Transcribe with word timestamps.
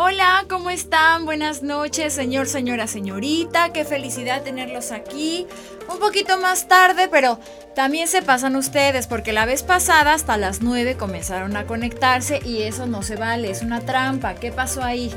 Hola, 0.00 0.44
¿cómo 0.48 0.70
están? 0.70 1.24
Buenas 1.24 1.64
noches, 1.64 2.12
señor, 2.12 2.46
señora, 2.46 2.86
señorita. 2.86 3.72
Qué 3.72 3.84
felicidad 3.84 4.44
tenerlos 4.44 4.92
aquí. 4.92 5.44
Un 5.92 5.98
poquito 5.98 6.38
más 6.38 6.68
tarde, 6.68 7.08
pero 7.10 7.40
también 7.74 8.06
se 8.06 8.22
pasan 8.22 8.54
ustedes, 8.54 9.08
porque 9.08 9.32
la 9.32 9.44
vez 9.44 9.64
pasada 9.64 10.14
hasta 10.14 10.36
las 10.36 10.62
9 10.62 10.96
comenzaron 10.96 11.56
a 11.56 11.66
conectarse 11.66 12.38
y 12.44 12.62
eso 12.62 12.86
no 12.86 13.02
se 13.02 13.16
vale, 13.16 13.50
es 13.50 13.62
una 13.62 13.80
trampa. 13.80 14.36
¿Qué 14.36 14.52
pasó 14.52 14.84
ahí? 14.84 15.12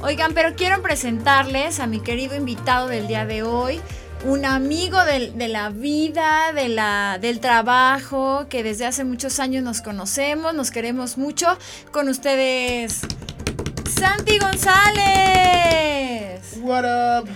Oigan, 0.00 0.34
pero 0.34 0.56
quiero 0.56 0.82
presentarles 0.82 1.78
a 1.78 1.86
mi 1.86 2.00
querido 2.00 2.34
invitado 2.34 2.88
del 2.88 3.06
día 3.06 3.26
de 3.26 3.44
hoy 3.44 3.80
un 4.24 4.44
amigo 4.44 4.98
de, 5.04 5.48
la 5.48 5.68
vida, 5.68 6.52
de 6.52 6.68
la, 6.68 7.18
del 7.20 7.38
trabajo, 7.38 8.46
que 8.48 8.64
desde 8.64 8.86
hace 8.86 9.04
muchos 9.04 9.38
años 9.38 9.62
nos 9.62 9.82
conocemos, 9.82 10.52
nos 10.52 10.72
queremos 10.72 11.16
mucho. 11.16 11.46
Con 11.92 12.08
ustedes, 12.08 13.02
Santi 13.98 14.38
González. 14.38 14.76
What 16.60 16.84
up? 16.84 17.28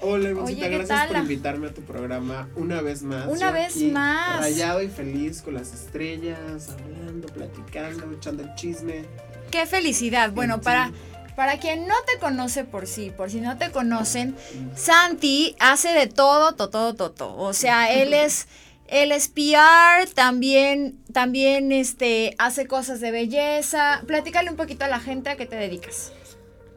Hola, 0.00 0.28
hermosita, 0.30 0.68
gracias 0.68 1.06
por 1.06 1.16
invitarme 1.16 1.68
a 1.68 1.74
tu 1.74 1.82
programa 1.82 2.48
una 2.56 2.82
vez 2.82 3.02
más. 3.02 3.26
Una 3.28 3.50
vez 3.50 3.76
más. 3.76 4.40
Rayado 4.40 4.82
y 4.82 4.88
feliz 4.88 5.42
con 5.42 5.54
las 5.54 5.72
estrellas, 5.72 6.70
hablando, 6.70 7.28
platicando, 7.28 8.12
echando 8.12 8.42
el 8.42 8.54
chisme. 8.56 9.04
Qué 9.50 9.64
felicidad. 9.66 10.32
Bueno, 10.32 10.60
para 10.60 10.90
para 11.36 11.58
quien 11.58 11.86
no 11.86 11.94
te 12.06 12.18
conoce 12.18 12.64
por 12.64 12.86
sí, 12.86 13.10
por 13.10 13.30
si 13.30 13.40
no 13.40 13.56
te 13.56 13.70
conocen, 13.70 14.36
Santi 14.76 15.56
hace 15.58 15.88
de 15.88 16.06
todo, 16.06 16.52
todo, 16.52 16.94
todo, 16.94 17.10
todo. 17.10 17.36
O 17.38 17.54
sea, 17.54 17.92
él 17.92 18.12
es, 18.14 18.48
él 18.92 19.10
es 19.10 19.28
PR, 19.28 20.06
también, 20.14 20.98
también 21.12 21.72
este, 21.72 22.34
hace 22.38 22.66
cosas 22.66 23.00
de 23.00 23.10
belleza. 23.10 24.02
Platícale 24.06 24.50
un 24.50 24.56
poquito 24.56 24.84
a 24.84 24.88
la 24.88 25.00
gente 25.00 25.30
a 25.30 25.36
qué 25.36 25.46
te 25.46 25.56
dedicas. 25.56 26.12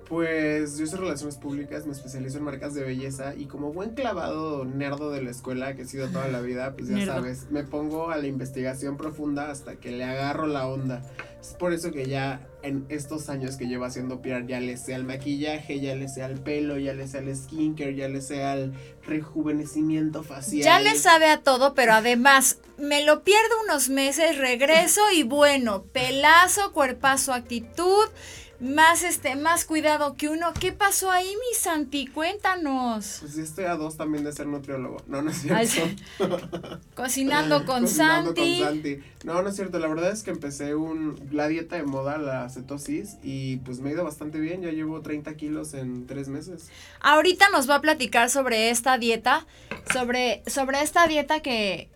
Pues 0.07 0.77
yo 0.77 0.85
soy 0.85 0.99
relaciones 0.99 1.37
públicas, 1.37 1.87
me 1.87 1.93
especializo 1.93 2.37
en 2.37 2.43
marcas 2.43 2.75
de 2.75 2.83
belleza 2.83 3.33
y 3.35 3.45
como 3.45 3.73
buen 3.73 3.95
clavado 3.95 4.63
nerdo 4.63 5.09
de 5.09 5.23
la 5.23 5.31
escuela 5.31 5.75
que 5.75 5.81
he 5.81 5.85
sido 5.85 6.09
toda 6.09 6.27
la 6.27 6.41
vida, 6.41 6.75
pues 6.75 6.89
ya 6.89 7.05
sabes, 7.05 7.49
me 7.49 7.63
pongo 7.63 8.11
a 8.11 8.17
la 8.17 8.27
investigación 8.27 8.97
profunda 8.97 9.49
hasta 9.49 9.77
que 9.77 9.91
le 9.91 10.03
agarro 10.03 10.45
la 10.45 10.67
onda. 10.67 11.01
Es 11.41 11.53
por 11.53 11.73
eso 11.73 11.91
que 11.91 12.07
ya 12.07 12.47
en 12.63 12.85
estos 12.89 13.29
años 13.29 13.55
que 13.55 13.67
llevo 13.67 13.85
haciendo 13.85 14.21
PR 14.21 14.47
ya 14.47 14.59
le 14.59 14.77
sé 14.77 14.95
al 14.95 15.05
maquillaje, 15.05 15.79
ya 15.79 15.95
le 15.95 16.07
sé 16.07 16.23
al 16.23 16.39
pelo, 16.39 16.77
ya 16.77 16.93
le 16.93 17.07
sé 17.07 17.19
al 17.19 17.35
skincare, 17.35 17.95
ya 17.95 18.07
le 18.07 18.21
sé 18.21 18.43
al 18.43 18.73
rejuvenecimiento 19.05 20.23
facial. 20.23 20.63
Ya 20.63 20.79
le 20.79 20.95
sabe 20.97 21.27
a 21.27 21.41
todo, 21.41 21.75
pero 21.75 21.93
además 21.93 22.57
me 22.77 23.03
lo 23.05 23.23
pierdo 23.23 23.61
unos 23.63 23.89
meses, 23.89 24.37
regreso 24.37 25.01
y 25.15 25.23
bueno, 25.23 25.83
pelazo, 25.83 26.73
cuerpazo, 26.73 27.33
actitud 27.33 28.05
más 28.59 29.03
este, 29.03 29.35
más 29.35 29.65
cuidado 29.65 30.15
que 30.15 30.29
uno. 30.29 30.53
¿Qué 30.59 30.71
pasó 30.71 31.11
ahí, 31.11 31.27
mi 31.27 31.57
Santi? 31.57 32.07
Cuéntanos. 32.07 33.17
Pues 33.21 33.37
estoy 33.37 33.65
a 33.65 33.75
dos 33.75 33.97
también 33.97 34.23
de 34.23 34.31
ser 34.31 34.47
nutriólogo. 34.47 34.97
No, 35.07 35.21
no 35.21 35.31
es 35.31 35.37
cierto. 35.37 35.95
Cocinando 36.95 37.65
con 37.65 37.81
Cocinando 37.81 38.35
Santi. 38.35 38.59
con 38.59 38.67
Santi. 38.67 38.99
No, 39.23 39.41
no 39.41 39.49
es 39.49 39.55
cierto. 39.55 39.79
La 39.79 39.87
verdad 39.87 40.11
es 40.11 40.23
que 40.23 40.31
empecé 40.31 40.75
un, 40.75 41.19
la 41.31 41.47
dieta 41.47 41.75
de 41.75 41.83
moda, 41.83 42.17
la 42.17 42.49
cetosis, 42.49 43.17
y 43.23 43.57
pues 43.57 43.79
me 43.79 43.89
ha 43.89 43.93
ido 43.93 44.03
bastante 44.03 44.39
bien. 44.39 44.61
Ya 44.61 44.71
llevo 44.71 45.01
30 45.01 45.33
kilos 45.35 45.73
en 45.73 46.07
tres 46.07 46.27
meses. 46.27 46.69
Ahorita 47.01 47.49
nos 47.49 47.69
va 47.69 47.75
a 47.75 47.81
platicar 47.81 48.29
sobre 48.29 48.69
esta 48.69 48.97
dieta, 48.97 49.45
sobre, 49.91 50.43
sobre 50.47 50.81
esta 50.81 51.07
dieta 51.07 51.41
que, 51.41 51.89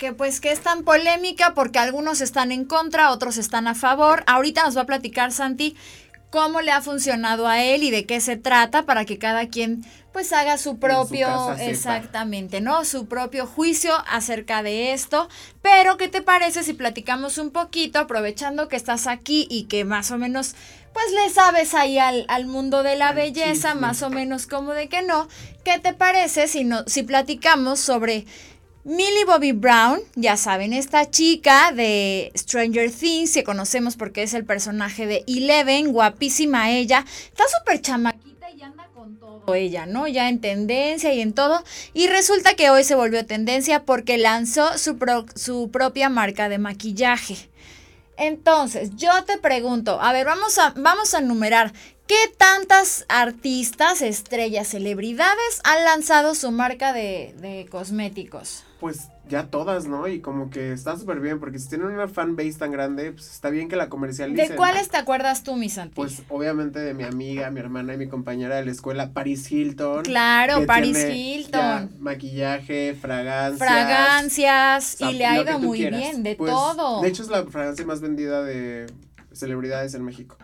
que 0.00 0.14
pues 0.14 0.40
que 0.40 0.50
es 0.50 0.60
tan 0.60 0.82
polémica 0.82 1.52
porque 1.54 1.78
algunos 1.78 2.22
están 2.22 2.52
en 2.52 2.64
contra, 2.64 3.10
otros 3.10 3.36
están 3.36 3.68
a 3.68 3.74
favor. 3.74 4.24
Ahorita 4.26 4.64
nos 4.64 4.74
va 4.74 4.82
a 4.82 4.86
platicar 4.86 5.30
Santi 5.30 5.76
cómo 6.30 6.62
le 6.62 6.72
ha 6.72 6.80
funcionado 6.80 7.46
a 7.46 7.62
él 7.62 7.82
y 7.82 7.90
de 7.90 8.06
qué 8.06 8.20
se 8.20 8.36
trata 8.36 8.86
para 8.86 9.04
que 9.04 9.18
cada 9.18 9.48
quien 9.48 9.84
pues 10.12 10.32
haga 10.32 10.56
su 10.56 10.78
propio 10.78 11.52
exactamente, 11.58 12.62
¿no? 12.62 12.86
Su 12.86 13.08
propio 13.08 13.46
juicio 13.46 13.92
acerca 14.08 14.62
de 14.62 14.94
esto. 14.94 15.28
Pero 15.60 15.98
¿qué 15.98 16.08
te 16.08 16.22
parece 16.22 16.62
si 16.62 16.72
platicamos 16.72 17.36
un 17.36 17.50
poquito 17.50 17.98
aprovechando 17.98 18.68
que 18.68 18.76
estás 18.76 19.06
aquí 19.06 19.46
y 19.50 19.64
que 19.64 19.84
más 19.84 20.10
o 20.12 20.16
menos 20.16 20.54
pues 20.94 21.12
le 21.12 21.30
sabes 21.30 21.74
ahí 21.74 21.98
al, 21.98 22.24
al 22.28 22.46
mundo 22.46 22.82
de 22.82 22.96
la 22.96 23.12
belleza, 23.12 23.74
más 23.74 24.02
o 24.02 24.08
menos 24.08 24.46
como 24.46 24.72
de 24.72 24.88
que 24.88 25.02
no? 25.02 25.28
¿Qué 25.62 25.78
te 25.78 25.92
parece 25.92 26.48
si 26.48 26.64
no 26.64 26.84
si 26.86 27.02
platicamos 27.02 27.80
sobre 27.80 28.24
Millie 28.82 29.26
Bobby 29.26 29.52
Brown, 29.52 30.00
ya 30.14 30.38
saben, 30.38 30.72
esta 30.72 31.10
chica 31.10 31.70
de 31.70 32.32
Stranger 32.34 32.90
Things, 32.90 33.34
que 33.34 33.44
conocemos 33.44 33.96
porque 33.96 34.22
es 34.22 34.32
el 34.32 34.46
personaje 34.46 35.06
de 35.06 35.22
Eleven, 35.26 35.92
guapísima 35.92 36.70
ella, 36.70 37.04
está 37.24 37.44
súper 37.58 37.82
chamaquita 37.82 38.50
y 38.50 38.62
anda 38.62 38.88
con 38.94 39.18
todo 39.18 39.54
ella, 39.54 39.84
¿no? 39.84 40.08
Ya 40.08 40.30
en 40.30 40.40
tendencia 40.40 41.12
y 41.12 41.20
en 41.20 41.34
todo. 41.34 41.62
Y 41.92 42.06
resulta 42.06 42.54
que 42.54 42.70
hoy 42.70 42.82
se 42.82 42.94
volvió 42.94 43.26
tendencia 43.26 43.84
porque 43.84 44.16
lanzó 44.16 44.78
su, 44.78 44.96
propia 45.70 46.08
marca 46.08 46.48
de 46.48 46.56
maquillaje. 46.56 47.36
Entonces, 48.16 48.96
yo 48.96 49.12
te 49.24 49.36
pregunto, 49.36 50.00
a 50.00 50.14
ver, 50.14 50.24
vamos 50.24 50.56
a, 50.56 50.72
vamos 50.74 51.12
a 51.12 51.20
numerar. 51.20 51.74
¿Qué 52.06 52.32
tantas 52.38 53.04
artistas, 53.10 54.00
estrellas, 54.00 54.68
celebridades 54.68 55.60
han 55.64 55.84
lanzado 55.84 56.34
su 56.34 56.50
marca 56.50 56.94
de 56.94 57.68
cosméticos? 57.70 58.64
Pues 58.80 59.08
ya 59.28 59.46
todas, 59.48 59.86
¿no? 59.86 60.08
Y 60.08 60.20
como 60.20 60.48
que 60.48 60.72
está 60.72 60.96
súper 60.96 61.20
bien, 61.20 61.38
porque 61.38 61.58
si 61.58 61.68
tienen 61.68 61.88
una 61.88 62.08
fanbase 62.08 62.54
tan 62.54 62.72
grande, 62.72 63.12
pues 63.12 63.30
está 63.30 63.50
bien 63.50 63.68
que 63.68 63.76
la 63.76 63.88
comercialicen. 63.88 64.48
¿De 64.48 64.56
cuáles 64.56 64.88
te 64.88 64.96
acuerdas 64.96 65.42
tú, 65.42 65.54
mi 65.54 65.68
Santi? 65.68 65.94
Pues 65.94 66.22
obviamente 66.30 66.80
de 66.80 66.94
mi 66.94 67.04
amiga, 67.04 67.50
mi 67.50 67.60
hermana 67.60 67.94
y 67.94 67.98
mi 67.98 68.08
compañera 68.08 68.56
de 68.56 68.64
la 68.64 68.70
escuela, 68.70 69.12
Paris 69.12 69.52
Hilton. 69.52 70.02
Claro, 70.02 70.66
Paris 70.66 70.98
Hilton. 70.98 71.90
maquillaje, 72.00 72.96
fragancias. 73.00 73.58
Fragancias, 73.58 75.00
y 75.00 75.12
le 75.12 75.26
ha 75.26 75.42
ido 75.42 75.58
muy 75.58 75.86
bien, 75.86 76.22
de 76.22 76.34
pues, 76.36 76.50
todo. 76.50 77.02
De 77.02 77.08
hecho, 77.08 77.22
es 77.22 77.28
la 77.28 77.44
fragancia 77.44 77.84
más 77.84 78.00
vendida 78.00 78.42
de 78.42 78.86
celebridades 79.32 79.94
en 79.94 80.04
México. 80.04 80.36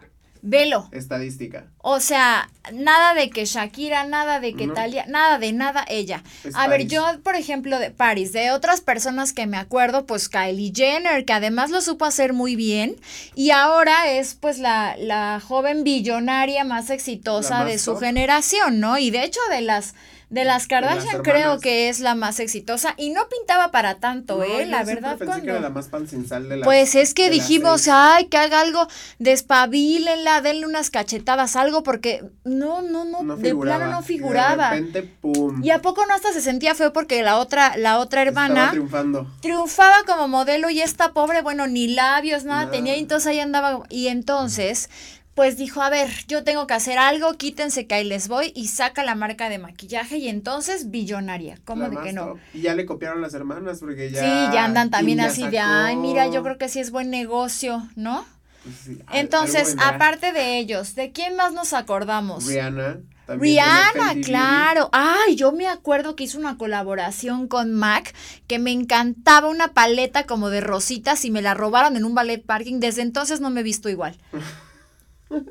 Velo. 0.43 0.89
Estadística. 0.93 1.67
O 1.79 2.01
sea, 2.01 2.51
nada 2.73 3.15
de 3.15 3.31
que 3.31 3.45
Shakira, 3.45 4.05
nada 4.05 4.41
de 4.41 4.55
que 4.55 4.69
Talia, 4.69 5.07
nada 5.07 5.39
de 5.39 5.53
nada 5.53 5.85
ella. 5.89 6.23
a 6.55 6.69
ver, 6.69 6.87
yo, 6.87 7.05
por 7.23 7.37
ejemplo, 7.37 7.79
de 7.79 7.91
Paris, 7.91 8.33
de 8.33 8.51
otras 8.51 8.81
personas 8.81 9.33
que 9.33 9.47
me 9.47 9.57
acuerdo, 9.57 10.07
pues 10.07 10.29
Kylie 10.29 10.73
Jenner, 10.75 11.25
que 11.25 11.33
además 11.33 11.71
lo 11.71 11.81
supo 11.81 12.05
hacer 12.05 12.33
muy 12.33 12.57
bien. 12.57 12.97
Y 13.35 13.51
ahora 13.51 14.11
es 14.11 14.35
pues 14.35 14.59
la, 14.59 14.97
la 14.99 15.41
joven 15.41 15.85
billonaria 15.85 16.65
más 16.65 16.91
exitosa 16.91 17.65
de 17.65 17.79
su 17.79 17.97
generación, 17.97 18.81
¿no? 18.81 18.99
Y 18.99 19.11
de 19.11 19.25
hecho 19.25 19.41
de 19.51 19.61
las 19.61 19.95
de 20.29 20.45
las 20.45 20.67
Kardashian 20.67 21.23
creo 21.23 21.61
que 21.61 21.89
es 21.89 22.01
la 22.01 22.17
más 22.17 22.41
exitosa 22.41 22.95
y 22.97 23.11
no 23.11 23.29
pintaba 23.29 23.71
para 23.71 23.97
tanto, 23.97 24.43
¿eh? 24.43 24.67
La 24.67 24.83
verdad. 24.83 25.17
Pensé 25.17 25.43
que 25.43 25.51
era 25.51 25.61
la 25.61 25.71
más 25.71 25.87
pancinzal 25.87 26.49
de 26.49 26.57
la, 26.57 26.65
pues 26.65 26.97
es 26.97 27.15
que 27.15 27.31
dijimos, 27.31 27.87
ay, 27.89 28.27
que 28.27 28.37
haga 28.37 28.61
algo, 28.61 28.89
despabilenla, 29.21 30.41
denle 30.41 30.67
unas 30.67 30.91
cachetadas, 30.91 31.55
algo, 31.55 31.85
porque 31.85 32.25
no, 32.43 32.83
no, 32.83 33.05
no, 33.05 33.37
de 33.37 33.55
plano 33.55 33.87
no 33.87 34.03
figuraba. 34.03 34.77
Y 34.77 34.81
de 34.81 34.87
repente, 34.87 35.15
pum. 35.21 35.63
Y 35.63 35.71
a 35.71 35.81
poco 35.81 36.05
no 36.07 36.15
hasta 36.15 36.33
se 36.33 36.41
sentía 36.41 36.75
feo 36.75 36.93
porque 36.93 37.23
la 37.23 37.39
otra, 37.39 37.77
la 37.77 38.01
otra 38.01 38.23
hermana. 38.23 38.55
Estaba 38.55 38.71
triunfando. 38.73 39.31
Triunfaba 39.41 39.97
como 40.07 40.27
modelo 40.27 40.71
y 40.71 40.81
esta 40.81 41.13
pobre, 41.13 41.43
bueno, 41.43 41.69
ni 41.69 41.87
labios, 41.87 42.45
nada, 42.45 42.71
tenía, 42.71 42.97
y 42.97 43.01
entonces 43.01 43.29
ahí 43.29 43.39
andaba. 43.39 43.85
Y 43.91 44.09
entonces 44.09 44.91
pues 45.37 45.59
dijo, 45.59 45.83
a 45.83 45.91
ver, 45.91 46.09
yo 46.29 46.45
tengo 46.45 46.67
que 46.67 46.73
hacer 46.73 46.97
algo, 46.97 47.35
quítense 47.35 47.87
que 47.87 47.95
ahí 47.95 48.05
les 48.05 48.27
voy 48.27 48.53
y 48.55 48.69
saca 48.69 49.05
la 49.05 49.15
marca 49.15 49.51
de 49.51 49.59
maquillaje 49.59 50.17
y 50.17 50.29
entonces 50.29 50.91
billonaria, 50.91 51.59
¿cómo 51.67 51.91
de 51.91 51.99
que 51.99 52.15
no? 52.15 52.39
Y 52.55 52.63
ya 52.63 52.75
le 52.75 52.87
copiaron 52.87 53.21
las 53.21 53.35
hermanas 53.35 53.81
porque 53.81 54.11
ya... 54.11 54.21
Sí, 54.21 54.55
ya 54.55 54.65
andan 54.65 54.89
también 54.89 55.21
así 55.21 55.47
de, 55.47 55.59
ay, 55.59 55.95
mira, 55.97 56.27
yo 56.29 56.43
creo 56.43 56.57
que 56.57 56.71
sí 56.71 56.81
es 56.81 56.91
buen 56.91 57.11
negocio, 57.11 57.87
¿no? 57.97 58.25
Pues 58.65 58.99
entonces, 59.13 59.77
aparte 59.79 60.33
de 60.33 60.57
ellos, 60.59 60.95
¿de 60.95 61.13
quién 61.13 61.37
más 61.37 61.53
nos 61.53 61.75
acordamos? 61.75 62.47
Rihanna. 62.47 63.01
Rihanna, 63.29 64.15
claro. 64.25 64.89
Ay, 64.93 65.37
yo 65.37 65.53
me 65.53 65.69
acuerdo 65.69 66.17
que 66.17 66.25
hizo 66.25 66.39
una 66.39 66.57
colaboración 66.57 67.47
con 67.47 67.75
Mac 67.75 68.15
que 68.47 68.59
me 68.59 68.73
encantaba 68.73 69.49
una 69.49 69.75
paleta 69.75 70.25
como 70.25 70.49
de 70.49 70.63
rositas 70.63 71.27
y 71.27 71.31
me 71.31 71.43
la 71.43 71.53
robaron 71.53 71.95
en 71.97 72.07
un 72.07 72.15
ballet 72.15 72.43
parking. 72.43 72.81
Desde 72.81 73.03
entonces 73.03 73.41
no 73.41 73.51
me 73.51 73.61
he 73.61 73.65
visto 73.65 73.91
igual. 73.91 74.17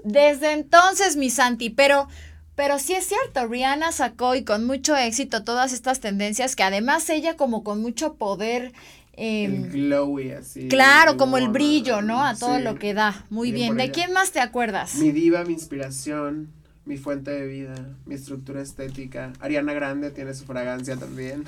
Desde 0.03 0.53
entonces, 0.53 1.15
mi 1.15 1.29
Santi, 1.29 1.69
pero, 1.69 2.07
pero 2.55 2.79
sí 2.79 2.93
es 2.93 3.05
cierto, 3.05 3.47
Rihanna 3.47 3.91
sacó 3.91 4.35
y 4.35 4.43
con 4.43 4.65
mucho 4.65 4.95
éxito 4.95 5.43
todas 5.43 5.73
estas 5.73 5.99
tendencias 5.99 6.55
que 6.55 6.63
además 6.63 7.09
ella 7.09 7.35
como 7.35 7.63
con 7.63 7.81
mucho 7.81 8.15
poder... 8.15 8.73
Em, 9.17 9.69
glowy 9.71 10.31
así. 10.31 10.67
Claro, 10.67 11.15
como 11.15 11.37
el 11.37 11.47
brillo, 11.47 12.01
¿no? 12.01 12.21
A 12.21 12.35
todo 12.35 12.59
lo 12.59 12.75
que 12.75 12.93
da. 12.93 13.25
Muy 13.29 13.53
bien. 13.53 13.77
¿De 13.77 13.89
quién 13.89 14.11
más 14.11 14.31
te 14.31 14.41
acuerdas? 14.41 14.95
Mi 14.95 15.11
diva, 15.13 15.45
mi 15.45 15.53
inspiración, 15.53 16.51
mi 16.83 16.97
fuente 16.97 17.31
de 17.31 17.47
vida, 17.47 17.75
mi 18.05 18.15
estructura 18.15 18.61
estética. 18.61 19.31
Ariana 19.39 19.73
Grande 19.73 20.11
tiene 20.11 20.33
su 20.33 20.43
fragancia 20.43 20.97
también. 20.97 21.45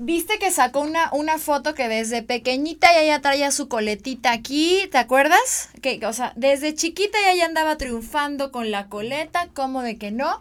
Viste 0.00 0.38
que 0.38 0.52
sacó 0.52 0.80
una, 0.80 1.10
una 1.12 1.38
foto 1.38 1.74
que 1.74 1.88
desde 1.88 2.22
pequeñita 2.22 2.92
ya 2.92 3.00
ella 3.00 3.20
traía 3.20 3.50
su 3.50 3.68
coletita 3.68 4.30
aquí, 4.30 4.88
¿te 4.92 4.98
acuerdas? 4.98 5.70
Que, 5.82 5.98
o 6.06 6.12
sea, 6.12 6.32
desde 6.36 6.72
chiquita 6.72 7.18
ya 7.36 7.44
andaba 7.44 7.76
triunfando 7.78 8.52
con 8.52 8.70
la 8.70 8.86
coleta, 8.86 9.48
como 9.54 9.82
de 9.82 9.98
que 9.98 10.12
no. 10.12 10.40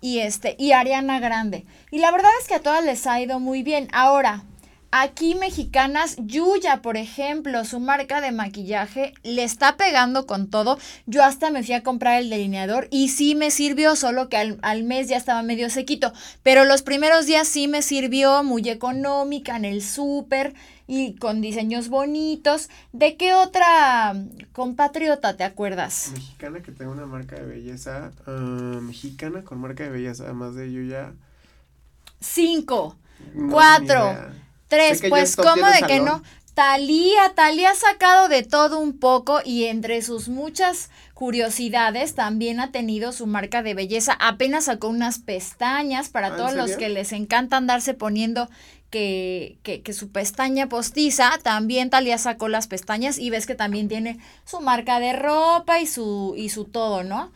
Y 0.00 0.20
este, 0.20 0.54
y 0.60 0.70
Ariana 0.70 1.18
Grande. 1.18 1.64
Y 1.90 1.98
la 1.98 2.12
verdad 2.12 2.30
es 2.40 2.46
que 2.46 2.54
a 2.54 2.62
todas 2.62 2.84
les 2.84 3.08
ha 3.08 3.20
ido 3.20 3.40
muy 3.40 3.64
bien. 3.64 3.88
Ahora, 3.92 4.44
Aquí 4.90 5.34
mexicanas, 5.34 6.16
Yuya, 6.16 6.80
por 6.80 6.96
ejemplo, 6.96 7.66
su 7.66 7.78
marca 7.78 8.22
de 8.22 8.32
maquillaje 8.32 9.12
le 9.22 9.44
está 9.44 9.76
pegando 9.76 10.26
con 10.26 10.48
todo. 10.48 10.78
Yo 11.04 11.22
hasta 11.22 11.50
me 11.50 11.62
fui 11.62 11.74
a 11.74 11.82
comprar 11.82 12.18
el 12.22 12.30
delineador 12.30 12.88
y 12.90 13.10
sí 13.10 13.34
me 13.34 13.50
sirvió, 13.50 13.96
solo 13.96 14.30
que 14.30 14.38
al, 14.38 14.82
mes 14.84 15.08
ya 15.08 15.18
estaba 15.18 15.42
medio 15.42 15.68
sequito. 15.68 16.14
Pero 16.42 16.64
los 16.64 16.80
primeros 16.80 17.26
días 17.26 17.46
sí 17.46 17.68
me 17.68 17.82
sirvió, 17.82 18.42
muy 18.42 18.66
económica, 18.70 19.56
en 19.56 19.66
el 19.66 19.82
súper 19.82 20.54
y 20.86 21.16
con 21.16 21.42
diseños 21.42 21.90
bonitos. 21.90 22.70
¿De 22.94 23.18
qué 23.18 23.34
otra 23.34 24.14
compatriota 24.52 25.36
te 25.36 25.44
acuerdas? 25.44 26.12
Mexicana 26.14 26.62
que 26.62 26.72
tenga 26.72 26.90
una 26.90 27.04
marca 27.04 27.36
de 27.36 27.44
belleza. 27.44 28.10
Ah, 28.26 28.78
mexicana 28.80 29.44
con 29.44 29.60
marca 29.60 29.84
de 29.84 29.90
belleza, 29.90 30.24
además 30.24 30.54
de 30.54 30.72
Yuya. 30.72 31.12
Cinco. 32.20 32.96
cuatro. 33.50 34.47
Tres, 34.68 35.02
pues 35.08 35.36
¿cómo 35.36 35.66
de 35.66 35.86
que 35.86 36.00
no? 36.00 36.22
Talía, 36.58 37.34
Talía 37.36 37.70
ha 37.70 37.74
sacado 37.76 38.28
de 38.28 38.42
todo 38.42 38.80
un 38.80 38.98
poco 38.98 39.40
y 39.44 39.66
entre 39.66 40.02
sus 40.02 40.28
muchas 40.28 40.90
curiosidades 41.14 42.16
también 42.16 42.58
ha 42.58 42.72
tenido 42.72 43.12
su 43.12 43.28
marca 43.28 43.62
de 43.62 43.74
belleza. 43.74 44.16
Apenas 44.18 44.64
sacó 44.64 44.88
unas 44.88 45.20
pestañas 45.20 46.08
para 46.08 46.28
¿Ah, 46.28 46.36
todos 46.36 46.54
los 46.54 46.76
que 46.76 46.88
les 46.88 47.12
encanta 47.12 47.56
andarse 47.56 47.94
poniendo 47.94 48.48
que, 48.90 49.58
que, 49.62 49.82
que, 49.82 49.92
su 49.92 50.10
pestaña 50.10 50.68
postiza. 50.68 51.30
También 51.44 51.90
Talía 51.90 52.18
sacó 52.18 52.48
las 52.48 52.66
pestañas 52.66 53.18
y 53.18 53.30
ves 53.30 53.46
que 53.46 53.54
también 53.54 53.88
tiene 53.88 54.18
su 54.44 54.60
marca 54.60 54.98
de 54.98 55.12
ropa 55.12 55.78
y 55.78 55.86
su, 55.86 56.34
y 56.36 56.48
su 56.48 56.64
todo, 56.64 57.04
¿no? 57.04 57.30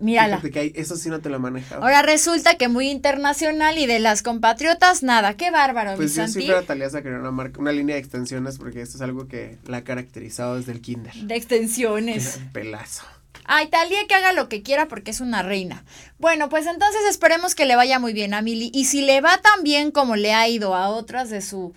Mírala. 0.00 0.40
que 0.40 0.72
eso 0.76 0.96
sí 0.96 1.08
no 1.08 1.20
te 1.20 1.28
lo 1.28 1.38
manejaba. 1.40 1.84
Ahora 1.84 2.02
resulta 2.02 2.56
que 2.56 2.68
muy 2.68 2.90
internacional 2.90 3.78
y 3.78 3.86
de 3.86 3.98
las 3.98 4.22
compatriotas, 4.22 5.02
nada. 5.02 5.34
Qué 5.34 5.50
bárbaro, 5.50 5.96
Pues 5.96 6.14
yo 6.14 6.26
sí 6.28 6.42
fuera 6.46 6.62
Talía 6.62 6.88
querer 6.90 7.18
una 7.18 7.30
marca, 7.30 7.60
una 7.60 7.72
línea 7.72 7.94
de 7.96 8.00
extensiones, 8.00 8.58
porque 8.58 8.80
esto 8.82 8.96
es 8.96 9.02
algo 9.02 9.28
que 9.28 9.58
la 9.66 9.78
ha 9.78 9.84
caracterizado 9.84 10.56
desde 10.56 10.72
el 10.72 10.80
kinder. 10.80 11.14
De 11.14 11.36
extensiones. 11.36 12.40
Pelazo. 12.52 13.04
Ay, 13.44 13.68
Talía 13.68 14.06
que 14.06 14.14
haga 14.14 14.32
lo 14.32 14.48
que 14.48 14.62
quiera 14.62 14.88
porque 14.88 15.10
es 15.10 15.20
una 15.20 15.42
reina. 15.42 15.84
Bueno, 16.18 16.48
pues 16.48 16.66
entonces 16.66 17.00
esperemos 17.08 17.54
que 17.54 17.64
le 17.64 17.76
vaya 17.76 17.98
muy 17.98 18.12
bien 18.12 18.34
a 18.34 18.42
Mili. 18.42 18.70
Y 18.74 18.84
si 18.84 19.00
le 19.00 19.20
va 19.20 19.38
tan 19.38 19.62
bien 19.62 19.90
como 19.90 20.16
le 20.16 20.34
ha 20.34 20.46
ido 20.48 20.74
a 20.74 20.88
otras 20.88 21.30
de 21.30 21.40
su. 21.40 21.72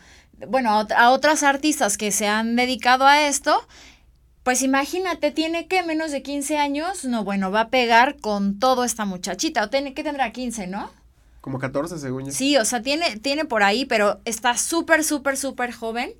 Bueno, 0.48 0.72
a, 0.72 0.82
a 0.98 1.12
otras 1.12 1.44
artistas 1.44 1.98
que 1.98 2.12
se 2.12 2.28
han 2.28 2.56
dedicado 2.56 3.06
a 3.06 3.28
esto, 3.28 3.66
pues 4.44 4.62
imagínate, 4.64 5.32
tiene 5.32 5.68
que 5.68 5.84
menos 5.84 6.12
de 6.12 6.24
15 6.24 6.58
años, 6.58 7.06
no, 7.06 7.24
bueno, 7.24 7.52
va 7.52 7.62
a 7.62 7.70
pegar 7.70 8.18
con 8.18 8.60
todo 8.60 8.84
esta 8.84 9.06
muchachita, 9.06 9.64
o 9.64 9.70
tiene 9.70 9.94
que 9.94 10.04
tendrá 10.04 10.32
15, 10.32 10.68
¿no? 10.68 10.90
Como 11.42 11.60
14 11.60 11.98
según 11.98 12.26
yo. 12.26 12.32
Sí, 12.32 12.58
o 12.58 12.66
sea, 12.66 12.82
tiene, 12.82 13.18
tiene 13.18 13.46
por 13.46 13.64
ahí, 13.64 13.86
pero 13.86 14.20
está 14.26 14.58
súper, 14.58 15.04
súper, 15.04 15.38
súper 15.38 15.72
joven 15.72 16.14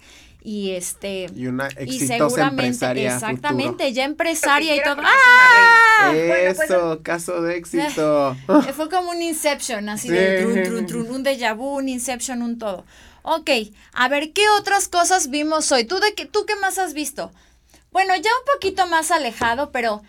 y 0.44 0.72
este 0.72 1.28
y 1.36 1.46
una 1.46 1.68
exitosa 1.68 2.48
empresaria 2.48 3.14
exactamente 3.14 3.94
ya 3.94 4.06
empresaria 4.06 4.76
y 4.76 4.82
todo. 4.82 4.98
¡Ah! 4.98 6.10
Pues, 6.12 6.60
eso 6.60 7.02
caso 7.04 7.42
de 7.44 7.58
éxito. 7.58 8.36
Fue 8.76 8.90
como 8.90 9.12
un 9.12 9.22
inception 9.22 9.88
así 9.90 10.10
de 10.10 10.42
trun, 10.42 10.64
trun, 10.64 10.86
trun, 10.88 11.12
un 11.12 11.24
déjà 11.24 11.56
vu 11.56 11.78
un 11.78 11.90
inception 11.90 12.42
un 12.42 12.58
todo. 12.58 12.84
Ok, 13.22 13.52
a 13.94 14.08
ver 14.08 14.34
qué 14.34 14.42
otras 14.58 14.88
cosas 14.88 15.30
vimos 15.30 15.72
hoy 15.72 15.86
tú 15.86 16.00
de 16.00 16.16
qué 16.16 16.26
tú 16.26 16.46
qué 16.48 16.56
más 16.56 16.80
has 16.80 16.96
visto 16.96 17.32
bueno, 17.92 18.16
ya 18.16 18.30
un 18.30 18.54
poquito 18.54 18.88
más 18.88 19.12
alejado, 19.12 19.72
pero 19.72 20.02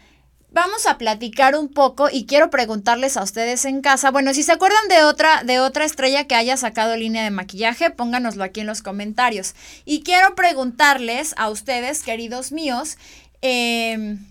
vamos 0.50 0.86
a 0.86 0.98
platicar 0.98 1.56
un 1.56 1.68
poco 1.68 2.08
y 2.10 2.26
quiero 2.26 2.50
preguntarles 2.50 3.16
a 3.16 3.22
ustedes 3.22 3.64
en 3.64 3.80
casa. 3.80 4.10
Bueno, 4.10 4.34
si 4.34 4.42
se 4.42 4.52
acuerdan 4.52 4.86
de 4.88 5.02
otra, 5.04 5.42
de 5.42 5.60
otra 5.60 5.84
estrella 5.84 6.26
que 6.26 6.34
haya 6.34 6.56
sacado 6.56 6.96
línea 6.96 7.24
de 7.24 7.30
maquillaje, 7.30 7.90
pónganoslo 7.90 8.44
aquí 8.44 8.60
en 8.60 8.66
los 8.66 8.82
comentarios. 8.82 9.54
Y 9.84 10.02
quiero 10.02 10.34
preguntarles 10.34 11.34
a 11.36 11.50
ustedes, 11.50 12.02
queridos 12.02 12.52
míos, 12.52 12.98
em, 13.40 14.24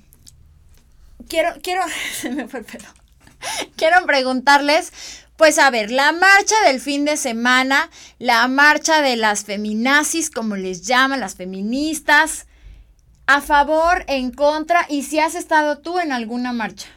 quiero, 1.28 1.54
quiero, 1.62 1.84
se 2.20 2.30
me 2.30 2.48
fue 2.48 2.62
el 2.62 2.66
pelo. 2.66 2.88
quiero 3.76 4.06
preguntarles 4.06 4.94
pues 5.38 5.58
a 5.58 5.72
ver, 5.72 5.90
la 5.90 6.12
marcha 6.12 6.54
del 6.68 6.80
fin 6.80 7.04
de 7.04 7.18
semana, 7.18 7.90
la 8.20 8.48
marcha 8.48 9.02
de 9.02 9.16
las 9.16 9.44
feminazis, 9.44 10.30
como 10.30 10.56
les 10.56 10.84
llaman, 10.84 11.20
las 11.20 11.34
feministas, 11.34 12.46
a 13.34 13.40
favor, 13.40 14.04
en 14.08 14.32
contra 14.32 14.86
y 14.90 15.04
si 15.04 15.20
has 15.20 15.36
estado 15.36 15.78
tú 15.78 16.00
en 16.00 16.12
alguna 16.12 16.52
marcha. 16.52 16.90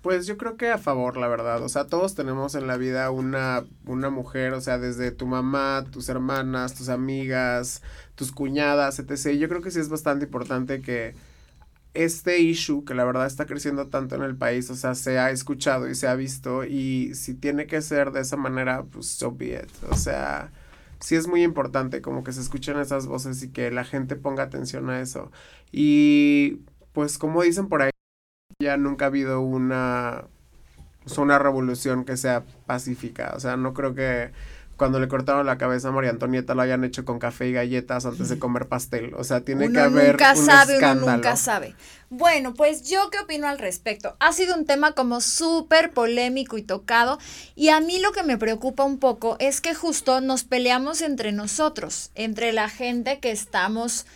Pues 0.00 0.28
yo 0.28 0.36
creo 0.36 0.56
que 0.56 0.70
a 0.70 0.78
favor, 0.78 1.16
la 1.16 1.26
verdad. 1.26 1.60
O 1.64 1.68
sea, 1.68 1.88
todos 1.88 2.14
tenemos 2.14 2.54
en 2.54 2.68
la 2.68 2.76
vida 2.76 3.10
una, 3.10 3.64
una 3.84 4.10
mujer, 4.10 4.52
o 4.54 4.60
sea, 4.60 4.78
desde 4.78 5.10
tu 5.10 5.26
mamá, 5.26 5.84
tus 5.90 6.08
hermanas, 6.08 6.74
tus 6.74 6.88
amigas, 6.88 7.82
tus 8.14 8.30
cuñadas, 8.30 9.00
etc. 9.00 9.36
Yo 9.36 9.48
creo 9.48 9.60
que 9.60 9.72
sí 9.72 9.80
es 9.80 9.88
bastante 9.88 10.26
importante 10.26 10.82
que 10.82 11.16
este 11.94 12.38
issue, 12.38 12.84
que 12.84 12.94
la 12.94 13.04
verdad 13.04 13.26
está 13.26 13.44
creciendo 13.44 13.88
tanto 13.88 14.14
en 14.14 14.22
el 14.22 14.36
país, 14.36 14.70
o 14.70 14.76
sea, 14.76 14.94
se 14.94 15.18
ha 15.18 15.32
escuchado 15.32 15.90
y 15.90 15.96
se 15.96 16.06
ha 16.06 16.14
visto, 16.14 16.62
y 16.64 17.12
si 17.16 17.34
tiene 17.34 17.66
que 17.66 17.82
ser 17.82 18.12
de 18.12 18.20
esa 18.20 18.36
manera, 18.36 18.84
pues 18.84 19.06
so 19.08 19.32
be 19.32 19.60
it. 19.64 19.90
O 19.90 19.96
sea, 19.96 20.52
sí 21.00 21.16
es 21.16 21.28
muy 21.28 21.42
importante 21.42 22.02
como 22.02 22.24
que 22.24 22.32
se 22.32 22.40
escuchen 22.40 22.78
esas 22.78 23.06
voces 23.06 23.42
y 23.42 23.50
que 23.50 23.70
la 23.70 23.84
gente 23.84 24.16
ponga 24.16 24.44
atención 24.44 24.90
a 24.90 25.00
eso. 25.00 25.30
Y 25.72 26.60
pues 26.92 27.18
como 27.18 27.42
dicen 27.42 27.68
por 27.68 27.82
ahí, 27.82 27.90
ya 28.60 28.76
nunca 28.76 29.06
ha 29.06 29.08
habido 29.08 29.40
una, 29.40 30.26
pues, 31.04 31.18
una 31.18 31.38
revolución 31.38 32.04
que 32.04 32.16
sea 32.16 32.44
pacífica. 32.66 33.32
O 33.36 33.40
sea, 33.40 33.56
no 33.56 33.74
creo 33.74 33.94
que 33.94 34.32
cuando 34.78 35.00
le 35.00 35.08
cortaron 35.08 35.44
la 35.44 35.58
cabeza 35.58 35.88
a 35.88 35.92
María 35.92 36.10
Antonieta 36.10 36.54
lo 36.54 36.62
hayan 36.62 36.84
hecho 36.84 37.04
con 37.04 37.18
café 37.18 37.48
y 37.48 37.52
galletas 37.52 38.06
antes 38.06 38.28
de 38.28 38.38
comer 38.38 38.68
pastel. 38.68 39.12
O 39.14 39.24
sea, 39.24 39.40
tiene 39.40 39.72
que 39.72 39.80
haber 39.80 40.12
nunca 40.12 40.34
un 40.34 40.46
sabe, 40.46 40.74
escándalo. 40.74 41.06
Uno 41.06 41.16
nunca 41.16 41.36
sabe. 41.36 41.74
Bueno, 42.10 42.54
pues 42.54 42.88
yo 42.88 43.10
qué 43.10 43.18
opino 43.18 43.48
al 43.48 43.58
respecto. 43.58 44.16
Ha 44.20 44.32
sido 44.32 44.54
un 44.54 44.66
tema 44.66 44.92
como 44.92 45.20
súper 45.20 45.90
polémico 45.90 46.56
y 46.58 46.62
tocado 46.62 47.18
y 47.56 47.70
a 47.70 47.80
mí 47.80 47.98
lo 47.98 48.12
que 48.12 48.22
me 48.22 48.38
preocupa 48.38 48.84
un 48.84 48.98
poco 48.98 49.36
es 49.40 49.60
que 49.60 49.74
justo 49.74 50.20
nos 50.20 50.44
peleamos 50.44 51.02
entre 51.02 51.32
nosotros, 51.32 52.12
entre 52.14 52.52
la 52.52 52.68
gente 52.68 53.18
que 53.18 53.32
estamos 53.32 54.06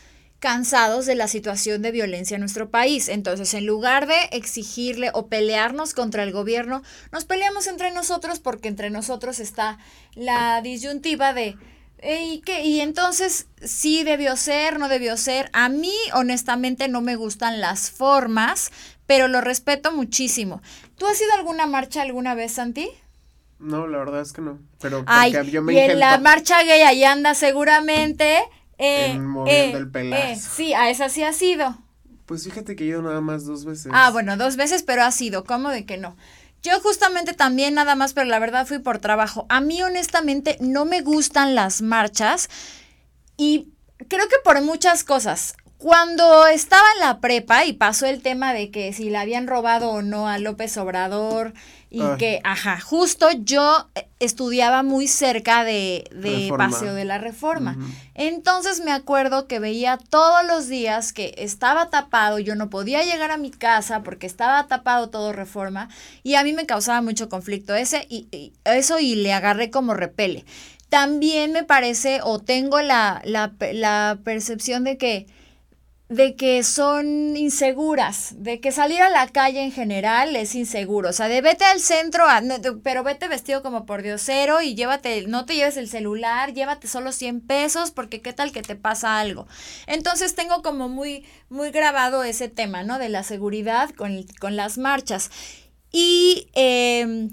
cansados 0.43 1.07
de 1.07 1.15
la 1.15 1.29
situación 1.29 1.83
de 1.83 1.93
violencia 1.93 2.35
en 2.35 2.41
nuestro 2.41 2.69
país. 2.69 3.09
Entonces, 3.09 3.55
en 3.55 3.65
lugar 3.65 4.09
de 4.09 4.17
exigirle 4.33 5.13
o 5.15 5.29
pelearnos 5.29 5.95
contra 5.95 6.25
el 6.25 6.33
gobierno, 6.33 6.83
nos 7.13 7.25
peleamos 7.25 7.69
entre 7.69 7.93
nosotros 7.93 8.41
porque 8.41 8.67
entre 8.67 8.91
nosotros 8.91 9.39
está 9.39 9.79
la 10.17 10.61
disyuntiva 10.61 11.33
de 11.33 11.57
¿y 12.03 12.41
qué? 12.41 12.65
Y 12.65 12.81
entonces, 12.81 13.47
sí 13.63 14.03
debió 14.03 14.37
ser, 14.37 14.81
no 14.81 14.89
debió 14.89 15.17
ser. 15.17 15.49
A 15.53 15.69
mí, 15.69 15.95
honestamente, 16.13 16.89
no 16.89 17.03
me 17.03 17.15
gustan 17.15 17.61
las 17.61 17.93
formas, 17.93 18.73
pero 19.07 19.29
lo 19.29 19.43
respeto 19.43 19.93
muchísimo. 19.93 20.61
¿Tú 20.99 21.07
has 21.07 21.21
ido 21.21 21.31
a 21.35 21.37
alguna 21.37 21.67
marcha 21.67 22.03
alguna 22.03 22.35
vez, 22.35 22.55
Santi? 22.55 22.91
No, 23.61 23.87
la 23.87 23.99
verdad 23.99 24.23
es 24.23 24.33
que 24.33 24.43
no. 24.43 24.59
Pero 24.81 25.05
Ay, 25.07 25.33
yo 25.53 25.63
me 25.63 25.73
y 25.73 25.79
en 25.79 26.01
la 26.01 26.19
marcha 26.19 26.65
gay 26.65 26.83
ahí 26.83 27.05
anda 27.05 27.33
seguramente 27.37 28.43
eh, 28.79 29.19
moviendo 29.19 29.79
el 29.79 29.91
pelazo. 29.91 30.23
Eh, 30.23 30.37
sí, 30.37 30.75
a 30.75 30.91
esa 30.91 31.09
sí 31.09 31.23
ha 31.23 31.33
sido. 31.33 31.77
Pues 32.27 32.45
fíjate 32.45 32.77
que 32.77 32.87
yo 32.87 33.03
nada 33.03 33.21
más 33.21 33.45
dos 33.45 33.65
veces. 33.65 33.93
Ah, 33.95 34.11
bueno, 34.11 34.37
dos 34.37 34.57
veces, 34.57 34.83
pero 34.83 35.03
ha 35.03 35.11
sido. 35.11 35.45
¿Cómo 35.45 35.71
de 35.71 35.85
que 35.85 35.99
no? 35.99 36.17
Yo 36.63 36.81
justamente 36.81 37.35
también 37.35 37.75
nada 37.75 37.97
más, 37.97 38.13
pero 38.13 38.27
la 38.29 38.39
verdad 38.39 38.67
fui 38.67 38.79
por 38.79 38.99
trabajo. 38.99 39.47
A 39.49 39.61
mí 39.61 39.83
honestamente 39.83 40.57
no 40.61 40.85
me 40.85 41.01
gustan 41.01 41.55
las 41.55 41.83
marchas 41.83 42.49
y 43.37 43.73
creo 44.09 44.29
que 44.29 44.37
por 44.45 44.63
muchas 44.63 45.03
cosas. 45.03 45.55
Cuando 45.83 46.47
estaba 46.47 46.85
en 46.95 47.01
la 47.01 47.19
prepa 47.19 47.65
y 47.65 47.73
pasó 47.73 48.07
el 48.07 48.23
tema 48.23 48.55
de 48.55 48.71
que 48.71 48.93
si 48.93 49.11
le 49.11 49.19
habían 49.19 49.49
robado 49.49 49.91
o 49.91 50.01
no 50.01 50.29
a 50.29 50.39
López 50.39 50.77
Obrador 50.77 51.55
y 51.91 52.03
que, 52.19 52.41
ajá, 52.45 52.79
justo 52.79 53.27
yo 53.33 53.89
eh, 53.97 54.07
estudiaba 54.21 54.85
muy 54.85 55.09
cerca 55.09 55.65
de, 55.65 56.05
de 56.13 56.55
Paseo 56.57 56.95
de 56.95 57.05
la 57.05 57.19
Reforma. 57.19 57.77
Entonces 58.15 58.81
me 58.85 58.93
acuerdo 58.93 59.49
que 59.49 59.59
veía 59.59 59.99
todos 59.99 60.47
los 60.47 60.69
días 60.69 61.13
que 61.13 61.35
estaba 61.37 61.91
tapado, 61.91 62.39
yo 62.39 62.55
no 62.55 62.71
podía 62.71 63.03
llegar 63.03 63.33
a 63.33 63.37
mi 63.37 63.51
casa 63.51 64.05
porque 64.05 64.29
estaba 64.29 64.69
tapado 64.69 65.11
todo 65.11 65.33
Reforma 65.33 65.89
y 66.23 66.37
a 66.37 66.45
mí 66.45 66.53
me 66.53 66.65
causaba 66.65 67.03
mucho 67.03 67.29
conflicto 67.29 67.75
ese 67.75 68.07
y, 68.09 68.53
eso 68.65 69.01
y 69.01 69.17
le 69.17 69.33
agarré 69.33 69.71
como 69.71 69.95
repele. 69.95 70.45
También 70.89 71.51
me 71.51 71.65
parece 71.65 72.21
o 72.23 72.39
tengo 72.39 72.81
la, 72.83 73.21
la, 73.25 73.53
la 73.73 74.19
percepción 74.23 74.85
de 74.85 74.97
que 74.97 75.27
de 76.13 76.37
que 76.37 76.63
son 76.63 77.39
inseguras, 77.39 78.35
de 78.37 78.61
que 78.61 78.71
salir 78.71 79.01
a 79.01 79.09
la 79.09 79.29
calle 79.29 79.63
en 79.63 79.73
general 79.73 80.37
es 80.37 80.55
inseguro. 80.55 81.09
O 81.09 81.13
sea, 81.15 81.27
de 81.27 81.41
vete 81.41 81.65
al 81.65 81.81
centro, 81.81 82.25
pero 82.83 83.03
vete 83.03 83.29
vestido 83.29 83.63
como 83.63 83.87
por 83.87 84.03
diosero 84.03 84.61
y 84.61 84.75
llévate, 84.75 85.27
no 85.27 85.47
te 85.47 85.55
lleves 85.55 85.79
el 85.79 85.89
celular, 85.89 86.53
llévate 86.53 86.87
solo 86.87 87.13
100 87.13 87.41
pesos 87.41 87.93
porque 87.93 88.21
qué 88.21 88.35
tal 88.35 88.53
que 88.53 88.61
te 88.61 88.77
pasa 88.77 89.21
algo. 89.21 89.47
Entonces 89.87 90.35
tengo 90.35 90.61
como 90.61 90.91
muy, 90.91 91.25
muy 91.49 91.71
grabado 91.71 92.25
ese 92.25 92.49
tema, 92.49 92.83
¿no? 92.83 92.99
De 92.99 93.09
la 93.09 93.23
seguridad 93.23 93.89
con, 93.89 94.27
con 94.39 94.55
las 94.55 94.77
marchas. 94.77 95.31
Y 95.93 96.49
em, 96.53 97.31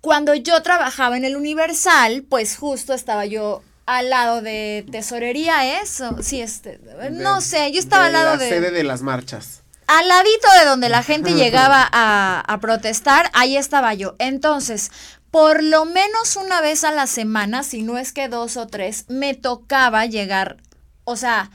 cuando 0.00 0.36
yo 0.36 0.62
trabajaba 0.62 1.16
en 1.16 1.24
el 1.24 1.34
Universal, 1.34 2.22
pues 2.28 2.56
justo 2.56 2.94
estaba 2.94 3.26
yo 3.26 3.64
al 3.98 4.10
lado 4.10 4.42
de 4.42 4.84
tesorería 4.90 5.80
eso, 5.80 6.16
sí, 6.22 6.40
este, 6.40 6.80
no 7.10 7.40
sé, 7.40 7.72
yo 7.72 7.78
estaba 7.80 8.06
al 8.06 8.12
lado 8.12 8.36
de... 8.36 8.50
La 8.50 8.56
sede 8.56 8.70
de 8.70 8.84
las 8.84 9.02
marchas. 9.02 9.62
Al 9.86 10.08
ladito 10.08 10.48
de 10.58 10.64
donde 10.64 10.88
la 10.88 11.02
gente 11.02 11.32
llegaba 11.34 11.88
a, 11.92 12.40
a 12.40 12.60
protestar, 12.60 13.30
ahí 13.34 13.56
estaba 13.56 13.94
yo. 13.94 14.14
Entonces, 14.18 14.90
por 15.30 15.62
lo 15.62 15.84
menos 15.84 16.36
una 16.36 16.60
vez 16.60 16.84
a 16.84 16.92
la 16.92 17.06
semana, 17.06 17.62
si 17.62 17.82
no 17.82 17.98
es 17.98 18.12
que 18.12 18.28
dos 18.28 18.56
o 18.56 18.66
tres, 18.66 19.06
me 19.08 19.34
tocaba 19.34 20.06
llegar, 20.06 20.58
o 21.04 21.16
sea, 21.16 21.50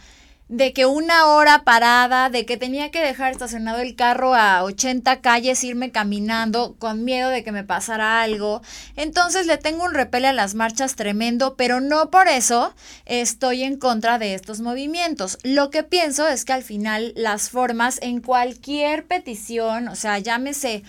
de 0.50 0.72
que 0.72 0.86
una 0.86 1.26
hora 1.26 1.64
parada, 1.64 2.30
de 2.30 2.46
que 2.46 2.56
tenía 2.56 2.90
que 2.90 3.02
dejar 3.02 3.32
estacionado 3.32 3.80
el 3.80 3.96
carro 3.96 4.34
a 4.34 4.64
80 4.64 5.20
calles, 5.20 5.64
irme 5.64 5.92
caminando 5.92 6.76
con 6.80 7.04
miedo 7.04 7.30
de 7.30 7.44
que 7.44 7.52
me 7.52 7.66
pasara 7.66 8.22
algo. 8.22 8.62
Entonces 8.96 9.46
le 9.46 9.58
tengo 9.58 9.84
un 9.84 9.94
repele 9.94 10.28
a 10.28 10.34
las 10.34 10.56
marchas 10.56 10.96
tremendo, 10.96 11.56
pero 11.56 11.82
no 11.82 12.10
por 12.10 12.28
eso 12.28 12.74
estoy 13.06 13.64
en 13.64 13.78
contra 13.78 14.20
de 14.20 14.34
estos 14.36 14.62
movimientos. 14.62 15.38
Lo 15.44 15.70
que 15.70 15.84
pienso 15.84 16.28
es 16.28 16.46
que 16.46 16.54
al 16.54 16.64
final 16.64 17.14
las 17.16 17.50
formas 17.50 18.00
en 18.02 18.22
cualquier 18.22 19.06
petición, 19.06 19.90
o 19.90 19.96
sea, 19.96 20.20
llámese 20.20 20.84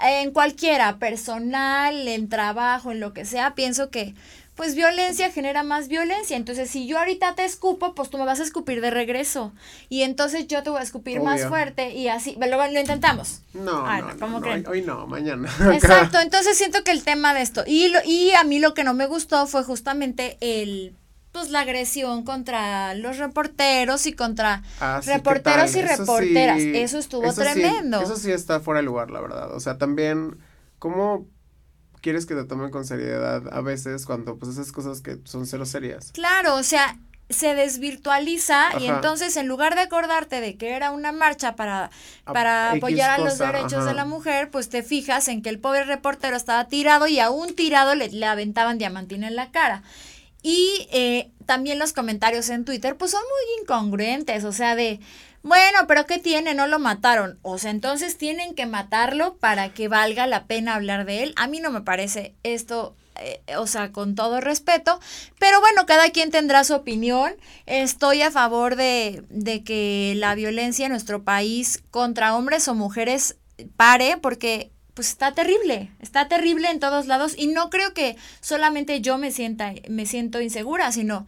en 0.00 0.30
cualquiera, 0.30 0.98
personal, 0.98 2.06
en 2.06 2.28
trabajo, 2.28 2.92
en 2.92 3.00
lo 3.00 3.12
que 3.12 3.24
sea, 3.24 3.54
pienso 3.54 3.90
que 3.90 4.14
pues 4.58 4.74
violencia 4.74 5.30
genera 5.30 5.62
más 5.62 5.86
violencia. 5.86 6.36
Entonces, 6.36 6.68
si 6.68 6.88
yo 6.88 6.98
ahorita 6.98 7.36
te 7.36 7.44
escupo, 7.44 7.94
pues 7.94 8.10
tú 8.10 8.18
me 8.18 8.24
vas 8.24 8.40
a 8.40 8.42
escupir 8.42 8.80
de 8.80 8.90
regreso. 8.90 9.52
Y 9.88 10.02
entonces 10.02 10.48
yo 10.48 10.64
te 10.64 10.70
voy 10.70 10.80
a 10.80 10.82
escupir 10.82 11.22
más 11.22 11.46
fuerte 11.46 11.94
y 11.94 12.08
así. 12.08 12.36
Lo, 12.40 12.56
lo 12.56 12.80
intentamos. 12.80 13.42
No, 13.54 13.86
no, 14.14 14.68
hoy, 14.68 14.82
no, 14.82 15.06
mañana. 15.06 15.48
Exacto, 15.72 16.18
entonces 16.18 16.58
siento 16.58 16.82
que 16.82 16.90
el 16.90 17.04
tema 17.04 17.34
de 17.34 17.42
esto. 17.42 17.62
Y, 17.68 17.86
lo, 17.86 18.00
y 18.04 18.32
a 18.32 18.42
mí 18.42 18.58
lo 18.58 18.74
que 18.74 18.82
no 18.82 18.94
me 18.94 19.06
gustó 19.06 19.46
fue 19.46 19.62
justamente 19.62 20.36
el 20.40 20.96
pues 21.30 21.50
la 21.50 21.60
agresión 21.60 22.24
contra 22.24 22.94
los 22.94 23.18
reporteros 23.18 24.06
y 24.06 24.12
contra 24.12 24.64
ah, 24.80 25.00
reporteros 25.04 25.76
y 25.76 25.82
reporteras. 25.82 26.58
eso 26.58 26.98
estuvo 26.98 27.32
tremendo. 27.32 28.00
eso 28.00 28.16
sí 28.16 28.32
está 28.32 28.58
fuera 28.58 28.80
de 28.80 28.86
lugar, 28.86 29.12
la 29.12 29.20
verdad. 29.20 29.54
O 29.54 29.60
sea, 29.60 29.78
también, 29.78 30.36
¿cómo 30.80 31.28
quieres 32.00 32.26
que 32.26 32.34
te 32.34 32.44
tomen 32.44 32.70
con 32.70 32.84
seriedad 32.84 33.42
a 33.52 33.60
veces 33.60 34.06
cuando 34.06 34.36
pues 34.36 34.52
esas 34.52 34.72
cosas 34.72 35.00
que 35.00 35.18
son 35.24 35.46
cero 35.46 35.66
serias. 35.66 36.12
Claro, 36.12 36.56
o 36.56 36.62
sea, 36.62 36.98
se 37.30 37.54
desvirtualiza 37.54 38.70
y 38.80 38.86
entonces 38.86 39.36
en 39.36 39.46
lugar 39.48 39.74
de 39.74 39.82
acordarte 39.82 40.40
de 40.40 40.56
que 40.56 40.70
era 40.70 40.90
una 40.90 41.12
marcha 41.12 41.56
para, 41.56 41.90
para 42.24 42.72
apoyar 42.72 43.10
a 43.10 43.18
los 43.18 43.36
derechos 43.38 43.84
de 43.84 43.92
la 43.92 44.06
mujer, 44.06 44.50
pues 44.50 44.70
te 44.70 44.82
fijas 44.82 45.28
en 45.28 45.42
que 45.42 45.50
el 45.50 45.58
pobre 45.58 45.84
reportero 45.84 46.36
estaba 46.36 46.68
tirado 46.68 47.06
y 47.06 47.20
a 47.20 47.30
un 47.30 47.54
tirado 47.54 47.94
le, 47.94 48.08
le 48.08 48.26
aventaban 48.26 48.78
diamantina 48.78 49.28
en 49.28 49.36
la 49.36 49.50
cara. 49.50 49.82
Y 50.42 50.88
eh, 50.92 51.30
también 51.44 51.78
los 51.78 51.92
comentarios 51.92 52.48
en 52.48 52.64
Twitter 52.64 52.96
pues 52.96 53.10
son 53.10 53.22
muy 53.22 53.62
incongruentes, 53.62 54.44
o 54.44 54.52
sea, 54.52 54.74
de 54.74 55.00
bueno, 55.42 55.86
pero 55.86 56.06
¿qué 56.06 56.18
tiene? 56.18 56.54
No 56.54 56.66
lo 56.66 56.78
mataron. 56.78 57.38
O 57.42 57.58
sea, 57.58 57.70
entonces 57.70 58.18
tienen 58.18 58.54
que 58.54 58.66
matarlo 58.66 59.36
para 59.36 59.70
que 59.70 59.88
valga 59.88 60.26
la 60.26 60.46
pena 60.46 60.74
hablar 60.74 61.04
de 61.04 61.22
él. 61.22 61.34
A 61.36 61.46
mí 61.46 61.60
no 61.60 61.70
me 61.70 61.82
parece 61.82 62.34
esto 62.42 62.94
eh, 63.20 63.56
o 63.56 63.66
sea, 63.66 63.90
con 63.90 64.14
todo 64.14 64.40
respeto, 64.40 65.00
pero 65.40 65.60
bueno, 65.60 65.86
cada 65.86 66.10
quien 66.10 66.30
tendrá 66.30 66.62
su 66.62 66.74
opinión. 66.74 67.32
Estoy 67.66 68.22
a 68.22 68.30
favor 68.30 68.76
de, 68.76 69.24
de, 69.28 69.64
que 69.64 70.14
la 70.16 70.36
violencia 70.36 70.86
en 70.86 70.92
nuestro 70.92 71.24
país 71.24 71.82
contra 71.90 72.36
hombres 72.36 72.68
o 72.68 72.74
mujeres 72.74 73.36
pare, 73.76 74.18
porque 74.18 74.70
pues 74.94 75.10
está 75.10 75.32
terrible, 75.32 75.92
está 76.00 76.28
terrible 76.28 76.70
en 76.70 76.80
todos 76.80 77.06
lados 77.06 77.34
y 77.36 77.46
no 77.48 77.70
creo 77.70 77.94
que 77.94 78.16
solamente 78.40 79.00
yo 79.00 79.18
me 79.18 79.30
sienta, 79.30 79.72
me 79.88 80.06
siento 80.06 80.40
insegura, 80.40 80.90
sino 80.92 81.26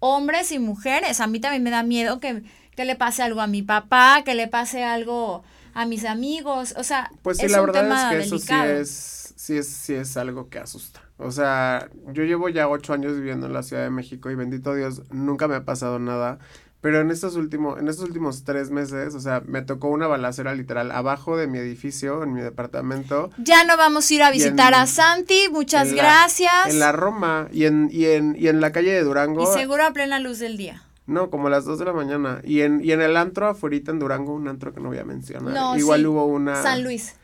hombres 0.00 0.52
y 0.52 0.58
mujeres. 0.58 1.20
A 1.20 1.26
mí 1.26 1.40
también 1.40 1.62
me 1.62 1.70
da 1.70 1.82
miedo 1.82 2.20
que 2.20 2.42
que 2.78 2.84
le 2.84 2.94
pase 2.94 3.24
algo 3.24 3.40
a 3.40 3.48
mi 3.48 3.62
papá, 3.62 4.22
que 4.24 4.36
le 4.36 4.46
pase 4.46 4.84
algo 4.84 5.42
a 5.74 5.84
mis 5.84 6.04
amigos, 6.04 6.76
o 6.76 6.84
sea, 6.84 7.10
pues 7.22 7.38
sí, 7.38 7.46
es 7.46 7.50
la 7.50 7.60
verdad 7.60 8.12
es 8.12 8.28
que 8.28 8.36
eso 8.36 8.38
sí 8.38 8.54
es, 8.54 9.34
sí 9.34 9.56
es, 9.56 9.66
sí 9.66 9.94
es 9.94 10.16
algo 10.16 10.48
que 10.48 10.60
asusta. 10.60 11.02
O 11.16 11.32
sea, 11.32 11.90
yo 12.12 12.22
llevo 12.22 12.48
ya 12.48 12.68
ocho 12.68 12.92
años 12.92 13.16
viviendo 13.16 13.48
en 13.48 13.52
la 13.52 13.64
Ciudad 13.64 13.82
de 13.82 13.90
México 13.90 14.30
y 14.30 14.36
bendito 14.36 14.76
Dios, 14.76 15.02
nunca 15.10 15.48
me 15.48 15.56
ha 15.56 15.64
pasado 15.64 15.98
nada. 15.98 16.38
Pero 16.80 17.00
en 17.00 17.10
estos 17.10 17.34
últimos, 17.34 17.80
en 17.80 17.88
estos 17.88 18.04
últimos 18.04 18.44
tres 18.44 18.70
meses, 18.70 19.16
o 19.16 19.20
sea, 19.20 19.42
me 19.44 19.62
tocó 19.62 19.88
una 19.88 20.06
balacera 20.06 20.54
literal 20.54 20.92
abajo 20.92 21.36
de 21.36 21.48
mi 21.48 21.58
edificio, 21.58 22.22
en 22.22 22.32
mi 22.32 22.42
departamento. 22.42 23.30
Ya 23.38 23.64
no 23.64 23.76
vamos 23.76 24.08
a 24.08 24.14
ir 24.14 24.22
a 24.22 24.30
visitar 24.30 24.74
a 24.74 24.86
Santi, 24.86 25.48
muchas 25.50 25.92
gracias. 25.92 26.68
en 26.68 26.78
la 26.78 26.92
Roma 26.92 27.48
y 27.50 27.64
en, 27.64 27.88
y 27.90 28.04
en, 28.04 28.36
y 28.38 28.46
en 28.46 28.60
la 28.60 28.70
calle 28.70 28.92
de 28.92 29.02
Durango. 29.02 29.42
Y 29.42 29.58
seguro 29.58 29.84
a 29.84 29.92
plena 29.92 30.20
luz 30.20 30.38
del 30.38 30.56
día. 30.56 30.84
No, 31.08 31.30
como 31.30 31.46
a 31.46 31.50
las 31.50 31.64
2 31.64 31.78
de 31.78 31.84
la 31.86 31.94
mañana. 31.94 32.42
Y 32.44 32.60
en, 32.60 32.84
y 32.84 32.92
en 32.92 33.00
el 33.00 33.16
antro 33.16 33.48
afuera 33.48 33.78
en 33.86 33.98
Durango, 33.98 34.34
un 34.34 34.46
antro 34.46 34.74
que 34.74 34.80
no 34.80 34.88
voy 34.88 34.98
a 34.98 35.04
mencionar. 35.04 35.78
Igual 35.78 36.06
hubo 36.06 36.26
una. 36.26 36.62
San 36.62 36.84
Luis. 36.84 37.14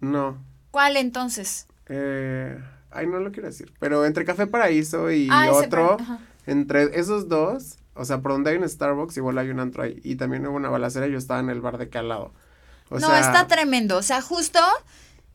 No. 0.00 0.42
¿Cuál 0.70 0.96
entonces? 0.96 1.66
Eh, 1.90 2.58
ay, 2.90 3.06
no 3.06 3.20
lo 3.20 3.30
quiero 3.30 3.48
decir. 3.48 3.74
Pero 3.78 4.06
entre 4.06 4.24
Café 4.24 4.46
Paraíso 4.46 5.12
y 5.12 5.28
ah, 5.30 5.50
otro, 5.52 5.98
entre 6.46 6.98
esos 6.98 7.28
dos, 7.28 7.76
o 7.92 8.06
sea, 8.06 8.22
por 8.22 8.32
donde 8.32 8.52
hay 8.52 8.56
un 8.56 8.66
Starbucks, 8.66 9.18
igual 9.18 9.36
hay 9.36 9.50
un 9.50 9.60
antro 9.60 9.82
ahí. 9.82 10.00
Y 10.02 10.16
también 10.16 10.46
hubo 10.46 10.56
una 10.56 10.70
balacera 10.70 11.06
y 11.06 11.12
yo 11.12 11.18
estaba 11.18 11.40
en 11.40 11.50
el 11.50 11.60
bar 11.60 11.76
de 11.76 11.90
calado. 11.90 12.32
no, 12.88 13.14
está 13.14 13.46
tremendo. 13.46 13.98
O 13.98 14.02
sea, 14.02 14.22
justo 14.22 14.60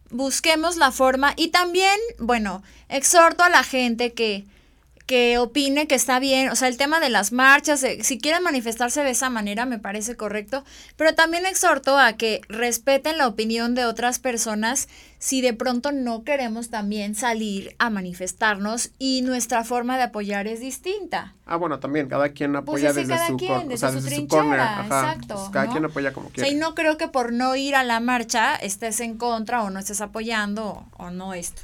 busquemos 0.10 0.75
la 0.77 0.92
forma. 0.92 1.34
Y 1.36 1.50
también, 1.50 2.00
bueno, 2.18 2.63
exhorto 2.89 3.44
a 3.44 3.50
la 3.50 3.62
gente 3.62 4.13
que 4.13 4.48
que 5.06 5.38
opine 5.38 5.88
que 5.88 5.96
está 5.96 6.20
bien, 6.20 6.50
o 6.50 6.56
sea, 6.56 6.68
el 6.68 6.78
tema 6.78 7.00
de 7.00 7.10
las 7.10 7.32
marchas, 7.32 7.84
eh, 7.84 8.00
si 8.02 8.18
quieren 8.18 8.44
manifestarse 8.44 9.04
de 9.04 9.12
esa 9.12 9.30
manera 9.30 9.66
me 9.66 9.78
parece 9.78 10.16
correcto, 10.16 10.64
pero 10.98 11.14
también 11.14 11.46
exhorto 11.46 11.98
a 11.98 12.14
que 12.14 12.42
respeten 12.50 13.18
la 13.18 13.28
opinión 13.28 13.76
de 13.76 13.86
otras 13.86 14.20
personas 14.20 14.88
si 15.20 15.42
de 15.42 15.54
pronto 15.54 15.92
no 15.92 16.24
queremos 16.24 16.70
también 16.70 17.16
salir 17.16 17.76
a 17.80 17.90
manifestarnos 17.90 18.92
y 18.98 19.22
nuestra 19.22 19.64
forma 19.64 19.98
de 19.98 20.04
apoyar 20.04 20.48
es 20.48 20.60
distinta. 20.60 21.34
Ah, 21.46 21.56
bueno, 21.56 21.80
también 21.80 22.08
cada 22.08 22.30
quien 22.30 22.52
pues 22.52 22.62
apoya 22.62 22.94
desde, 22.94 23.28
su, 23.28 23.38
quien, 23.38 23.68
desde, 23.68 23.92
su, 23.92 24.06
trinchera, 24.06 24.82
exacto. 24.84 25.36
Pues 25.36 25.50
cada 25.50 25.68
quien 25.68 25.86
apoya 25.86 26.14
como 26.14 26.30
quiere. 26.30 26.48
O 26.48 26.52
sea, 26.52 26.56
y 26.56 26.60
no 26.60 26.76
creo 26.76 26.98
que 26.98 27.08
por 27.08 27.32
no 27.32 27.56
ir 27.56 27.76
a 27.76 27.84
la 27.84 28.00
marcha 28.00 28.56
estés 28.56 29.00
en 29.00 29.18
contra 29.18 29.64
o 29.64 29.70
no 29.70 29.80
estés 29.80 30.02
apoyando 30.02 30.86
o 30.98 31.12
no 31.12 31.34
esto. 31.34 31.62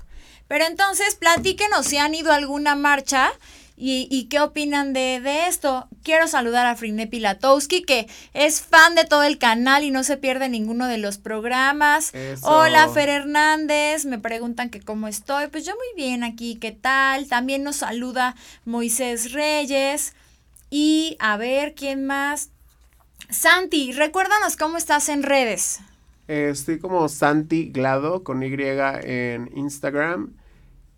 Pero 0.51 0.65
entonces, 0.65 1.15
platíquenos 1.15 1.86
si 1.86 1.96
han 1.96 2.13
ido 2.13 2.34
a 2.34 2.36
alguna 2.36 2.75
marcha 2.75 3.31
y, 3.77 4.27
qué 4.29 4.41
opinan 4.41 4.91
de, 4.91 5.48
esto. 5.48 5.88
Quiero 6.03 6.27
saludar 6.27 6.65
a 6.65 6.75
Frine 6.75 7.08
Pilatowski, 7.08 7.84
que 7.84 8.05
es 8.34 8.62
fan 8.62 8.93
de 8.96 9.05
todo 9.05 9.24
el 9.24 9.38
canal 9.38 9.86
y 9.86 9.91
no 9.91 10.03
se 10.03 10.17
pierde 10.17 10.50
ninguno 10.50 10.88
de 10.88 10.98
los 10.98 11.17
programas. 11.17 12.12
Hola, 12.41 12.89
Fer 12.89 13.08
Hernández. 13.08 14.03
Me 14.03 14.20
preguntan 14.20 14.70
que 14.70 14.81
cómo 14.81 15.08
estoy. 15.08 15.48
Pues 15.48 15.65
yo 15.65 15.72
muy 15.72 16.03
bien 16.03 16.22
aquí, 16.22 16.58
¿qué 16.58 16.74
tal? 16.74 17.29
También 17.29 17.63
nos 17.63 17.77
saluda 17.77 18.36
Moisés 18.65 19.31
Reyes. 19.31 20.15
Y 20.70 21.15
a 21.22 21.38
ver, 21.38 21.75
¿quién 21.75 22.05
más? 22.05 22.50
Santi, 23.29 23.93
recuérdanos 23.93 24.58
cómo 24.58 24.75
estás 24.75 25.08
en 25.08 25.24
redes. 25.24 25.79
estoy 26.27 26.77
como 26.77 27.08
Santi 27.08 27.70
Glado 27.72 28.25
con 28.25 28.43
Y 28.43 28.53
en 28.53 29.50
Instagram 29.55 30.41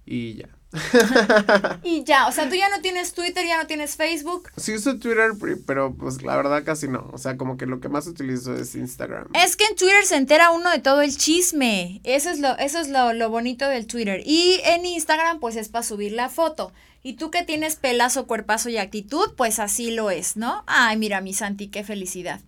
y 0.05 0.35
ya. 0.35 0.49
y 1.83 2.03
ya, 2.03 2.27
o 2.27 2.31
sea, 2.31 2.49
tú 2.49 2.55
ya 2.55 2.67
no 2.69 2.81
tienes 2.81 3.13
Twitter, 3.13 3.45
ya 3.45 3.61
no 3.61 3.67
tienes 3.67 3.95
Facebook. 3.95 4.49
Sí 4.57 4.73
uso 4.73 4.97
Twitter, 4.97 5.31
pero 5.67 5.93
pues 5.93 6.23
la 6.23 6.35
verdad 6.35 6.63
casi 6.63 6.87
no. 6.87 7.09
O 7.13 7.17
sea, 7.17 7.37
como 7.37 7.57
que 7.57 7.65
lo 7.65 7.79
que 7.79 7.89
más 7.89 8.07
utilizo 8.07 8.55
es 8.55 8.73
Instagram. 8.73 9.27
Es 9.33 9.55
que 9.55 9.65
en 9.65 9.75
Twitter 9.75 10.03
se 10.03 10.15
entera 10.15 10.49
uno 10.51 10.71
de 10.71 10.79
todo 10.79 11.01
el 11.01 11.15
chisme. 11.15 12.01
Eso 12.03 12.29
es 12.31 12.39
lo, 12.39 12.57
eso 12.57 12.79
es 12.79 12.89
lo, 12.89 13.13
lo 13.13 13.29
bonito 13.29 13.67
del 13.67 13.85
Twitter. 13.85 14.21
Y 14.25 14.61
en 14.65 14.85
Instagram, 14.85 15.39
pues 15.39 15.55
es 15.55 15.69
para 15.69 15.83
subir 15.83 16.13
la 16.13 16.29
foto. 16.29 16.73
Y 17.03 17.13
tú 17.13 17.29
que 17.29 17.43
tienes 17.43 17.75
pelazo, 17.75 18.27
cuerpazo 18.27 18.69
y 18.69 18.77
actitud, 18.77 19.33
pues 19.35 19.59
así 19.59 19.91
lo 19.91 20.09
es, 20.09 20.37
¿no? 20.37 20.63
Ay, 20.67 20.97
mira, 20.97 21.19
mi 21.19 21.33
Santi, 21.33 21.67
qué 21.67 21.83
felicidad. 21.83 22.39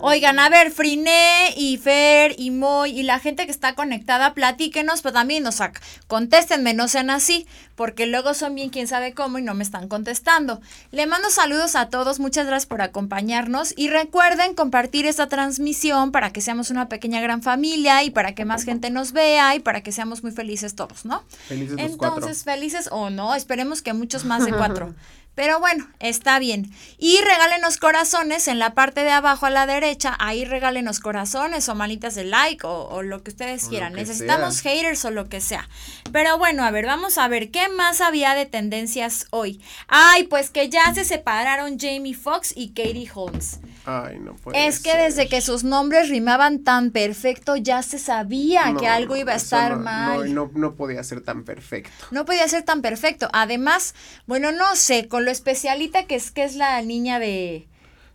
Oigan, 0.00 0.38
a 0.38 0.48
ver, 0.48 0.70
Friné 0.70 1.54
y 1.56 1.76
Fer 1.78 2.34
y 2.38 2.50
Moy 2.50 2.98
y 2.98 3.02
la 3.02 3.18
gente 3.18 3.44
que 3.46 3.50
está 3.50 3.74
conectada, 3.74 4.34
platíquenos, 4.34 5.02
pero 5.02 5.12
también 5.12 5.42
nos 5.42 5.58
contéstenme, 6.06 6.74
no 6.74 6.88
sean 6.88 7.10
así, 7.10 7.46
porque 7.74 8.06
luego 8.06 8.34
son 8.34 8.54
bien 8.54 8.70
quién 8.70 8.86
sabe 8.86 9.14
cómo 9.14 9.38
y 9.38 9.42
no 9.42 9.54
me 9.54 9.64
están 9.64 9.88
contestando. 9.88 10.60
Le 10.90 11.06
mando 11.06 11.30
saludos 11.30 11.76
a 11.76 11.88
todos, 11.88 12.20
muchas 12.20 12.46
gracias 12.46 12.66
por 12.66 12.82
acompañarnos 12.82 13.74
y 13.76 13.88
recuerden 13.88 14.54
compartir 14.54 15.06
esta 15.06 15.28
transmisión 15.28 16.12
para 16.12 16.32
que 16.32 16.40
seamos 16.40 16.70
una 16.70 16.88
pequeña 16.88 17.20
gran 17.20 17.42
familia 17.42 18.02
y 18.02 18.10
para 18.10 18.34
que 18.34 18.44
más 18.44 18.64
gente 18.64 18.90
nos 18.90 19.12
vea 19.12 19.54
y 19.54 19.60
para 19.60 19.82
que 19.82 19.92
seamos 19.92 20.22
muy 20.22 20.32
felices 20.32 20.74
todos, 20.74 21.04
¿no? 21.04 21.22
Felices 21.48 21.76
Entonces, 21.78 22.44
felices 22.44 22.88
o 22.90 23.10
no, 23.10 23.34
esperemos 23.34 23.82
que 23.82 23.92
muchos 23.92 24.24
más 24.24 24.44
de 24.44 24.52
cuatro. 24.52 24.94
Pero 25.34 25.58
bueno, 25.58 25.88
está 25.98 26.38
bien. 26.38 26.70
Y 26.98 27.18
regálenos 27.18 27.78
corazones 27.78 28.46
en 28.46 28.58
la 28.58 28.74
parte 28.74 29.02
de 29.02 29.10
abajo 29.10 29.46
a 29.46 29.50
la 29.50 29.66
derecha. 29.66 30.16
Ahí 30.18 30.44
regálenos 30.44 31.00
corazones 31.00 31.68
o 31.68 31.74
manitas 31.74 32.14
de 32.14 32.24
like 32.24 32.64
o, 32.66 33.02
lo 33.02 33.22
que 33.22 33.30
ustedes 33.30 33.68
quieran. 33.68 33.94
Necesitamos 33.94 34.60
haters 34.60 35.04
o 35.04 35.10
lo 35.10 35.28
que 35.28 35.40
sea. 35.40 35.68
Pero 36.12 36.38
bueno, 36.38 36.64
a 36.64 36.70
ver, 36.70 36.86
vamos 36.86 37.18
a 37.18 37.26
ver 37.28 37.50
qué 37.50 37.68
más 37.68 38.00
había 38.00 38.34
de 38.34 38.46
tendencias 38.46 39.26
hoy. 39.30 39.60
Ay, 39.88 40.24
pues 40.24 40.50
que 40.50 40.68
ya 40.68 40.94
se 40.94 41.04
separaron 41.04 41.78
Jamie 41.78 42.14
Foxx 42.14 42.52
y 42.56 42.68
Katie 42.68 43.10
Holmes. 43.12 43.58
Ay, 43.86 44.18
no 44.18 44.34
puede 44.34 44.66
Es 44.66 44.80
que 44.80 44.96
desde 44.96 45.28
que 45.28 45.42
sus 45.42 45.62
nombres 45.62 46.08
rimaban 46.08 46.64
tan 46.64 46.90
perfecto 46.90 47.56
ya 47.56 47.82
se 47.82 47.98
sabía 47.98 48.74
que 48.78 48.88
algo 48.88 49.16
iba 49.16 49.32
a 49.32 49.36
estar 49.36 49.78
mal. 49.78 50.32
No, 50.34 50.46
no, 50.46 50.50
no 50.54 50.74
podía 50.74 51.04
ser 51.04 51.20
tan 51.20 51.44
perfecto. 51.44 51.90
No 52.10 52.24
podía 52.24 52.48
ser 52.48 52.62
tan 52.62 52.80
perfecto. 52.80 53.28
Además, 53.32 53.94
bueno, 54.26 54.52
no 54.52 54.74
sé, 54.74 55.06
con 55.06 55.26
lo 55.26 55.30
especialita 55.30 56.06
que 56.06 56.14
es 56.14 56.30
que 56.30 56.44
es 56.44 56.56
la 56.56 56.80
niña 56.80 57.18
de, 57.18 57.68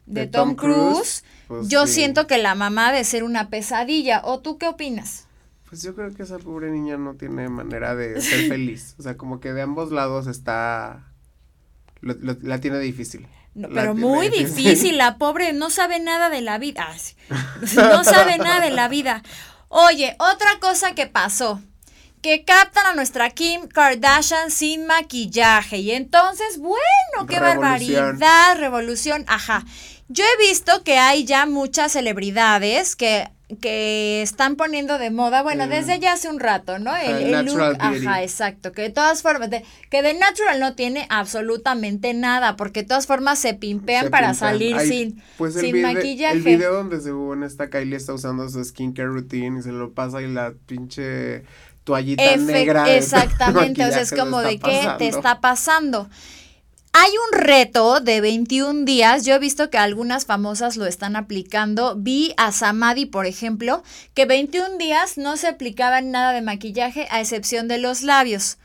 de, 0.08 0.26
Tom, 0.26 0.56
Cruise, 0.56 1.24
pues 1.48 1.70
yo 1.70 1.86
siento 1.86 2.26
que 2.26 2.40
la 2.40 2.56
mamá 2.56 2.92
de 2.92 3.04
ser 3.04 3.24
una 3.24 3.50
pesadilla. 3.50 4.22
¿O 4.24 4.40
tú 4.40 4.58
qué 4.58 4.68
opinas? 4.68 5.28
Pues 5.70 5.84
yo 5.84 5.94
creo 5.94 6.12
que 6.16 6.24
esa 6.24 6.40
pobre 6.40 6.72
niña 6.72 6.98
no 6.98 7.14
tiene 7.14 7.48
manera 7.48 7.96
de 7.96 8.20
ser 8.22 8.48
feliz. 8.50 8.96
O 8.98 9.04
sea, 9.04 9.18
como 9.18 9.40
que 9.40 9.54
de 9.54 9.62
ambos 9.62 9.92
lados 9.92 10.26
está... 10.26 11.14
la 12.02 12.60
tiene 12.60 12.80
difícil. 12.80 13.28
Pero 13.74 13.96
muy 13.96 14.30
difícil. 14.30 14.98
la 14.98 15.18
pobre 15.18 15.54
no 15.54 15.70
sabe 15.70 16.00
nada 16.00 16.30
de 16.30 16.42
la 16.42 16.58
vida. 16.58 16.88
No 17.76 18.04
sabe 18.04 18.38
nada 18.38 18.60
de 18.60 18.72
la 18.72 18.88
vida. 18.88 19.24
Oye, 19.68 20.16
otra 20.20 20.60
cosa 20.60 20.96
que 20.96 21.06
pasó 21.08 21.62
que 22.22 22.44
captan 22.44 22.86
a 22.86 22.96
nuestra 22.96 23.30
Kim 23.30 23.68
Kardashian 23.68 24.52
sin 24.52 24.86
maquillaje. 24.86 25.78
Y 25.78 25.92
entonces, 25.92 26.58
bueno, 26.58 27.28
qué 27.28 27.40
barbaridad, 27.40 28.58
revolución, 28.58 29.24
ajá. 29.28 29.64
Yo 30.10 30.26
he 30.26 30.48
visto 30.48 30.84
que 30.84 30.98
hay 30.98 31.24
ya 31.24 31.46
muchas 31.46 31.94
celebridades 31.94 32.96
que, 32.96 33.30
que 33.58 34.22
están 34.22 34.56
poniendo 34.56 35.00
de 35.00 35.10
moda, 35.10 35.42
bueno, 35.42 35.68
desde 35.68 36.00
ya 36.00 36.14
hace 36.14 36.30
un 36.30 36.40
rato, 36.40 36.78
¿no? 36.78 36.96
El, 36.96 37.46
look, 37.46 37.78
ajá, 37.80 38.22
exacto, 38.22 38.72
que 38.72 38.84
de 38.84 38.90
todas 38.92 39.24
formas, 39.24 39.50
que 39.90 40.02
de 40.04 40.14
natural 40.14 40.60
no 40.60 40.76
tiene 40.76 41.08
absolutamente 41.10 42.14
nada, 42.14 42.56
porque 42.56 42.82
de 42.82 42.90
todas 42.90 43.08
formas 43.08 43.40
se 43.40 43.56
pimpean 43.56 44.12
para 44.12 44.36
salir 44.36 44.80
sin, 44.80 45.22
pues 45.38 45.56
sin 45.56 45.82
maquillaje. 45.82 46.38
El 46.38 46.44
video 46.44 46.74
donde 46.74 47.02
se 47.02 47.10
en 47.10 47.44
esta 47.44 47.72
Kylie 47.72 47.96
está 47.96 48.14
usando 48.14 48.48
su 48.50 48.64
skincare 48.64 49.08
routine 49.08 49.60
y 49.60 49.64
se 49.64 49.72
lo 49.72 49.94
pasa 49.94 50.22
y 50.22 50.32
la 50.32 50.54
pinche 50.68 51.44
toallita 51.84 52.38
negra. 52.38 52.96
Exactamente, 52.96 53.84
o 53.84 53.90
sea, 53.90 54.02
es 54.02 54.12
como 54.12 54.42
de 54.42 54.60
qué 54.60 54.88
te 55.00 55.08
está 55.08 55.42
pasando. 55.42 56.08
Hay 56.92 57.12
un 57.12 57.40
reto 57.40 58.00
de 58.00 58.20
21 58.20 58.84
días, 58.84 59.24
yo 59.24 59.36
he 59.36 59.40
visto 59.40 59.70
que 59.70 59.78
algunas 59.78 60.26
famosas 60.26 60.76
lo 60.76 60.88
están 60.88 61.16
aplicando. 61.16 61.96
Vi 61.96 62.34
a 62.38 62.52
Samadhi, 62.52 63.06
por 63.06 63.28
ejemplo, 63.28 63.84
que 64.16 64.26
21 64.26 64.78
días 64.78 65.18
no 65.18 65.38
se 65.38 65.48
aplicaban 65.48 66.10
nada 66.10 66.34
de 66.34 66.42
maquillaje 66.42 67.08
a 67.12 67.22
excepción 67.22 67.68
de 67.68 67.78
los 67.78 68.02
labios. 68.02 68.58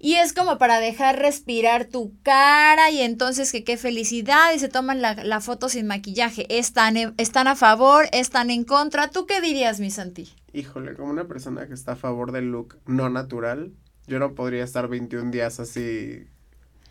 Y 0.00 0.14
es 0.14 0.32
como 0.32 0.58
para 0.58 0.80
dejar 0.80 1.20
respirar 1.20 1.84
tu 1.84 2.12
cara 2.24 2.90
y 2.90 3.00
entonces 3.00 3.52
que 3.52 3.62
qué 3.62 3.76
felicidad 3.76 4.52
y 4.52 4.58
se 4.58 4.68
toman 4.68 5.00
la, 5.00 5.40
foto 5.40 5.68
sin 5.68 5.86
maquillaje. 5.86 6.46
¿Están, 6.58 6.96
¿Están 7.16 7.46
a 7.46 7.54
favor? 7.54 8.06
¿Están 8.12 8.50
en 8.50 8.64
contra? 8.64 9.10
¿Tú 9.10 9.26
qué 9.26 9.40
dirías, 9.40 9.78
mi 9.78 9.92
Santi? 9.92 10.34
Híjole, 10.52 10.94
como 10.94 11.10
una 11.12 11.28
persona 11.28 11.68
que 11.68 11.74
está 11.74 11.92
a 11.92 11.96
favor 11.96 12.32
del 12.32 12.50
look 12.50 12.80
no 12.86 13.08
natural, 13.08 13.72
yo 14.08 14.18
no 14.18 14.34
podría 14.34 14.64
estar 14.64 14.88
21 14.88 15.30
días 15.30 15.60
así 15.60 16.26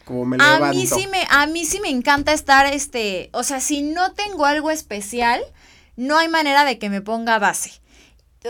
como 0.06 0.26
me 0.26 0.38
a 0.40 0.72
Mí 0.72 0.88
sí 0.88 1.08
me, 1.08 1.26
a 1.30 1.48
mí 1.48 1.66
sí 1.66 1.80
me 1.80 1.90
encanta 1.90 2.34
estar, 2.34 2.66
este, 2.66 3.30
o 3.34 3.44
sea, 3.44 3.60
si 3.60 3.82
no 3.82 4.14
tengo 4.14 4.46
algo 4.46 4.72
especial, 4.72 5.42
no 5.96 6.18
hay 6.18 6.28
manera 6.28 6.66
de 6.66 6.80
que 6.80 6.90
me 6.90 7.02
ponga 7.02 7.40
base 7.40 7.82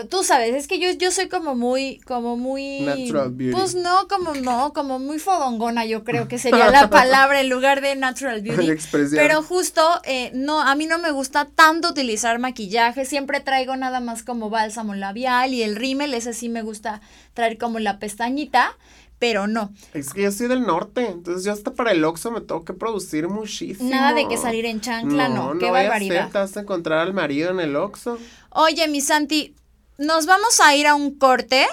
tú 0.08 0.24
sabes, 0.24 0.54
es 0.54 0.68
que 0.68 0.78
yo, 0.78 0.90
yo 0.92 1.10
soy 1.10 1.28
como 1.28 1.54
muy, 1.54 1.98
como 2.06 2.38
muy... 2.38 2.80
Natural 2.80 3.30
beauty. 3.30 3.54
Pues 3.54 3.74
no, 3.74 4.08
como 4.08 4.32
no, 4.34 4.72
como 4.72 4.98
muy 4.98 5.18
fodongona, 5.18 5.84
yo 5.84 6.02
creo 6.02 6.28
que 6.28 6.38
sería 6.38 6.70
la 6.70 6.88
palabra 6.88 7.40
en 7.42 7.50
lugar 7.50 7.82
de 7.82 7.94
natural 7.94 8.40
beauty. 8.42 8.72
Pero 9.10 9.42
justo, 9.42 9.82
eh, 10.04 10.30
no, 10.34 10.62
a 10.62 10.74
mí 10.76 10.86
no 10.86 10.98
me 10.98 11.10
gusta 11.10 11.46
tanto 11.54 11.90
utilizar 11.90 12.38
maquillaje, 12.38 13.04
siempre 13.04 13.40
traigo 13.40 13.76
nada 13.76 14.00
más 14.00 14.22
como 14.22 14.48
bálsamo 14.48 14.94
labial 14.94 15.52
y 15.52 15.62
el 15.62 15.76
rímel, 15.76 16.14
ese 16.14 16.32
sí 16.32 16.48
me 16.48 16.62
gusta 16.62 17.02
traer 17.34 17.58
como 17.58 17.78
la 17.78 17.98
pestañita, 17.98 18.78
pero 19.22 19.46
no. 19.46 19.72
Es 19.94 20.12
que 20.12 20.22
yo 20.22 20.32
soy 20.32 20.48
del 20.48 20.62
norte, 20.62 21.06
entonces 21.06 21.44
yo 21.44 21.52
hasta 21.52 21.72
para 21.72 21.92
el 21.92 22.02
Oxxo 22.02 22.32
me 22.32 22.40
tengo 22.40 22.64
que 22.64 22.72
producir 22.72 23.28
muchísimo. 23.28 23.88
Nada 23.88 24.14
de 24.14 24.26
que 24.26 24.36
salir 24.36 24.66
en 24.66 24.80
chancla, 24.80 25.28
no, 25.28 25.54
no 25.54 25.60
qué 25.60 25.70
barbaridad. 25.70 26.28
te 26.32 26.38
vas 26.38 26.56
a 26.56 26.62
encontrar 26.62 26.98
al 26.98 27.14
marido 27.14 27.52
en 27.52 27.60
el 27.60 27.76
Oxxo. 27.76 28.18
Oye, 28.50 28.88
mi 28.88 29.00
Santi, 29.00 29.54
nos 30.02 30.26
vamos 30.26 30.60
a 30.60 30.74
ir 30.74 30.86
a 30.86 30.94
un 30.94 31.16
corte. 31.16 31.66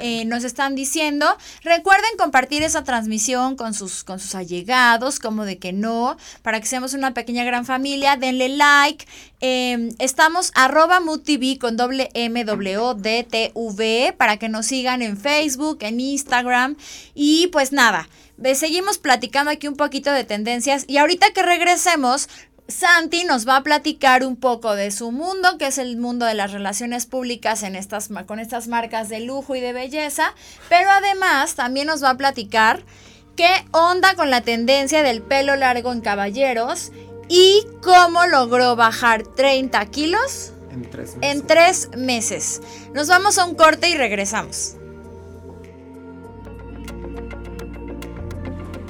Eh, 0.00 0.24
nos 0.26 0.44
están 0.44 0.74
diciendo. 0.74 1.26
Recuerden 1.62 2.16
compartir 2.18 2.62
esa 2.62 2.84
transmisión 2.84 3.56
con 3.56 3.74
sus, 3.74 4.04
con 4.04 4.20
sus 4.20 4.34
allegados, 4.34 5.18
como 5.18 5.44
de 5.44 5.58
que 5.58 5.72
no, 5.72 6.16
para 6.42 6.60
que 6.60 6.66
seamos 6.66 6.94
una 6.94 7.14
pequeña 7.14 7.44
gran 7.44 7.64
familia. 7.64 8.16
Denle 8.16 8.50
like. 8.50 9.06
Em, 9.40 9.90
estamos 9.98 10.52
arroba 10.54 11.00
MUTV 11.00 11.58
con 11.58 11.76
doble 11.76 12.10
M 12.14 12.44
W 12.44 12.94
D 12.96 13.26
T 13.28 13.52
V 13.54 14.14
para 14.16 14.36
que 14.36 14.48
nos 14.48 14.66
sigan 14.66 15.02
en 15.02 15.16
Facebook, 15.16 15.78
en 15.80 16.00
Instagram. 16.00 16.76
Y 17.14 17.48
pues 17.48 17.72
nada, 17.72 18.08
seguimos 18.54 18.98
platicando 18.98 19.50
aquí 19.50 19.68
un 19.68 19.76
poquito 19.76 20.12
de 20.12 20.24
tendencias. 20.24 20.84
Y 20.86 20.98
ahorita 20.98 21.32
que 21.32 21.42
regresemos, 21.42 22.28
Santi 22.66 23.24
nos 23.24 23.46
va 23.46 23.56
a 23.56 23.62
platicar 23.62 24.24
un 24.24 24.36
poco 24.36 24.74
de 24.74 24.90
su 24.90 25.12
mundo, 25.12 25.58
que 25.58 25.66
es 25.66 25.76
el 25.76 25.98
mundo 25.98 26.24
de 26.24 26.32
las 26.32 26.50
relaciones 26.50 27.04
públicas 27.04 27.62
en 27.62 27.76
estas, 27.76 28.08
con 28.26 28.38
estas 28.38 28.68
marcas 28.68 29.10
de 29.10 29.20
lujo 29.20 29.54
y 29.54 29.60
de 29.60 29.74
belleza, 29.74 30.34
pero 30.70 30.90
además 30.90 31.56
también 31.56 31.86
nos 31.86 32.02
va 32.02 32.10
a 32.10 32.16
platicar 32.16 32.82
qué 33.36 33.50
onda 33.72 34.14
con 34.14 34.30
la 34.30 34.40
tendencia 34.40 35.02
del 35.02 35.20
pelo 35.20 35.56
largo 35.56 35.92
en 35.92 36.00
caballeros 36.00 36.90
y 37.28 37.66
cómo 37.82 38.26
logró 38.26 38.76
bajar 38.76 39.24
30 39.24 39.84
kilos 39.86 40.52
en 40.72 40.88
tres 40.88 41.16
meses. 41.16 41.36
En 41.36 41.46
tres 41.46 41.90
meses. 41.96 42.62
Nos 42.94 43.08
vamos 43.08 43.36
a 43.36 43.44
un 43.44 43.56
corte 43.56 43.90
y 43.90 43.94
regresamos. 43.94 44.76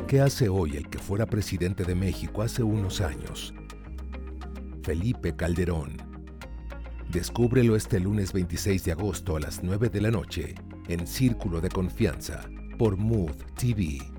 ¿Qué 0.06 0.20
hace 0.20 0.48
hoy 0.48 0.76
el 0.76 0.88
que 0.88 0.98
fuera 0.98 1.26
presidente 1.26 1.82
de 1.82 1.96
México 1.96 2.42
hace 2.42 2.62
unos 2.62 3.00
años? 3.00 3.52
Felipe 4.84 5.34
Calderón. 5.34 5.96
Descúbrelo 7.10 7.74
este 7.74 7.98
lunes 8.00 8.34
26 8.34 8.84
de 8.84 8.92
agosto 8.92 9.34
a 9.34 9.40
las 9.40 9.62
9 9.62 9.88
de 9.88 10.00
la 10.02 10.10
noche 10.10 10.54
en 10.88 11.06
Círculo 11.06 11.62
de 11.62 11.70
Confianza 11.70 12.42
por 12.76 12.98
Mood 12.98 13.34
TV. 13.56 14.13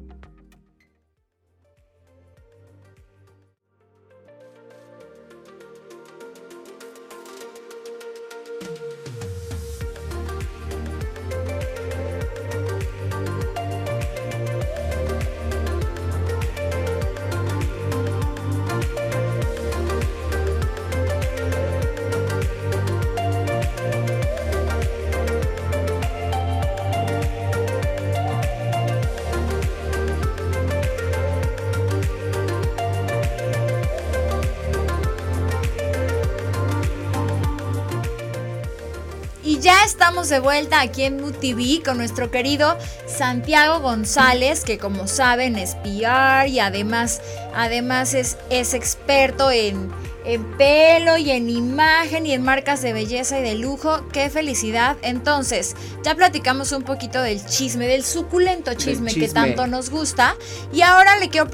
De 40.30 40.40
vuelta 40.40 40.82
aquí 40.82 41.04
en 41.04 41.22
MUTV 41.22 41.84
con 41.84 41.98
nuestro 41.98 42.32
querido 42.32 42.78
Santiago 43.06 43.80
González, 43.80 44.64
que 44.64 44.78
como 44.78 45.08
saben 45.08 45.58
es 45.58 45.76
PR 45.76 46.48
y 46.48 46.60
además, 46.60 47.22
además 47.54 48.14
es, 48.14 48.38
es 48.50 48.74
experto 48.74 49.52
en, 49.52 49.92
en 50.26 50.44
pelo 50.58 51.18
y 51.18 51.32
en 51.32 51.50
imagen 51.50 52.26
y 52.26 52.34
en 52.34 52.44
marcas 52.44 52.82
de 52.82 52.94
belleza 52.94 53.40
y 53.40 53.44
de 53.44 53.56
lujo. 53.56 54.08
¡Qué 54.12 54.30
felicidad! 54.30 54.98
Entonces, 55.02 55.76
ya 56.04 56.16
platicamos 56.16 56.72
un 56.72 56.84
poquito 56.84 57.22
del 57.22 57.46
chisme, 57.46 57.88
del 57.88 58.04
suculento 58.04 58.74
chisme, 58.74 59.14
que 59.14 59.28
tanto 59.28 59.68
nos 59.68 59.90
gusta. 59.90 60.36
Y 60.74 60.82
ahora 60.82 61.18
le 61.18 61.30
quiero, 61.30 61.48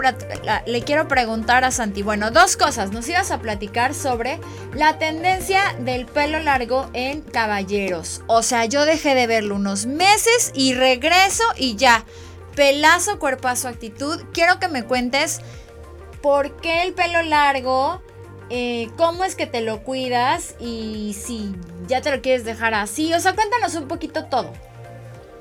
le 0.65 0.81
quiero 0.83 1.07
preguntar 1.07 1.63
a 1.63 1.71
Santi, 1.71 2.01
bueno, 2.01 2.31
dos 2.31 2.55
cosas. 2.57 2.91
Nos 2.91 3.07
ibas 3.09 3.31
a 3.31 3.39
platicar 3.39 3.93
sobre 3.93 4.39
la 4.73 4.97
tendencia 4.97 5.75
del 5.79 6.05
pelo 6.05 6.39
largo 6.39 6.89
en 6.93 7.21
caballeros. 7.21 8.21
O 8.27 8.41
sea, 8.41 8.65
yo 8.65 8.85
dejé 8.85 9.15
de 9.15 9.27
verlo 9.27 9.55
unos 9.55 9.85
meses 9.85 10.51
y 10.55 10.73
regreso 10.73 11.43
y 11.57 11.75
ya. 11.75 12.05
Pelazo, 12.55 13.19
cuerpazo, 13.19 13.67
actitud. 13.67 14.21
Quiero 14.33 14.59
que 14.59 14.67
me 14.67 14.83
cuentes 14.83 15.39
por 16.21 16.55
qué 16.57 16.83
el 16.83 16.93
pelo 16.93 17.21
largo 17.23 18.01
eh, 18.53 18.89
cómo 18.97 19.23
es 19.23 19.35
que 19.35 19.47
te 19.47 19.61
lo 19.61 19.81
cuidas 19.81 20.55
y 20.59 21.15
si 21.17 21.55
ya 21.87 22.01
te 22.01 22.13
lo 22.13 22.21
quieres 22.21 22.43
dejar 22.43 22.73
así. 22.73 23.13
O 23.13 23.19
sea, 23.21 23.33
cuéntanos 23.33 23.75
un 23.75 23.87
poquito 23.87 24.25
todo. 24.25 24.51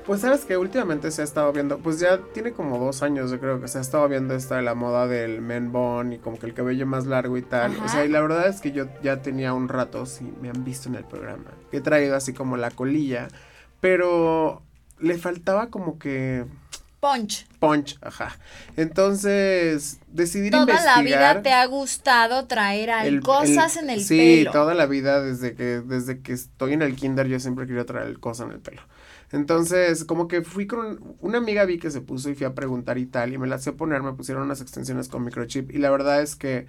Pues 0.05 0.21
sabes 0.21 0.45
que 0.45 0.55
últimamente 0.55 1.11
se 1.11 1.21
ha 1.21 1.25
estado 1.25 1.51
viendo, 1.51 1.77
pues 1.77 1.99
ya 1.99 2.19
tiene 2.33 2.53
como 2.53 2.79
dos 2.79 3.03
años 3.03 3.29
yo 3.29 3.39
creo 3.39 3.61
que 3.61 3.67
se 3.67 3.77
ha 3.77 3.81
estado 3.81 4.07
viendo 4.07 4.33
esta 4.33 4.55
de 4.55 4.61
la 4.61 4.75
moda 4.75 5.07
del 5.07 5.41
men 5.41 5.71
bone 5.71 6.15
y 6.15 6.17
como 6.19 6.39
que 6.39 6.47
el 6.47 6.53
cabello 6.53 6.87
más 6.87 7.05
largo 7.05 7.37
y 7.37 7.41
tal. 7.41 7.75
O 7.83 7.89
sea, 7.89 8.05
y 8.05 8.07
la 8.07 8.21
verdad 8.21 8.47
es 8.47 8.61
que 8.61 8.71
yo 8.71 8.85
ya 9.03 9.21
tenía 9.21 9.53
un 9.53 9.67
rato, 9.67 10.05
si 10.05 10.23
me 10.41 10.49
han 10.49 10.63
visto 10.63 10.87
en 10.89 10.95
el 10.95 11.03
programa, 11.03 11.51
que 11.69 11.77
he 11.77 11.81
traído 11.81 12.15
así 12.15 12.33
como 12.33 12.57
la 12.57 12.71
colilla, 12.71 13.27
pero 13.79 14.63
le 14.99 15.17
faltaba 15.17 15.67
como 15.67 15.99
que 15.99 16.45
Punch. 17.01 17.47
Punch, 17.59 17.97
ajá. 18.01 18.37
Entonces, 18.77 19.99
decidí 20.07 20.47
investigar. 20.47 20.77
Toda 20.77 20.95
la 20.95 21.01
vida 21.01 21.41
te 21.41 21.51
ha 21.51 21.65
gustado 21.65 22.45
traer 22.45 23.19
cosas 23.21 23.75
en 23.75 23.89
el 23.89 23.95
pelo. 23.95 24.07
Sí, 24.07 24.45
toda 24.51 24.75
la 24.75 24.85
vida, 24.85 25.19
desde 25.19 25.55
que, 25.55 25.81
desde 25.81 26.21
que 26.21 26.33
estoy 26.33 26.73
en 26.73 26.83
el 26.83 26.95
kinder, 26.95 27.27
yo 27.27 27.39
siempre 27.39 27.65
quería 27.65 27.87
traer 27.87 28.19
cosas 28.19 28.45
en 28.45 28.53
el 28.53 28.59
pelo. 28.59 28.83
Entonces, 29.31 30.05
como 30.05 30.27
que 30.27 30.43
fui 30.43 30.67
con 30.67 31.15
una 31.21 31.39
amiga, 31.39 31.65
vi 31.65 31.79
que 31.79 31.89
se 31.89 32.01
puso 32.01 32.29
y 32.29 32.35
fui 32.35 32.45
a 32.45 32.53
preguntar 32.53 32.99
y 32.99 33.07
tal, 33.07 33.33
y 33.33 33.39
me 33.39 33.47
la 33.47 33.55
hacía 33.55 33.73
poner, 33.73 34.03
me 34.03 34.13
pusieron 34.13 34.43
unas 34.43 34.61
extensiones 34.61 35.07
con 35.07 35.23
microchip, 35.23 35.71
y 35.71 35.79
la 35.79 35.89
verdad 35.89 36.21
es 36.21 36.35
que 36.35 36.67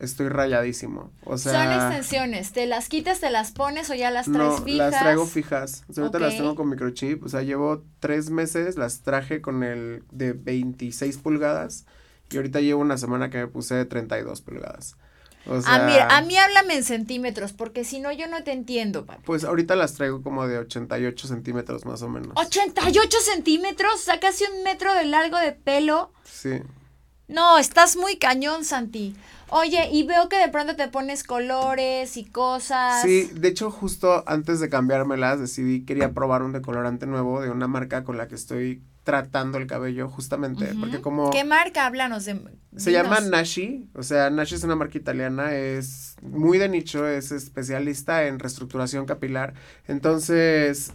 estoy 0.00 0.28
rayadísimo. 0.28 1.12
O 1.24 1.38
sea, 1.38 1.64
Son 1.64 1.72
extensiones, 1.72 2.52
¿te 2.52 2.66
las 2.66 2.88
quitas, 2.88 3.20
te 3.20 3.30
las 3.30 3.52
pones 3.52 3.90
o 3.90 3.94
ya 3.94 4.10
las 4.10 4.26
traes 4.30 4.60
no, 4.60 4.66
las 4.66 4.98
traigo 4.98 5.26
fijas. 5.26 5.84
ahorita 5.96 6.18
las 6.18 6.36
tengo 6.36 6.54
con 6.54 6.68
microchip, 6.68 7.24
o 7.24 7.28
sea, 7.28 7.42
llevo 7.42 7.84
tres 8.00 8.30
meses, 8.30 8.76
las 8.76 9.02
traje 9.02 9.40
con 9.40 9.62
el 9.62 10.04
de 10.10 10.32
26 10.32 11.18
pulgadas 11.18 11.86
y 12.30 12.36
ahorita 12.36 12.60
llevo 12.60 12.80
una 12.80 12.98
semana 12.98 13.30
que 13.30 13.38
me 13.38 13.46
puse 13.46 13.74
de 13.74 13.84
32 13.84 14.40
pulgadas. 14.40 14.96
O 15.46 15.60
sea, 15.60 15.74
a, 15.74 15.86
mí, 15.86 15.92
a 15.98 16.20
mí 16.22 16.36
háblame 16.38 16.74
en 16.76 16.84
centímetros, 16.84 17.52
porque 17.52 17.84
si 17.84 18.00
no 18.00 18.10
yo 18.12 18.26
no 18.28 18.42
te 18.44 18.52
entiendo, 18.52 19.04
papi. 19.04 19.22
Pues 19.26 19.44
ahorita 19.44 19.76
las 19.76 19.92
traigo 19.92 20.22
como 20.22 20.46
de 20.48 20.58
88 20.58 21.28
centímetros 21.28 21.84
más 21.84 22.00
o 22.00 22.08
menos. 22.08 22.34
¿88 22.34 23.10
centímetros? 23.20 23.94
O 23.94 23.98
sea, 23.98 24.20
casi 24.20 24.44
un 24.44 24.62
metro 24.62 24.94
de 24.94 25.04
largo 25.04 25.36
de 25.36 25.52
pelo. 25.52 26.12
Sí. 26.24 26.62
No, 27.28 27.58
estás 27.58 27.96
muy 27.96 28.16
cañón, 28.16 28.64
Santi. 28.64 29.16
Oye, 29.50 29.88
y 29.92 30.02
veo 30.04 30.28
que 30.28 30.36
de 30.36 30.48
pronto 30.48 30.74
te 30.74 30.88
pones 30.88 31.22
colores 31.22 32.16
y 32.16 32.24
cosas. 32.24 33.02
Sí, 33.02 33.30
de 33.32 33.48
hecho, 33.48 33.70
justo 33.70 34.24
antes 34.26 34.60
de 34.60 34.68
cambiármelas, 34.68 35.38
decidí, 35.38 35.84
quería 35.84 36.12
probar 36.12 36.42
un 36.42 36.52
decolorante 36.52 37.06
nuevo 37.06 37.40
de 37.40 37.50
una 37.50 37.68
marca 37.68 38.04
con 38.04 38.16
la 38.16 38.26
que 38.26 38.34
estoy 38.34 38.82
tratando 39.04 39.58
el 39.58 39.66
cabello, 39.66 40.08
justamente, 40.08 40.74
porque 40.80 41.00
como... 41.02 41.30
¿Qué 41.30 41.44
marca? 41.44 41.86
Háblanos 41.86 42.24
de... 42.24 42.40
Se 42.76 42.90
llama 42.90 43.20
Nashi, 43.20 43.90
o 43.94 44.02
sea, 44.02 44.30
Nashi 44.30 44.54
es 44.54 44.64
una 44.64 44.76
marca 44.76 44.96
italiana, 44.96 45.54
es 45.54 46.16
muy 46.22 46.56
de 46.56 46.70
nicho, 46.70 47.06
es 47.06 47.30
especialista 47.30 48.24
en 48.26 48.38
reestructuración 48.38 49.04
capilar, 49.04 49.52
entonces 49.86 50.94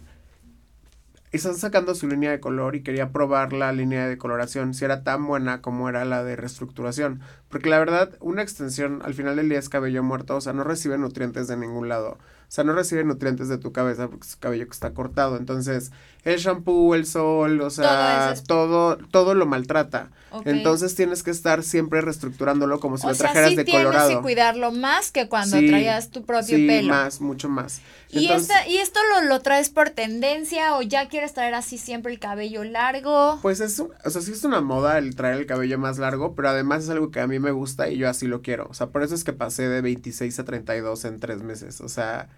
están 1.36 1.54
sacando 1.54 1.94
su 1.94 2.08
línea 2.08 2.30
de 2.30 2.40
color 2.40 2.74
y 2.74 2.82
quería 2.82 3.12
probar 3.12 3.52
la 3.52 3.72
línea 3.72 4.08
de 4.08 4.18
coloración, 4.18 4.74
si 4.74 4.84
era 4.84 5.04
tan 5.04 5.26
buena 5.26 5.62
como 5.62 5.88
era 5.88 6.04
la 6.04 6.24
de 6.24 6.36
reestructuración. 6.36 7.20
Porque 7.48 7.70
la 7.70 7.78
verdad, 7.78 8.16
una 8.20 8.42
extensión 8.42 9.00
al 9.04 9.14
final 9.14 9.36
del 9.36 9.48
día 9.48 9.58
es 9.58 9.68
cabello 9.68 10.02
muerto, 10.02 10.36
o 10.36 10.40
sea, 10.40 10.52
no 10.52 10.64
recibe 10.64 10.98
nutrientes 10.98 11.46
de 11.48 11.56
ningún 11.56 11.88
lado. 11.88 12.18
O 12.50 12.52
sea, 12.52 12.64
no 12.64 12.72
recibe 12.72 13.04
nutrientes 13.04 13.48
de 13.48 13.58
tu 13.58 13.70
cabeza 13.70 14.08
porque 14.08 14.26
es 14.26 14.34
cabello 14.34 14.66
que 14.66 14.72
está 14.72 14.90
cortado. 14.90 15.36
Entonces, 15.36 15.92
el 16.24 16.36
shampoo, 16.36 16.96
el 16.96 17.06
sol, 17.06 17.60
o 17.60 17.70
sea, 17.70 18.34
todo, 18.44 18.96
todo, 18.96 19.36
lo 19.36 19.46
maltrata. 19.46 20.10
Entonces 20.44 20.96
tienes 20.96 21.22
que 21.22 21.30
estar 21.30 21.62
siempre 21.62 22.00
reestructurándolo 22.00 22.80
como 22.80 22.98
si 22.98 23.06
lo 23.06 23.14
trajeras 23.14 23.54
de 23.54 23.64
colorado. 23.64 24.08
Tienes 24.08 24.16
que 24.16 24.22
cuidarlo 24.22 24.72
más 24.72 25.12
que 25.12 25.28
cuando 25.28 25.58
traías 25.58 26.10
tu 26.10 26.24
propio 26.24 26.56
sí, 26.56 26.66
pelo. 26.66 26.92
más, 26.92 27.20
mucho 27.20 27.48
más. 27.48 27.82
¿Y, 28.10 28.26
¿Y 28.26 28.78
esto 28.78 28.98
lo, 29.14 29.28
lo, 29.28 29.40
traes 29.42 29.70
por 29.70 29.90
tendencia 29.90 30.76
o 30.76 30.82
ya 30.82 31.08
quieres 31.08 31.32
traer 31.32 31.54
así 31.54 31.78
siempre 31.78 32.12
el 32.12 32.18
cabello 32.18 32.64
largo? 32.64 33.38
Pues 33.42 33.60
es, 33.60 33.78
o 33.78 34.10
sea, 34.10 34.22
sí 34.22 34.32
es 34.32 34.42
una 34.42 34.60
moda 34.60 34.98
el 34.98 35.14
traer 35.14 35.36
el 35.36 35.46
cabello 35.46 35.78
más 35.78 35.98
largo, 35.98 36.34
pero 36.34 36.48
además 36.48 36.82
es 36.82 36.90
algo 36.90 37.12
que 37.12 37.20
a 37.20 37.28
mí 37.28 37.38
me 37.38 37.52
gusta 37.52 37.88
y 37.88 37.96
yo 37.96 38.08
así 38.08 38.26
lo 38.26 38.42
quiero. 38.42 38.66
O 38.68 38.74
sea, 38.74 38.88
por 38.88 39.04
eso 39.04 39.14
es 39.14 39.22
que 39.22 39.32
pasé 39.32 39.68
de 39.68 39.80
26 39.80 40.36
a 40.40 40.44
32 40.44 41.04
en 41.04 41.20
tres 41.20 41.42
meses. 41.42 41.80
O 41.80 41.88
sea, 41.88 42.28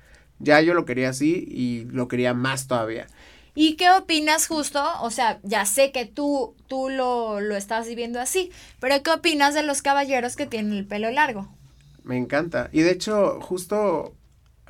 ya 0.42 0.61
yo 0.61 0.74
lo 0.74 0.85
quería 0.85 1.09
así 1.09 1.46
y 1.48 1.85
lo 1.87 2.09
quería 2.09 2.35
más 2.35 2.66
todavía. 2.66 3.07
¿Y 3.55 3.76
qué 3.76 3.90
opinas 3.90 4.46
justo? 4.46 4.83
O 5.00 5.11
sea, 5.11 5.38
ya 5.42 5.66
sé 5.66 5.92
que 5.92 6.07
tú, 6.07 6.55
tú 6.68 6.88
lo, 6.88 7.40
lo 7.40 7.55
estás 7.57 7.87
viviendo 7.87 8.20
así, 8.20 8.50
pero 8.81 9.02
¿qué 9.02 9.11
opinas 9.11 9.55
de 9.55 9.62
los 9.62 9.83
caballeros 9.83 10.37
que 10.37 10.46
tienen 10.46 10.72
el 10.72 10.87
pelo 10.87 11.11
largo? 11.11 11.48
Me 12.02 12.16
encanta. 12.16 12.70
Y 12.72 12.81
de 12.81 12.90
hecho, 12.90 13.40
justo 13.40 14.14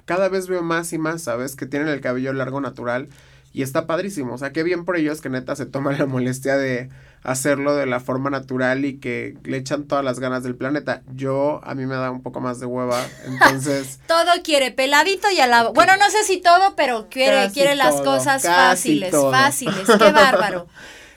cada 0.05 0.29
vez 0.29 0.49
veo 0.49 0.63
más 0.63 0.93
y 0.93 0.99
más, 0.99 1.23
¿sabes? 1.23 1.57
Que 1.57 1.67
tienen 1.67 1.89
el 1.89 2.01
cabello 2.01 2.33
largo 2.33 2.61
natural 2.61 3.09
y 3.53 3.63
está 3.63 3.87
padrísimo. 3.87 4.35
O 4.35 4.39
sea, 4.39 4.53
qué 4.53 4.63
bien 4.63 4.85
por 4.85 4.97
ellos 4.97 5.21
que 5.21 5.31
neta 5.31 5.55
se 5.57 5.67
toman 5.67 5.99
la 5.99 6.07
molestia 6.07 6.57
de 6.57 6.91
hacerlo 7.23 7.77
de 7.77 7.87
la 7.87 8.01
forma 8.01 8.31
natural 8.31 8.85
y 8.85 8.99
que 8.99 9.37
le 9.45 9.57
echan 9.57 9.85
todas 9.85 10.05
las 10.05 10.19
ganas 10.19 10.43
del 10.43 10.57
planeta. 10.57 11.03
Yo, 11.15 11.61
a 11.65 11.75
mí 11.75 11.87
me 11.87 11.95
da 11.95 12.11
un 12.11 12.23
poco 12.23 12.41
más 12.41 12.59
de 12.61 12.67
hueva, 12.67 13.01
entonces... 13.27 14.01
todo 14.07 14.31
quiere 14.43 14.73
peladito 14.73 15.29
y 15.31 15.37
la 15.37 15.69
Bueno, 15.69 15.97
no 15.97 16.11
sé 16.11 16.25
si 16.25 16.41
todo, 16.41 16.75
pero 16.77 17.09
quiere, 17.09 17.51
quiere 17.53 17.77
las 17.77 18.01
cosas 18.01 18.43
fáciles, 18.43 19.13
fáciles. 19.13 19.87
Qué 19.87 20.13
bárbaro. 20.13 20.67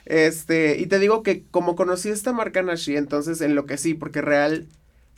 Este, 0.04 0.78
y 0.78 0.86
te 0.86 1.00
digo 1.00 1.24
que 1.24 1.44
como 1.50 1.74
conocí 1.74 2.10
esta 2.10 2.32
marca 2.32 2.62
Nashi, 2.62 2.96
entonces 2.96 3.40
enloquecí, 3.40 3.94
porque 3.94 4.22
real 4.22 4.68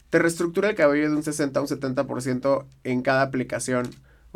te 0.08 0.18
reestructura 0.18 0.70
el 0.70 0.74
cabello 0.74 1.10
de 1.10 1.16
un 1.16 1.22
60 1.22 1.60
a 1.60 1.62
un 1.62 1.68
70% 1.68 2.64
en 2.84 3.02
cada 3.02 3.22
aplicación. 3.22 3.90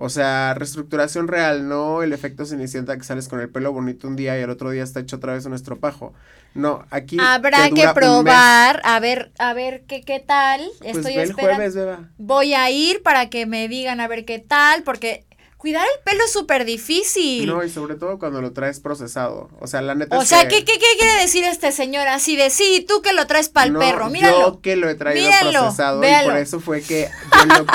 O 0.04 0.08
sea, 0.08 0.52
reestructuración 0.54 1.28
real, 1.28 1.68
no 1.68 2.02
el 2.02 2.12
efecto 2.12 2.44
cenicienta 2.44 2.96
que 2.96 3.04
sales 3.04 3.28
con 3.28 3.38
el 3.38 3.48
pelo 3.48 3.72
bonito 3.72 4.08
un 4.08 4.16
día 4.16 4.36
y 4.36 4.42
el 4.42 4.50
otro 4.50 4.70
día 4.70 4.82
está 4.82 4.98
hecho 4.98 5.14
otra 5.14 5.34
vez 5.34 5.46
un 5.46 5.54
estropajo. 5.54 6.12
No, 6.54 6.84
aquí 6.90 7.18
habrá 7.20 7.70
que 7.70 7.86
probar, 7.94 8.80
a 8.82 8.98
ver, 8.98 9.30
a 9.38 9.54
ver 9.54 9.84
qué 9.86 10.02
qué 10.02 10.18
tal. 10.18 10.60
Pues 10.80 10.96
Estoy 10.96 11.14
el 11.18 11.32
jueves, 11.32 11.76
beba. 11.76 12.10
Voy 12.18 12.52
a 12.52 12.68
ir 12.68 13.04
para 13.04 13.30
que 13.30 13.46
me 13.46 13.68
digan 13.68 14.00
a 14.00 14.08
ver 14.08 14.24
qué 14.24 14.40
tal, 14.40 14.82
porque 14.82 15.24
cuidar 15.56 15.86
el 15.86 16.02
pelo 16.02 16.24
es 16.24 16.32
súper 16.32 16.64
difícil. 16.64 17.46
No, 17.46 17.62
y 17.62 17.70
sobre 17.70 17.94
todo 17.94 18.18
cuando 18.18 18.42
lo 18.42 18.52
traes 18.52 18.80
procesado. 18.80 19.50
O 19.60 19.68
sea, 19.68 19.82
la 19.82 19.94
neta 19.94 20.18
O 20.18 20.24
sea, 20.24 20.48
¿qué, 20.48 20.64
¿qué, 20.64 20.78
quiere 20.98 21.20
decir 21.20 21.44
este 21.44 21.70
señor? 21.70 22.08
Así 22.08 22.34
de, 22.34 22.50
sí, 22.50 22.84
tú 22.88 23.02
que 23.02 23.12
lo 23.12 23.28
traes 23.28 23.50
para 23.50 23.68
el 23.68 23.76
perro, 23.76 24.10
míralo. 24.10 24.54
Yo 24.54 24.60
que 24.62 24.74
lo 24.74 24.88
he 24.88 24.96
traído 24.96 25.30
procesado 25.52 26.02
y 26.02 26.24
por 26.24 26.38
eso 26.38 26.58
fue 26.58 26.82
que 26.82 27.08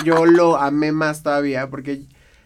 yo 0.03 0.25
lo 0.25 0.57
amé 0.57 0.91
más 0.91 1.23
todavía, 1.23 1.69
porque 1.69 2.01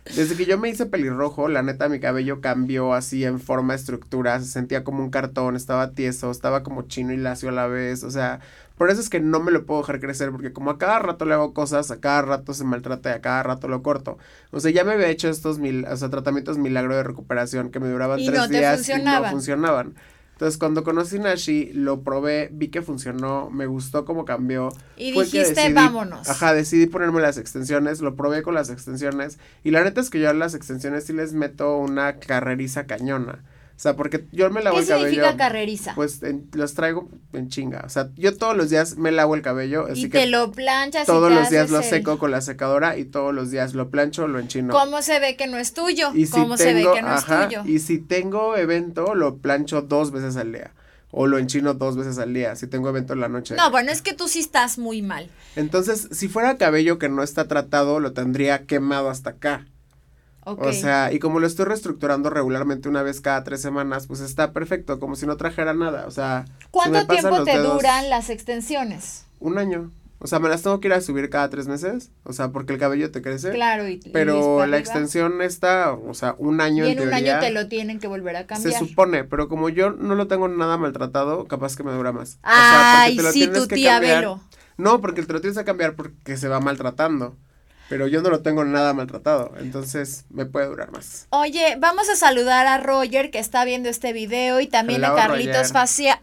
desde 0.05 0.35
que 0.35 0.45
yo 0.45 0.57
me 0.57 0.69
hice 0.69 0.85
pelirrojo, 0.85 1.47
la 1.47 1.63
neta 1.63 1.89
mi 1.89 1.99
cabello 1.99 2.41
cambió 2.41 2.93
así 2.93 3.23
en 3.23 3.39
forma, 3.39 3.75
estructura, 3.75 4.39
se 4.39 4.47
sentía 4.47 4.83
como 4.83 5.03
un 5.03 5.09
cartón, 5.09 5.55
estaba 5.55 5.91
tieso, 5.91 6.31
estaba 6.31 6.63
como 6.63 6.83
chino 6.83 7.13
y 7.13 7.17
lacio 7.17 7.49
a 7.49 7.51
la 7.51 7.67
vez, 7.67 8.03
o 8.03 8.11
sea, 8.11 8.39
por 8.77 8.89
eso 8.89 8.99
es 8.99 9.09
que 9.09 9.19
no 9.19 9.39
me 9.39 9.51
lo 9.51 9.65
puedo 9.65 9.81
dejar 9.81 9.99
crecer, 9.99 10.31
porque 10.31 10.53
como 10.53 10.71
a 10.71 10.79
cada 10.79 10.97
rato 10.97 11.25
le 11.25 11.35
hago 11.35 11.53
cosas, 11.53 11.91
a 11.91 11.99
cada 11.99 12.23
rato 12.23 12.55
se 12.55 12.63
maltrata 12.63 13.11
y 13.11 13.13
a 13.13 13.21
cada 13.21 13.43
rato 13.43 13.67
lo 13.67 13.83
corto. 13.83 14.17
O 14.49 14.59
sea, 14.59 14.71
ya 14.71 14.83
me 14.83 14.93
había 14.93 15.09
hecho 15.09 15.29
estos 15.29 15.59
mil, 15.59 15.85
o 15.85 15.95
sea, 15.95 16.09
tratamientos 16.09 16.57
milagro 16.57 16.95
de 16.95 17.03
recuperación 17.03 17.69
que 17.69 17.79
me 17.79 17.89
duraban 17.89 18.19
tres 18.25 18.49
días 18.49 18.89
y 18.89 19.03
no 19.03 19.23
funcionaban. 19.25 19.93
Entonces, 20.41 20.57
cuando 20.57 20.83
conocí 20.83 21.19
Nashi, 21.19 21.71
lo 21.71 22.01
probé, 22.01 22.49
vi 22.51 22.69
que 22.69 22.81
funcionó, 22.81 23.51
me 23.51 23.67
gustó 23.67 24.05
cómo 24.05 24.25
cambió. 24.25 24.69
Y 24.97 25.11
dijiste, 25.11 25.71
vámonos. 25.71 26.27
Ajá, 26.27 26.55
decidí 26.55 26.87
ponerme 26.87 27.21
las 27.21 27.37
extensiones, 27.37 28.01
lo 28.01 28.15
probé 28.15 28.41
con 28.41 28.55
las 28.55 28.71
extensiones. 28.71 29.37
Y 29.63 29.69
la 29.69 29.83
neta 29.83 30.01
es 30.01 30.09
que 30.09 30.19
yo 30.19 30.31
a 30.31 30.33
las 30.33 30.55
extensiones 30.55 31.03
sí 31.03 31.13
les 31.13 31.33
meto 31.33 31.77
una 31.77 32.17
carreriza 32.17 32.87
cañona. 32.87 33.43
O 33.81 33.83
sea, 33.83 33.95
porque 33.95 34.27
yo 34.31 34.47
me 34.51 34.61
lavo 34.61 34.77
el 34.77 34.85
cabello. 34.85 35.05
¿Qué 35.05 35.09
significa 35.09 35.37
carreriza? 35.37 35.95
Pues 35.95 36.21
los 36.53 36.75
traigo 36.75 37.09
en 37.33 37.49
chinga. 37.49 37.81
O 37.83 37.89
sea, 37.89 38.11
yo 38.15 38.37
todos 38.37 38.55
los 38.55 38.69
días 38.69 38.95
me 38.97 39.11
lavo 39.11 39.33
el 39.33 39.41
cabello. 39.41 39.87
Así 39.89 40.03
y 40.05 40.09
te 40.09 40.27
lo 40.27 40.51
planchas. 40.51 41.07
Todos 41.07 41.31
los 41.31 41.49
días 41.49 41.71
lo 41.71 41.81
seco 41.81 42.19
con 42.19 42.29
la 42.29 42.41
secadora 42.41 42.95
y 42.99 43.05
todos 43.05 43.33
los 43.33 43.49
días 43.49 43.73
lo 43.73 43.89
plancho, 43.89 44.27
lo 44.27 44.37
enchino. 44.37 44.71
¿Cómo 44.71 45.01
se 45.01 45.19
ve 45.19 45.35
que 45.35 45.47
no 45.47 45.57
es 45.57 45.73
tuyo? 45.73 46.11
¿Cómo 46.29 46.57
se 46.57 46.75
ve 46.75 46.85
que 46.93 47.01
no 47.01 47.15
es 47.15 47.25
tuyo? 47.25 47.63
Y 47.65 47.79
si 47.79 47.97
tengo 47.97 48.55
evento, 48.55 49.15
lo 49.15 49.37
plancho 49.37 49.81
dos 49.81 50.11
veces 50.11 50.37
al 50.37 50.51
día. 50.51 50.73
o 51.11 51.27
lo 51.27 51.37
enchino 51.37 51.73
dos 51.73 51.97
veces 51.97 52.17
al 52.19 52.33
día 52.33 52.55
si 52.55 52.67
tengo 52.67 52.89
evento 52.89 53.13
en 53.13 53.19
la 53.19 53.29
noche. 53.29 53.55
No, 53.55 53.69
bueno, 53.69 53.91
es 53.91 54.01
que 54.01 54.13
tú 54.13 54.27
sí 54.27 54.39
estás 54.39 54.77
muy 54.77 55.01
mal. 55.01 55.27
Entonces, 55.55 56.07
si 56.11 56.27
fuera 56.27 56.57
cabello 56.57 56.99
que 56.99 57.09
no 57.09 57.21
está 57.23 57.47
tratado, 57.47 57.99
lo 57.99 58.13
tendría 58.13 58.65
quemado 58.65 59.09
hasta 59.09 59.31
acá. 59.31 59.65
O 60.43 60.73
sea, 60.73 61.13
y 61.13 61.19
como 61.19 61.39
lo 61.39 61.47
estoy 61.47 61.65
reestructurando 61.65 62.29
regularmente 62.29 62.89
una 62.89 63.03
vez 63.03 63.21
cada 63.21 63.43
tres 63.43 63.61
semanas, 63.61 64.07
pues 64.07 64.21
está 64.21 64.53
perfecto, 64.53 64.99
como 64.99 65.15
si 65.15 65.27
no 65.27 65.37
trajera 65.37 65.73
nada. 65.73 66.05
O 66.07 66.11
sea, 66.11 66.45
¿cuánto 66.71 67.05
tiempo 67.05 67.43
te 67.43 67.57
duran 67.59 68.09
las 68.09 68.29
extensiones? 68.29 69.25
Un 69.39 69.57
año. 69.57 69.91
O 70.23 70.27
sea, 70.27 70.37
me 70.37 70.49
las 70.49 70.61
tengo 70.61 70.79
que 70.79 70.87
ir 70.87 70.93
a 70.93 71.01
subir 71.01 71.31
cada 71.31 71.49
tres 71.49 71.67
meses, 71.67 72.11
o 72.23 72.31
sea, 72.31 72.51
porque 72.51 72.73
el 72.73 72.79
cabello 72.79 73.09
te 73.09 73.23
crece. 73.23 73.51
Claro, 73.51 73.87
y, 73.87 73.97
Pero 74.13 74.67
la 74.67 74.77
extensión 74.77 75.41
está, 75.41 75.93
o 75.93 76.13
sea, 76.13 76.35
un 76.37 76.61
año 76.61 76.85
y 76.85 76.91
en, 76.91 76.99
un 76.99 77.11
año 77.11 77.39
te 77.39 77.49
lo 77.49 77.67
tienen 77.67 77.99
que 77.99 78.05
volver 78.05 78.35
a 78.35 78.45
cambiar. 78.45 78.71
Se 78.71 78.79
supone, 78.79 79.23
pero 79.23 79.47
como 79.47 79.69
yo 79.69 79.89
no 79.89 80.13
lo 80.13 80.27
tengo 80.27 80.47
nada 80.47 80.77
maltratado, 80.77 81.45
capaz 81.45 81.75
que 81.75 81.83
me 81.83 81.91
dura 81.91 82.11
más. 82.11 82.37
Ay, 82.43 83.17
sí, 83.31 83.47
tu 83.47 83.65
tía 83.65 83.99
Velo. 83.99 84.39
No, 84.77 85.01
porque 85.01 85.23
te 85.23 85.33
lo 85.33 85.41
tienes 85.41 85.57
que 85.57 85.65
cambiar 85.65 85.95
porque 85.95 86.37
se 86.37 86.47
va 86.47 86.59
maltratando 86.59 87.35
pero 87.91 88.07
yo 88.07 88.21
no 88.21 88.29
lo 88.29 88.41
tengo 88.41 88.63
nada 88.63 88.93
maltratado, 88.93 89.51
entonces 89.59 90.23
me 90.29 90.45
puede 90.45 90.67
durar 90.67 90.93
más. 90.93 91.27
Oye, 91.29 91.75
vamos 91.77 92.07
a 92.07 92.15
saludar 92.15 92.65
a 92.65 92.77
Roger 92.77 93.31
que 93.31 93.39
está 93.39 93.65
viendo 93.65 93.89
este 93.89 94.13
video 94.13 94.61
y 94.61 94.67
también 94.67 95.03
a 95.03 95.13
Carlitos 95.13 95.73
Facial, 95.73 96.17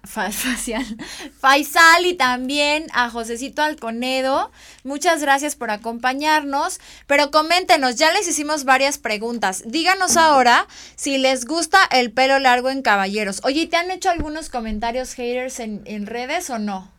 Faisal 1.39 2.07
y 2.07 2.15
también 2.15 2.87
a 2.95 3.11
Josecito 3.11 3.61
Alconedo. 3.61 4.51
Muchas 4.83 5.21
gracias 5.21 5.57
por 5.57 5.71
acompañarnos, 5.71 6.81
pero 7.07 7.31
coméntenos, 7.31 7.97
ya 7.97 8.15
les 8.15 8.27
hicimos 8.27 8.65
varias 8.65 8.97
preguntas. 8.97 9.63
Díganos 9.67 10.17
ahora 10.17 10.67
si 10.97 11.19
les 11.19 11.45
gusta 11.45 11.81
el 11.93 12.13
pelo 12.13 12.39
largo 12.39 12.71
en 12.71 12.81
caballeros. 12.81 13.43
Oye, 13.45 13.67
¿te 13.67 13.77
han 13.77 13.91
hecho 13.91 14.09
algunos 14.09 14.49
comentarios 14.49 15.13
haters 15.13 15.61
en, 15.61 15.83
en 15.85 16.07
redes 16.07 16.49
o 16.49 16.59
no? 16.59 16.91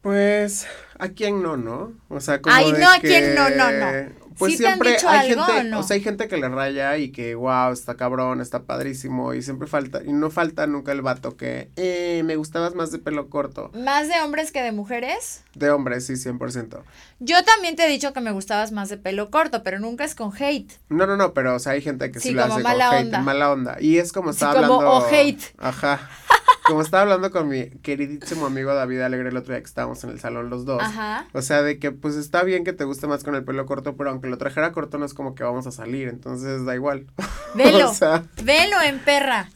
Pues, 0.00 0.66
¿a 0.98 1.08
quién 1.08 1.42
no, 1.42 1.56
no? 1.56 1.92
O 2.08 2.20
sea, 2.20 2.40
como 2.40 2.54
Ay, 2.54 2.72
no, 2.72 2.90
¿a 2.90 2.98
quién 2.98 3.34
no, 3.34 3.50
no, 3.50 3.70
no? 3.70 4.26
Pues 4.38 4.58
siempre 4.58 4.96
hay 5.08 5.28
gente, 5.28 5.74
o, 5.74 5.82
sea, 5.82 5.94
hay 5.94 6.02
gente 6.02 6.28
que 6.28 6.36
le 6.36 6.48
raya 6.48 6.98
y 6.98 7.10
que, 7.10 7.34
wow, 7.34 7.72
está 7.72 7.94
cabrón, 7.94 8.42
está 8.42 8.64
padrísimo 8.64 9.32
y 9.32 9.40
siempre 9.40 9.66
falta, 9.66 10.02
y 10.04 10.12
no 10.12 10.30
falta 10.30 10.66
nunca 10.66 10.92
el 10.92 11.00
vato 11.00 11.38
que, 11.38 11.70
eh, 11.76 12.20
me 12.24 12.36
gustabas 12.36 12.74
más 12.74 12.90
de 12.90 12.98
pelo 12.98 13.30
corto. 13.30 13.70
¿Más 13.74 14.08
de 14.08 14.20
hombres 14.22 14.52
que 14.52 14.60
de 14.60 14.72
mujeres? 14.72 15.42
De 15.54 15.70
hombres, 15.70 16.06
sí, 16.06 16.14
100%. 16.14 16.82
Yo 17.18 17.42
también 17.44 17.76
te 17.76 17.86
he 17.86 17.88
dicho 17.88 18.12
que 18.12 18.20
me 18.20 18.30
gustabas 18.30 18.72
más 18.72 18.90
de 18.90 18.98
pelo 18.98 19.30
corto, 19.30 19.62
pero 19.62 19.78
nunca 19.78 20.04
es 20.04 20.14
con 20.14 20.30
hate. 20.38 20.70
No, 20.90 21.06
no, 21.06 21.16
no, 21.16 21.32
pero, 21.32 21.54
o 21.54 21.58
sea, 21.58 21.72
hay 21.72 21.80
gente 21.80 22.10
que 22.10 22.20
sí, 22.20 22.32
lo 22.32 22.44
hace 22.44 22.62
mala 22.62 22.88
con 22.88 22.98
onda. 22.98 23.18
hate, 23.18 23.24
mala 23.24 23.50
onda. 23.50 23.76
Y 23.80 23.96
es 23.96 24.12
como 24.12 24.30
estaba 24.30 24.52
como 24.52 24.82
hablando. 24.82 25.06
o 25.06 25.08
hate. 25.08 25.42
Ajá. 25.56 26.10
como 26.66 26.82
estaba 26.82 27.02
hablando 27.02 27.30
con 27.30 27.48
mi 27.48 27.70
queridísimo 27.82 28.46
amigo 28.46 28.74
David 28.74 29.00
Alegre 29.00 29.28
el 29.28 29.36
otro 29.36 29.54
día 29.54 29.60
que 29.60 29.68
estábamos 29.68 30.02
en 30.04 30.10
el 30.10 30.20
salón 30.20 30.50
los 30.50 30.64
dos. 30.64 30.82
Ajá. 30.82 31.26
O 31.32 31.42
sea, 31.42 31.62
de 31.62 31.78
que 31.78 31.92
pues 31.92 32.16
está 32.16 32.42
bien 32.42 32.64
que 32.64 32.72
te 32.72 32.84
guste 32.84 33.06
más 33.06 33.24
con 33.24 33.34
el 33.34 33.44
pelo 33.44 33.66
corto, 33.66 33.96
pero 33.96 34.10
aunque 34.10 34.28
lo 34.28 34.38
trajera 34.38 34.72
corto 34.72 34.98
no 34.98 35.06
es 35.06 35.14
como 35.14 35.34
que 35.34 35.44
vamos 35.44 35.66
a 35.66 35.72
salir, 35.72 36.08
entonces 36.08 36.64
da 36.64 36.74
igual. 36.74 37.06
Velo, 37.54 37.92
velo 38.42 38.82
en 38.82 38.98
perra. 38.98 39.48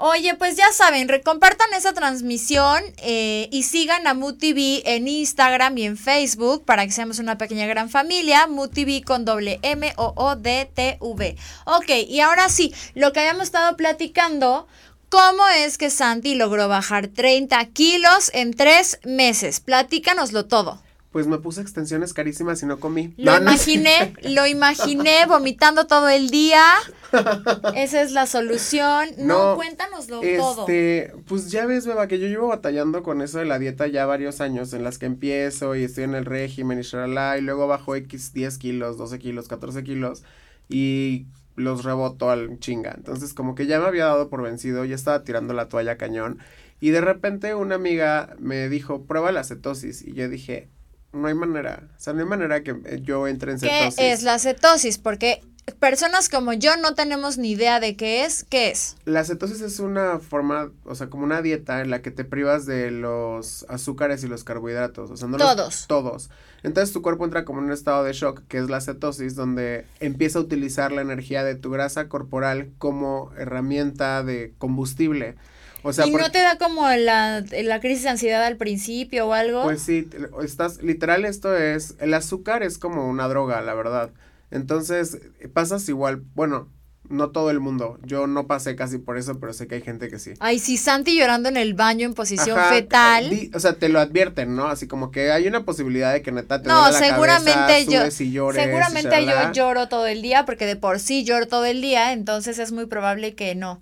Oye, 0.00 0.34
pues 0.36 0.56
ya 0.56 0.70
saben, 0.72 1.08
recompartan 1.08 1.74
esa 1.74 1.92
transmisión 1.92 2.80
eh, 2.98 3.48
y 3.50 3.64
sigan 3.64 4.06
a 4.06 4.14
MUTV 4.14 4.82
en 4.84 5.08
Instagram 5.08 5.76
y 5.76 5.86
en 5.86 5.96
Facebook 5.96 6.64
para 6.64 6.86
que 6.86 6.92
seamos 6.92 7.18
una 7.18 7.36
pequeña 7.36 7.66
gran 7.66 7.90
familia. 7.90 8.46
MUTV 8.46 9.02
con 9.04 9.24
doble 9.24 9.58
M 9.62 9.92
O 9.96 10.12
O 10.16 10.36
D 10.36 10.70
T 10.72 10.98
V. 11.00 11.36
Ok, 11.64 11.90
y 12.06 12.20
ahora 12.20 12.48
sí, 12.48 12.72
lo 12.94 13.12
que 13.12 13.18
habíamos 13.18 13.44
estado 13.44 13.76
platicando 13.76 14.68
¿Cómo 15.10 15.42
es 15.48 15.78
que 15.78 15.88
Santi 15.88 16.34
logró 16.34 16.68
bajar 16.68 17.08
30 17.08 17.64
kilos 17.66 18.30
en 18.34 18.52
tres 18.52 19.00
meses? 19.04 19.60
Platícanoslo 19.60 20.46
todo. 20.46 20.82
Pues 21.12 21.26
me 21.26 21.38
puse 21.38 21.62
extensiones 21.62 22.12
carísimas 22.12 22.62
y 22.62 22.66
no 22.66 22.78
comí. 22.78 23.14
Lo 23.16 23.34
imaginé, 23.38 24.12
lo 24.22 24.46
imaginé 24.46 25.24
vomitando 25.28 25.86
todo 25.86 26.10
el 26.10 26.28
día. 26.28 26.62
Esa 27.74 28.02
es 28.02 28.12
la 28.12 28.26
solución. 28.26 29.08
No, 29.16 29.56
cuéntanoslo 29.56 30.20
todo. 30.20 30.60
Este, 30.68 31.14
pues 31.26 31.50
ya 31.50 31.64
ves, 31.64 31.86
beba, 31.86 32.06
que 32.06 32.18
yo 32.18 32.28
llevo 32.28 32.48
batallando 32.48 33.02
con 33.02 33.22
eso 33.22 33.38
de 33.38 33.46
la 33.46 33.58
dieta 33.58 33.86
ya 33.86 34.04
varios 34.04 34.42
años 34.42 34.74
en 34.74 34.84
las 34.84 34.98
que 34.98 35.06
empiezo 35.06 35.74
y 35.74 35.84
estoy 35.84 36.04
en 36.04 36.14
el 36.14 36.26
régimen 36.26 36.78
y 36.78 36.82
shalala, 36.82 37.38
y 37.38 37.40
luego 37.40 37.66
bajo 37.66 37.96
X 37.96 38.34
10 38.34 38.58
kilos, 38.58 38.98
12 38.98 39.18
kilos, 39.18 39.48
14 39.48 39.82
kilos 39.84 40.22
y 40.68 41.26
los 41.58 41.84
rebotó 41.84 42.30
al 42.30 42.58
chinga. 42.58 42.94
Entonces, 42.96 43.34
como 43.34 43.54
que 43.54 43.66
ya 43.66 43.80
me 43.80 43.86
había 43.86 44.06
dado 44.06 44.28
por 44.28 44.42
vencido, 44.42 44.84
ya 44.84 44.94
estaba 44.94 45.22
tirando 45.22 45.54
la 45.54 45.68
toalla 45.68 45.98
cañón. 45.98 46.38
Y 46.80 46.90
de 46.90 47.00
repente 47.00 47.54
una 47.54 47.74
amiga 47.74 48.36
me 48.38 48.68
dijo, 48.68 49.04
prueba 49.04 49.32
la 49.32 49.44
cetosis. 49.44 50.02
Y 50.02 50.14
yo 50.14 50.28
dije, 50.28 50.68
no 51.12 51.26
hay 51.28 51.34
manera. 51.34 51.88
O 51.96 52.00
sea, 52.00 52.12
no 52.12 52.20
hay 52.20 52.26
manera 52.26 52.62
que 52.62 52.76
eh, 52.84 53.00
yo 53.02 53.26
entre 53.26 53.52
en 53.52 53.58
cetosis. 53.58 53.96
¿Qué 53.96 54.12
es 54.12 54.22
la 54.22 54.38
cetosis? 54.38 54.98
Porque 54.98 55.42
personas 55.74 56.28
como 56.28 56.52
yo 56.52 56.76
no 56.76 56.94
tenemos 56.94 57.38
ni 57.38 57.50
idea 57.50 57.80
de 57.80 57.96
qué 57.96 58.24
es. 58.24 58.44
¿Qué 58.44 58.70
es? 58.70 58.96
La 59.04 59.24
cetosis 59.24 59.60
es 59.60 59.80
una 59.80 60.18
forma, 60.18 60.70
o 60.84 60.94
sea, 60.94 61.08
como 61.08 61.24
una 61.24 61.42
dieta 61.42 61.80
en 61.80 61.90
la 61.90 62.02
que 62.02 62.10
te 62.10 62.24
privas 62.24 62.66
de 62.66 62.90
los 62.90 63.66
azúcares 63.68 64.22
y 64.24 64.28
los 64.28 64.44
carbohidratos. 64.44 65.10
O 65.10 65.16
sea, 65.16 65.28
no 65.28 65.36
todos. 65.36 65.86
todos. 65.86 66.30
Entonces 66.62 66.92
tu 66.92 67.02
cuerpo 67.02 67.24
entra 67.24 67.44
como 67.44 67.60
en 67.60 67.66
un 67.66 67.72
estado 67.72 68.04
de 68.04 68.12
shock, 68.12 68.42
que 68.48 68.58
es 68.58 68.68
la 68.68 68.80
cetosis, 68.80 69.34
donde 69.34 69.86
empieza 70.00 70.38
a 70.38 70.42
utilizar 70.42 70.92
la 70.92 71.02
energía 71.02 71.44
de 71.44 71.54
tu 71.54 71.70
grasa 71.70 72.08
corporal 72.08 72.70
como 72.78 73.32
herramienta 73.36 74.22
de 74.22 74.54
combustible. 74.58 75.36
O 75.82 75.92
sea, 75.92 76.06
¿Y 76.06 76.10
no 76.10 76.30
te 76.30 76.40
da 76.40 76.58
como 76.58 76.88
la, 76.90 77.44
la, 77.62 77.80
crisis 77.80 78.02
de 78.02 78.08
ansiedad 78.10 78.44
al 78.44 78.56
principio 78.56 79.28
o 79.28 79.32
algo? 79.32 79.62
Pues 79.62 79.80
sí, 79.80 80.08
estás, 80.42 80.82
literal 80.82 81.24
esto 81.24 81.56
es, 81.56 81.94
el 82.00 82.14
azúcar 82.14 82.64
es 82.64 82.78
como 82.78 83.08
una 83.08 83.28
droga, 83.28 83.60
la 83.62 83.74
verdad. 83.74 84.10
Entonces, 84.50 85.18
pasas 85.52 85.88
igual, 85.88 86.22
bueno, 86.34 86.70
no 87.08 87.30
todo 87.30 87.50
el 87.50 87.60
mundo. 87.60 87.98
Yo 88.04 88.26
no 88.26 88.46
pasé 88.46 88.76
casi 88.76 88.98
por 88.98 89.16
eso, 89.16 89.38
pero 89.40 89.52
sé 89.52 89.66
que 89.66 89.76
hay 89.76 89.82
gente 89.82 90.08
que 90.08 90.18
sí. 90.18 90.34
Ay, 90.40 90.58
sí, 90.58 90.76
Santi 90.76 91.16
llorando 91.18 91.48
en 91.48 91.56
el 91.56 91.74
baño 91.74 92.06
en 92.06 92.14
posición 92.14 92.58
fetal. 92.68 93.30
o 93.54 93.60
sea, 93.60 93.74
te 93.74 93.88
lo 93.88 93.98
advierten, 93.98 94.54
¿no? 94.54 94.66
Así 94.66 94.86
como 94.86 95.10
que 95.10 95.30
hay 95.32 95.46
una 95.46 95.64
posibilidad 95.64 96.12
de 96.12 96.22
que 96.22 96.32
neta 96.32 96.62
te 96.62 96.68
No, 96.68 96.90
la 96.90 96.92
seguramente 96.92 97.86
yo 97.86 98.06
llores 98.08 98.14
seguramente 98.14 99.24
yo 99.24 99.52
lloro 99.52 99.88
todo 99.88 100.06
el 100.06 100.22
día 100.22 100.44
porque 100.44 100.66
de 100.66 100.76
por 100.76 101.00
sí 101.00 101.24
lloro 101.24 101.46
todo 101.46 101.64
el 101.64 101.80
día, 101.80 102.12
entonces 102.12 102.58
es 102.58 102.72
muy 102.72 102.86
probable 102.86 103.34
que 103.34 103.54
no. 103.54 103.80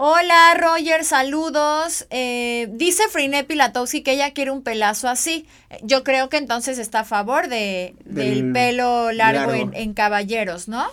Hola, 0.00 0.54
Roger, 0.56 1.02
saludos. 1.02 2.06
Eh, 2.10 2.68
dice 2.70 3.02
Frinepi 3.10 3.56
Latowski 3.56 4.04
que 4.04 4.12
ella 4.12 4.32
quiere 4.32 4.52
un 4.52 4.62
pelazo 4.62 5.08
así. 5.08 5.44
Yo 5.82 6.04
creo 6.04 6.28
que 6.28 6.36
entonces 6.36 6.78
está 6.78 7.00
a 7.00 7.04
favor 7.04 7.48
de, 7.48 7.96
del, 8.04 8.52
pelo 8.52 9.10
largo, 9.10 9.54
En, 9.54 9.74
en, 9.74 9.94
caballeros, 9.94 10.68
¿no? 10.68 10.86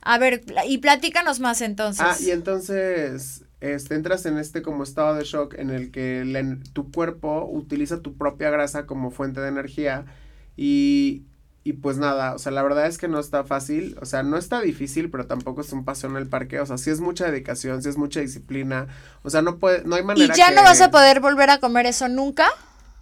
A 0.00 0.16
ver, 0.16 0.44
y 0.66 0.78
platícanos 0.78 1.40
más 1.40 1.60
entonces. 1.60 2.06
Ah, 2.08 2.16
y 2.18 2.30
entonces 2.30 3.44
este, 3.60 3.94
entras 3.94 4.24
en 4.24 4.38
este 4.38 4.62
como 4.62 4.82
estado 4.82 5.16
de 5.16 5.24
shock 5.24 5.52
en 5.58 5.68
el 5.68 5.90
que 5.90 6.24
tu 6.72 6.90
cuerpo 6.90 7.46
utiliza 7.52 8.00
tu 8.00 8.16
propia 8.16 8.48
grasa 8.48 8.86
como 8.86 9.10
fuente 9.10 9.42
de 9.42 9.48
energía 9.48 10.06
y, 10.56 11.24
y 11.68 11.74
pues 11.74 11.98
nada, 11.98 12.32
o 12.32 12.38
sea, 12.38 12.50
la 12.50 12.62
verdad 12.62 12.86
es 12.86 12.96
que 12.96 13.08
no 13.08 13.18
está 13.18 13.44
fácil, 13.44 13.94
o 14.00 14.06
sea, 14.06 14.22
no 14.22 14.38
está 14.38 14.62
difícil, 14.62 15.10
pero 15.10 15.26
tampoco 15.26 15.60
es 15.60 15.70
un 15.74 15.84
paseo 15.84 16.08
en 16.08 16.16
el 16.16 16.26
parque, 16.26 16.60
o 16.60 16.64
sea, 16.64 16.78
sí 16.78 16.88
es 16.88 17.00
mucha 17.00 17.30
dedicación, 17.30 17.82
sí 17.82 17.90
es 17.90 17.98
mucha 17.98 18.20
disciplina, 18.20 18.86
o 19.22 19.28
sea, 19.28 19.42
no 19.42 19.58
puede, 19.58 19.84
no 19.84 19.94
hay 19.94 20.02
manera 20.02 20.32
¿Y 20.34 20.38
ya 20.38 20.50
no 20.50 20.62
vas 20.62 20.80
a 20.80 20.90
poder 20.90 21.20
volver 21.20 21.50
a 21.50 21.58
comer 21.58 21.84
eso 21.84 22.08
nunca? 22.08 22.46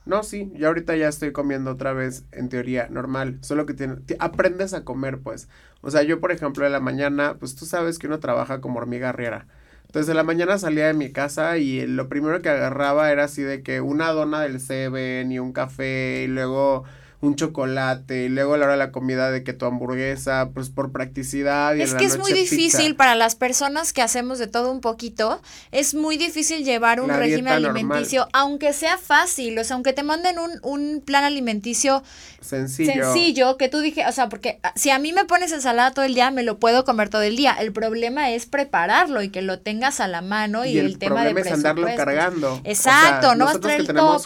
No, 0.04 0.24
sí, 0.24 0.50
yo 0.56 0.66
ahorita 0.66 0.96
ya 0.96 1.06
estoy 1.06 1.30
comiendo 1.30 1.70
otra 1.70 1.92
vez, 1.92 2.24
en 2.32 2.48
teoría, 2.48 2.88
normal. 2.90 3.38
Solo 3.42 3.66
que 3.66 3.74
tiene, 3.74 3.98
aprendes 4.18 4.74
a 4.74 4.82
comer, 4.84 5.18
pues. 5.18 5.48
O 5.80 5.90
sea, 5.92 6.02
yo, 6.02 6.20
por 6.20 6.32
ejemplo, 6.32 6.66
en 6.66 6.72
la 6.72 6.80
mañana, 6.80 7.36
pues 7.38 7.54
tú 7.54 7.66
sabes 7.66 7.98
que 7.98 8.06
uno 8.06 8.18
trabaja 8.18 8.60
como 8.60 8.78
hormiga 8.78 9.08
arriera. 9.08 9.46
Entonces, 9.84 10.08
en 10.10 10.16
la 10.16 10.22
mañana 10.22 10.58
salía 10.58 10.86
de 10.86 10.94
mi 10.94 11.10
casa 11.10 11.58
y 11.58 11.86
lo 11.86 12.08
primero 12.08 12.40
que 12.40 12.48
agarraba 12.48 13.10
era 13.10 13.24
así 13.24 13.42
de 13.42 13.62
que 13.62 13.80
una 13.80 14.10
dona 14.10 14.42
del 14.42 14.60
Seven 14.60 15.30
y 15.32 15.40
un 15.40 15.52
café 15.52 16.22
y 16.24 16.28
luego 16.28 16.84
un 17.20 17.34
chocolate 17.34 18.24
y 18.24 18.28
luego 18.28 18.54
a 18.54 18.58
la 18.58 18.64
hora 18.64 18.72
de 18.72 18.78
la 18.78 18.92
comida 18.92 19.30
de 19.30 19.42
que 19.42 19.52
tu 19.52 19.64
hamburguesa, 19.64 20.50
pues 20.52 20.68
por 20.68 20.92
practicidad. 20.92 21.74
Y 21.74 21.82
es 21.82 21.94
que 21.94 22.04
es 22.04 22.18
muy 22.18 22.32
difícil 22.32 22.94
para 22.94 23.14
las 23.14 23.34
personas 23.34 23.92
que 23.92 24.02
hacemos 24.02 24.38
de 24.38 24.46
todo 24.46 24.70
un 24.70 24.80
poquito, 24.80 25.40
es 25.72 25.94
muy 25.94 26.16
difícil 26.16 26.64
llevar 26.64 27.00
un 27.00 27.10
régimen 27.10 27.54
alimenticio, 27.54 28.28
aunque 28.32 28.72
sea 28.72 28.98
fácil, 28.98 29.58
o 29.58 29.64
sea, 29.64 29.74
aunque 29.74 29.92
te 29.92 30.02
manden 30.02 30.38
un, 30.38 30.52
un 30.62 31.00
plan 31.00 31.24
alimenticio 31.24 32.02
sencillo. 32.40 32.92
sencillo, 32.92 33.56
que 33.56 33.68
tú 33.68 33.80
dije, 33.80 34.06
o 34.06 34.12
sea, 34.12 34.28
porque 34.28 34.58
ah, 34.62 34.72
si 34.76 34.90
a 34.90 34.98
mí 34.98 35.12
me 35.12 35.24
pones 35.24 35.52
ensalada 35.52 35.90
todo 35.92 36.04
el 36.04 36.14
día, 36.14 36.30
me 36.30 36.42
lo 36.42 36.58
puedo 36.58 36.84
comer 36.84 37.08
todo 37.08 37.22
el 37.22 37.36
día. 37.36 37.56
El 37.58 37.72
problema 37.72 38.30
es 38.30 38.46
prepararlo 38.46 39.22
y 39.22 39.30
que 39.30 39.42
lo 39.42 39.60
tengas 39.60 40.00
a 40.00 40.08
la 40.08 40.22
mano 40.22 40.64
y, 40.64 40.78
el, 40.78 40.98
tema 40.98 41.24
de 41.24 41.38
es 41.40 41.52
andarlo 41.52 41.86
cargando. 41.96 42.60
Exacto, 42.64 43.34
no 43.34 43.46
vas 43.46 43.56
a 43.56 43.60
traer 43.60 43.80
el 43.80 43.86
todo, 43.86 44.16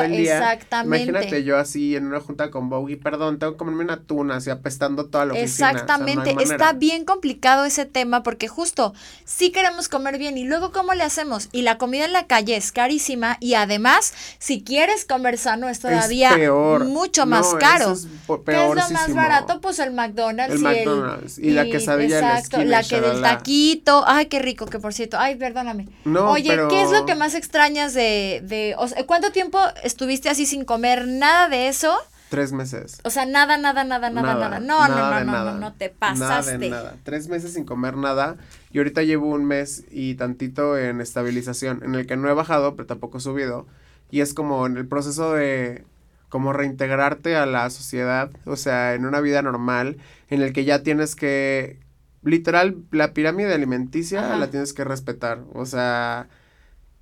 Exactamente. 0.00 1.10
Imagínate 1.10 1.44
yo 1.44 1.58
así 1.58 1.96
en 1.96 2.06
una 2.06 2.20
junta 2.26 2.50
con 2.50 2.68
Bowie, 2.68 2.96
perdón, 2.96 3.38
tengo 3.38 3.52
que 3.52 3.58
comerme 3.58 3.84
una 3.84 4.00
tuna, 4.00 4.36
así 4.36 4.50
apestando 4.50 5.06
toda 5.06 5.26
la 5.26 5.32
oficina. 5.34 5.70
Exactamente, 5.70 6.34
está 6.40 6.72
bien 6.72 7.04
complicado 7.04 7.64
ese 7.64 7.86
tema 7.86 8.22
porque 8.22 8.48
justo 8.48 8.92
sí 9.24 9.50
queremos 9.50 9.88
comer 9.88 10.18
bien 10.18 10.36
y 10.36 10.44
luego 10.44 10.72
¿cómo 10.72 10.94
le 10.94 11.04
hacemos? 11.04 11.48
Y 11.52 11.62
la 11.62 11.78
comida 11.78 12.04
en 12.04 12.12
la 12.12 12.26
calle 12.26 12.56
es 12.56 12.72
carísima 12.72 13.36
y 13.40 13.54
además 13.54 14.12
si 14.38 14.62
quieres 14.62 15.04
comer 15.04 15.38
sano 15.38 15.68
es 15.68 15.80
todavía 15.80 16.36
mucho 16.84 17.26
más 17.26 17.54
caro. 17.54 17.92
es 17.92 18.06
¿Qué 18.44 18.64
es 18.64 18.68
lo 18.68 18.90
más 18.90 19.14
barato? 19.14 19.60
Pues 19.60 19.78
el 19.78 19.92
McDonald's. 19.92 20.54
El 20.54 20.60
y 20.60 20.62
McDonald's 20.62 21.38
y, 21.38 21.50
la 21.50 21.64
quesadilla 21.64 22.18
Exacto, 22.18 22.64
la, 22.64 22.82
que 22.82 23.00
del 23.00 23.22
taquito. 23.22 24.04
Ay, 24.06 24.26
qué 24.26 24.38
rico, 24.38 24.66
que 24.66 24.78
por 24.78 24.92
cierto, 24.92 25.16
ay, 25.18 25.36
perdóname. 25.36 25.88
No, 26.04 26.30
Oye, 26.30 26.58
¿qué 26.68 26.82
es 26.82 26.90
lo 26.90 27.06
que 27.06 27.14
más 27.14 27.34
extrañas 27.34 27.94
de, 27.94 28.40
de 28.44 28.76
¿cuánto 29.06 29.30
tiempo 29.30 29.58
estuviste 29.82 30.28
así 30.28 30.46
sin 30.46 30.64
comer 30.64 31.06
nada 31.06 31.48
de 31.48 31.68
eso? 31.68 31.96
Tres 32.28 32.52
meses. 32.52 33.00
O 33.04 33.10
sea, 33.10 33.24
nada, 33.24 33.56
nada, 33.56 33.84
nada, 33.84 34.10
nada, 34.10 34.34
nada. 34.34 34.60
No, 34.60 34.88
no, 34.88 34.96
no, 34.96 35.24
no, 35.24 35.44
no, 35.44 35.58
no, 35.58 35.72
te 35.74 35.90
pasaste. 35.90 36.58
Nada 36.58 36.82
nada. 36.82 36.96
Tres 37.04 37.28
meses 37.28 37.52
sin 37.52 37.64
comer 37.64 37.96
nada. 37.96 38.36
Y 38.72 38.78
ahorita 38.78 39.02
llevo 39.02 39.28
un 39.28 39.44
mes 39.44 39.84
y 39.90 40.16
tantito 40.16 40.76
en 40.76 41.00
estabilización, 41.00 41.82
en 41.84 41.94
el 41.94 42.06
que 42.06 42.16
no 42.16 42.28
he 42.28 42.34
bajado, 42.34 42.74
pero 42.74 42.86
tampoco 42.86 43.18
he 43.18 43.20
subido. 43.20 43.66
Y 44.10 44.20
es 44.20 44.34
como 44.34 44.66
en 44.66 44.76
el 44.76 44.86
proceso 44.86 45.32
de 45.34 45.84
como 46.28 46.52
reintegrarte 46.52 47.36
a 47.36 47.46
la 47.46 47.70
sociedad, 47.70 48.30
o 48.44 48.56
sea, 48.56 48.94
en 48.94 49.06
una 49.06 49.20
vida 49.20 49.42
normal, 49.42 49.98
en 50.28 50.42
el 50.42 50.52
que 50.52 50.64
ya 50.64 50.82
tienes 50.82 51.14
que, 51.14 51.78
literal, 52.24 52.76
la 52.90 53.12
pirámide 53.12 53.54
alimenticia 53.54 54.36
la 54.36 54.50
tienes 54.50 54.72
que 54.72 54.84
respetar, 54.84 55.44
o 55.54 55.66
sea, 55.66 56.28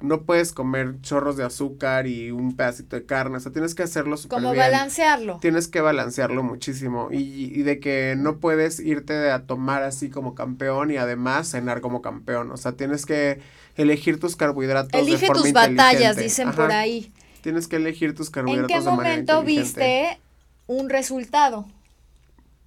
no 0.05 0.23
puedes 0.23 0.53
comer 0.53 1.01
chorros 1.01 1.37
de 1.37 1.45
azúcar 1.45 2.07
y 2.07 2.31
un 2.31 2.57
pedacito 2.57 2.97
de 2.97 3.07
carne, 3.07 3.39
o 3.39 3.41
sea, 3.41 3.53
tienes 3.53 3.75
que 3.75 3.83
hacerlo 3.83 4.17
súper 4.17 4.39
Como 4.39 4.55
balancearlo. 4.55 5.39
Tienes 5.41 5.69
que 5.69 5.81
balancearlo 5.81 6.43
muchísimo 6.43 7.09
y, 7.11 7.51
y, 7.59 7.63
de 7.63 7.81
que 7.81 8.15
no 8.17 8.39
puedes 8.39 8.81
irte 8.81 9.31
a 9.31 9.47
tomar 9.47 9.83
así 9.83 10.11
como 10.11 10.35
campeón 10.35 10.91
y 10.91 10.97
además 10.97 11.51
cenar 11.51 11.81
como 11.81 12.03
campeón, 12.03 12.51
o 12.51 12.57
sea, 12.57 12.73
tienes 12.73 13.07
que 13.07 13.41
elegir 13.77 14.21
tus 14.21 14.37
carbohidratos 14.37 15.01
Elige 15.01 15.27
tus 15.29 15.53
batallas, 15.53 16.17
dicen 16.17 16.53
por 16.53 16.71
ahí. 16.71 17.13
Tienes 17.41 17.69
que 17.69 17.77
elegir 17.77 18.15
tus 18.15 18.31
carbohidratos 18.31 18.71
¿En 18.71 18.83
qué 18.83 18.91
momento 18.91 19.43
viste 19.43 20.19
un 20.67 20.89
resultado? 20.89 21.67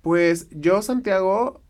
Pues 0.02 0.48
yo, 0.52 0.82
Santiago, 0.82 1.62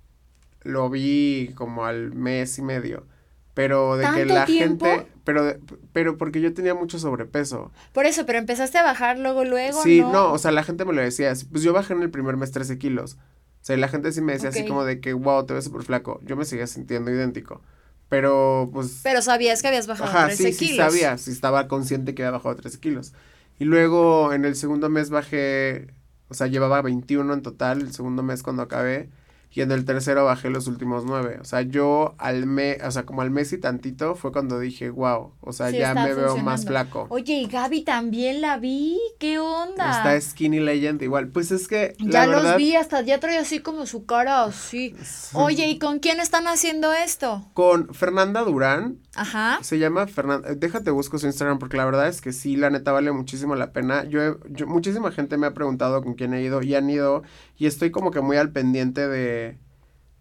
lo 0.63 0.89
vi 0.89 1.51
como 1.56 1.86
al 1.86 2.13
mes 2.13 2.58
y 2.58 2.62
medio. 2.62 3.06
Pero 3.53 3.97
de 3.97 4.06
que 4.13 4.25
la 4.25 4.45
gente, 4.45 5.08
pero, 5.27 5.57
pero 5.91 6.17
porque 6.17 6.39
yo 6.39 6.53
tenía 6.53 6.73
mucho 6.73 6.99
sobrepeso. 6.99 7.69
Por 7.91 8.05
eso, 8.05 8.25
pero 8.25 8.39
empezaste 8.39 8.77
a 8.77 8.83
bajar 8.83 9.19
luego, 9.19 9.43
luego. 9.43 9.83
Sí, 9.83 9.99
no, 9.99 10.31
o 10.31 10.37
sea, 10.37 10.51
la 10.53 10.63
gente 10.63 10.85
me 10.85 10.93
lo 10.93 11.01
decía, 11.01 11.33
pues 11.51 11.63
yo 11.63 11.73
bajé 11.73 11.91
en 11.91 12.01
el 12.01 12.09
primer 12.09 12.37
mes 12.37 12.53
13 12.53 12.77
kilos. 12.77 13.17
O 13.61 13.65
sea, 13.67 13.75
la 13.75 13.89
gente 13.89 14.13
sí 14.13 14.21
me 14.21 14.31
decía 14.31 14.47
así 14.47 14.65
como 14.65 14.85
de 14.85 15.01
que, 15.01 15.11
wow, 15.11 15.45
te 15.45 15.53
ves 15.53 15.65
súper 15.65 15.83
flaco. 15.83 16.21
Yo 16.23 16.37
me 16.37 16.45
seguía 16.45 16.65
sintiendo 16.65 17.11
idéntico. 17.11 17.61
Pero, 18.07 18.69
pues... 18.71 19.01
Pero 19.03 19.21
sabías 19.21 19.61
que 19.61 19.67
habías 19.67 19.85
bajado 19.85 20.09
ajá, 20.09 20.27
13 20.27 20.53
sí, 20.53 20.59
kilos. 20.59 20.93
Sí, 20.93 20.99
sabía, 20.99 21.17
sí 21.17 21.31
estaba 21.31 21.67
consciente 21.67 22.15
que 22.15 22.23
había 22.23 22.37
bajado 22.37 22.55
13 22.55 22.79
kilos. 22.79 23.11
Y 23.59 23.65
luego 23.65 24.31
en 24.31 24.45
el 24.45 24.55
segundo 24.55 24.87
mes 24.87 25.09
bajé, 25.09 25.93
o 26.29 26.35
sea, 26.35 26.47
llevaba 26.47 26.81
21 26.81 27.33
en 27.33 27.41
total, 27.41 27.81
el 27.81 27.91
segundo 27.91 28.23
mes 28.23 28.43
cuando 28.43 28.63
acabé 28.63 29.09
y 29.51 29.62
en 29.62 29.71
el 29.71 29.86
tercero 29.86 30.25
bajé 30.25 30.49
los 30.49 30.67
últimos 30.67 31.03
nueve. 31.05 31.39
O 31.41 31.43
sea, 31.43 31.62
yo 31.62 32.13
al 32.19 32.45
mes, 32.45 32.77
o 32.83 32.91
sea, 32.91 33.07
como 33.07 33.21
al 33.21 33.31
mes 33.31 33.51
y 33.53 33.57
tantito 33.57 34.13
fue 34.15 34.31
cuando 34.31 34.60
dije, 34.60 34.89
wow, 34.91 35.33
o 35.41 35.51
sea, 35.51 35.71
ya 35.71 35.95
me 35.95 36.13
veo 36.13 36.38
más 36.38 36.65
flaco. 36.65 37.07
Oye, 37.10 37.41
y 37.41 37.47
Gaby 37.47 37.81
también 37.83 38.41
la 38.41 38.57
vi, 38.57 38.99
¿qué 39.19 39.39
onda? 39.39 39.89
Está 39.89 40.21
Skinny 40.21 40.60
Legend 40.60 41.01
igual, 41.01 41.29
pues 41.29 41.51
es 41.51 41.67
que... 41.67 41.95
Ya 41.99 42.27
los 42.27 42.55
vi, 42.57 42.75
hasta 42.75 43.01
ya 43.01 43.19
trae 43.19 43.38
así 43.38 43.60
como 43.60 43.88
su 43.88 44.05
cara 44.05 44.43
así. 44.43 44.95
Oye, 45.33 45.67
¿y 45.67 45.79
con 45.79 45.99
quién 45.99 46.19
están 46.19 46.47
haciendo 46.47 46.93
esto? 46.93 47.47
Con 47.53 47.93
Fernanda 47.93 48.43
Durán. 48.43 48.99
Ajá. 49.15 49.57
Se 49.62 49.79
llama 49.79 50.05
Fernanda, 50.05 50.53
déjate 50.53 50.91
busco 50.91 51.17
su 51.17 51.25
Instagram 51.25 51.57
porque 51.57 51.77
la 51.77 51.86
verdad 51.86 52.07
es 52.07 52.21
que 52.21 52.31
sí, 52.31 52.55
la 52.55 52.69
neta 52.69 52.91
vale 52.91 53.12
muchísimo 53.12 53.55
la 53.55 53.71
pena. 53.71 54.03
Yo, 54.03 54.38
yo 54.49 54.67
muchísima 54.67 55.12
gente 55.12 55.38
me 55.38 55.47
ha 55.47 55.55
preguntado 55.55 56.03
con 56.03 56.13
quién 56.13 56.36
he 56.36 56.43
ido 56.43 56.62
y 56.62 56.75
han 56.75 56.88
ido 56.89 57.23
y 57.58 57.65
estoy 57.65 57.91
como 57.91 58.12
que 58.12 58.22
muy 58.22 58.38
al 58.38 58.52
pendiente 58.52 59.08
de 59.08 59.58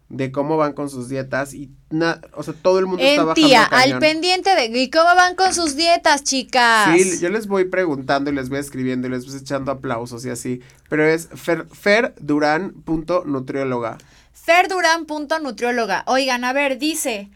de 0.09 0.31
cómo 0.31 0.57
van 0.57 0.73
con 0.73 0.89
sus 0.89 1.07
dietas 1.09 1.53
y 1.53 1.69
nada, 1.89 2.21
o 2.33 2.41
sea, 2.41 2.53
todo 2.53 2.79
el 2.79 2.85
mundo 2.85 3.03
está 3.03 3.25
bajando 3.25 3.47
tía, 3.47 3.65
al 3.65 3.99
pendiente 3.99 4.55
de 4.55 4.67
y 4.79 4.89
cómo 4.89 5.13
van 5.15 5.35
con 5.35 5.53
sus 5.53 5.75
dietas, 5.75 6.23
chicas. 6.23 6.97
Sí, 6.97 7.19
yo 7.19 7.27
les 7.29 7.47
voy 7.47 7.65
preguntando 7.65 8.31
y 8.31 8.33
les 8.33 8.47
voy 8.49 8.59
escribiendo 8.59 9.07
y 9.07 9.11
les 9.11 9.27
voy 9.27 9.37
echando 9.37 9.69
aplausos 9.71 10.25
y 10.25 10.29
así, 10.29 10.61
pero 10.89 11.05
es 11.05 11.27
fer, 11.35 11.67
ferduran.nutrióloga. 11.67 13.97
Ferduran.nutrióloga. 14.31 16.05
Oigan, 16.07 16.45
a 16.45 16.53
ver, 16.53 16.77
dice, 16.77 17.29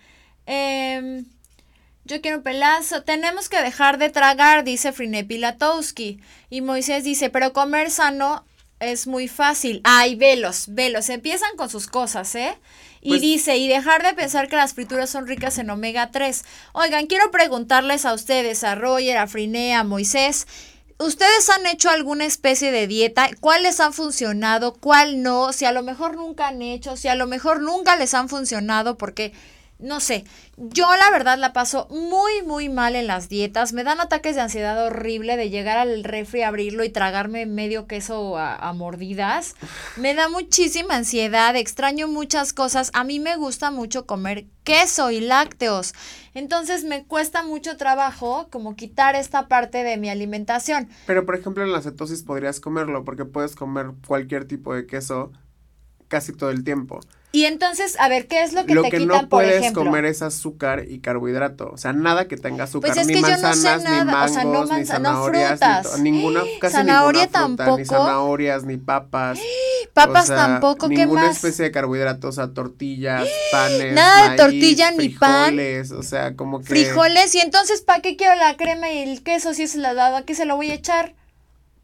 eh, 0.46 1.26
yo 2.06 2.22
quiero 2.22 2.38
un 2.38 2.44
pelazo. 2.44 3.04
Tenemos 3.04 3.50
que 3.50 3.62
dejar 3.62 3.98
de 3.98 4.10
tragar, 4.10 4.64
dice 4.64 4.94
Frine 4.94 5.26
Pilatowski. 5.26 6.22
Y 6.50 6.62
Moisés 6.62 7.04
dice, 7.04 7.30
pero 7.30 7.52
comer 7.52 7.92
sano 7.92 8.46
es 8.82 9.08
muy 9.08 9.28
fácil. 9.28 9.80
Ay, 9.84 10.16
velos, 10.16 10.66
velos. 10.68 11.10
Empiezan 11.10 11.56
con 11.56 11.70
sus 11.70 11.88
cosas, 11.88 12.36
¿eh? 12.36 12.58
Y 13.02 13.10
pues 13.10 13.22
dice, 13.22 13.58
y 13.58 13.68
dejar 13.68 14.04
de 14.04 14.14
pensar 14.14 14.48
que 14.48 14.56
las 14.56 14.74
frituras 14.74 15.10
son 15.10 15.28
ricas 15.28 15.58
en 15.58 15.70
omega 15.70 16.12
3. 16.12 16.44
Oigan, 16.74 17.08
quiero 17.08 17.32
preguntarles 17.32 18.06
a 18.06 18.14
ustedes, 18.14 18.64
a 18.64 18.76
Roger, 18.76 19.18
a 19.18 19.28
Friné, 19.28 19.74
a 19.74 19.84
Moisés, 19.84 20.46
¿ustedes 21.00 21.50
han 21.50 21.66
hecho 21.66 21.90
alguna 21.90 22.26
especie 22.26 22.72
de 22.72 22.88
dieta? 22.88 23.30
¿Cuál 23.40 23.64
les 23.64 23.80
ha 23.80 23.92
funcionado? 23.92 24.74
¿Cuál 24.74 25.24
no? 25.24 25.52
Si 25.52 25.66
a 25.66 25.72
lo 25.72 25.82
mejor 25.82 26.16
nunca 26.16 26.50
han 26.50 26.62
hecho, 26.62 26.96
si 26.96 27.08
a 27.08 27.16
lo 27.16 27.26
mejor 27.28 27.62
nunca 27.62 27.96
les 27.96 28.14
han 28.14 28.30
funcionado, 28.30 28.98
porque 28.98 29.34
no 29.82 30.00
sé, 30.00 30.26
yo 30.58 30.88
la 30.96 31.10
verdad 31.12 31.38
la 31.38 31.54
paso 31.54 31.88
muy, 31.90 32.44
muy 32.46 32.70
mal 32.70 32.96
en 32.96 33.08
las 33.08 33.30
dietas. 33.30 33.74
Me 33.74 33.84
dan 33.84 34.00
ataques 34.00 34.36
de 34.36 34.42
ansiedad 34.42 34.86
horrible 34.86 35.38
de 35.38 35.50
llegar 35.50 35.78
al 35.78 36.04
refri, 36.04 36.44
abrirlo 36.44 36.84
y 36.84 36.90
tragarme 36.90 37.46
medio 37.46 37.88
queso 37.88 38.38
a, 38.38 38.72
mordidas. 38.74 39.56
Me 39.98 40.14
da 40.14 40.30
muchísima 40.30 40.96
ansiedad, 40.96 41.56
extraño 41.56 42.08
muchas 42.08 42.54
cosas. 42.54 42.92
A 42.94 43.04
mí 43.04 43.20
me 43.20 43.36
gusta 43.36 43.72
mucho 43.72 44.06
comer 44.06 44.46
queso 44.64 45.12
y 45.12 45.20
lácteos. 45.20 45.94
Entonces 46.34 46.84
me 46.84 47.06
cuesta 47.06 47.44
mucho 47.44 47.76
trabajo 47.78 48.48
como 48.52 48.76
quitar 48.76 49.16
esta 49.16 49.48
parte 49.48 49.84
de 49.84 49.98
mi 49.98 50.10
alimentación. 50.10 50.90
Pero 51.08 51.26
por 51.26 51.36
ejemplo 51.36 51.64
en 51.64 51.72
la 51.72 51.82
cetosis 51.82 52.24
podrías 52.24 52.60
comerlo 52.60 53.04
porque 53.04 53.26
puedes 53.26 53.56
comer 53.56 53.92
cualquier 54.08 54.46
tipo 54.46 54.74
de 54.74 54.86
queso 54.86 55.32
casi 56.12 56.34
todo 56.34 56.52
el 56.52 56.64
tiempo. 56.66 57.00
Y 57.34 57.46
entonces, 57.46 57.98
a 57.98 58.10
ver, 58.10 58.28
¿qué 58.28 58.44
es 58.44 58.52
lo 58.52 58.66
que 58.66 58.76
lo 58.76 58.84
te 58.84 58.90
que 58.90 58.98
quitan, 58.98 59.22
no 59.22 59.30
puedes 59.30 59.72
comer 59.72 60.04
es 60.04 60.22
azúcar 60.22 60.84
y 60.90 61.00
carbohidrato. 61.00 61.72
O 61.72 61.78
sea, 61.78 61.94
nada 61.94 62.28
que 62.28 62.36
tenga 62.36 62.66
azúcar. 62.66 62.92
Pues 62.92 63.02
es 63.02 63.08
ni 63.08 63.14
que 63.14 63.22
manzanas, 63.22 63.64
yo 63.64 63.72
no 63.72 63.80
sé 63.80 63.90
nada. 63.90 64.04
ni 64.04 64.12
mangos, 64.12 64.32
o 64.32 64.34
sea, 64.34 64.44
no 64.44 64.78
ni 64.78 64.86
zanahorias, 64.86 65.62
no 65.62 65.98
ni 66.00 66.12
ninguna, 66.12 66.42
casi 66.60 66.76
¿Zanahoria 66.76 67.22
ninguna 67.22 67.48
fruta, 67.48 67.64
tampoco? 67.64 67.78
ni 67.78 67.86
zanahorias, 67.86 68.64
ni 68.66 68.78
papas. 68.78 69.40
Papas 69.94 70.28
tampoco, 70.28 70.90
¿qué 70.90 70.98
ninguna 70.98 71.28
más? 71.28 71.38
especie 71.38 71.66
de 71.66 71.72
carbohidratos, 71.72 72.38
o 72.38 72.42
sea, 72.42 72.54
tortillas, 72.54 73.28
panes, 73.52 73.94
Nada 73.94 74.32
de 74.32 74.38
tortilla 74.38 74.92
ni 74.92 75.10
pan. 75.10 75.58
o 75.98 76.04
sea, 76.04 76.36
como 76.36 76.60
que... 76.60 76.66
Frijoles, 76.66 77.34
y 77.36 77.40
entonces, 77.40 77.82
¿para 77.82 78.02
qué 78.02 78.18
quiero 78.18 78.36
la 78.36 78.58
crema 78.58 78.90
y 78.92 79.00
el 79.00 79.24
queso 79.24 79.54
si 79.54 79.64
es 79.64 79.76
la 79.76 79.94
dado? 79.94 80.18
¿A 80.18 80.26
qué 80.26 80.36
se 80.36 80.46
lo 80.46 80.58
voy 80.58 80.72
a 80.72 80.76
echar? 80.76 81.16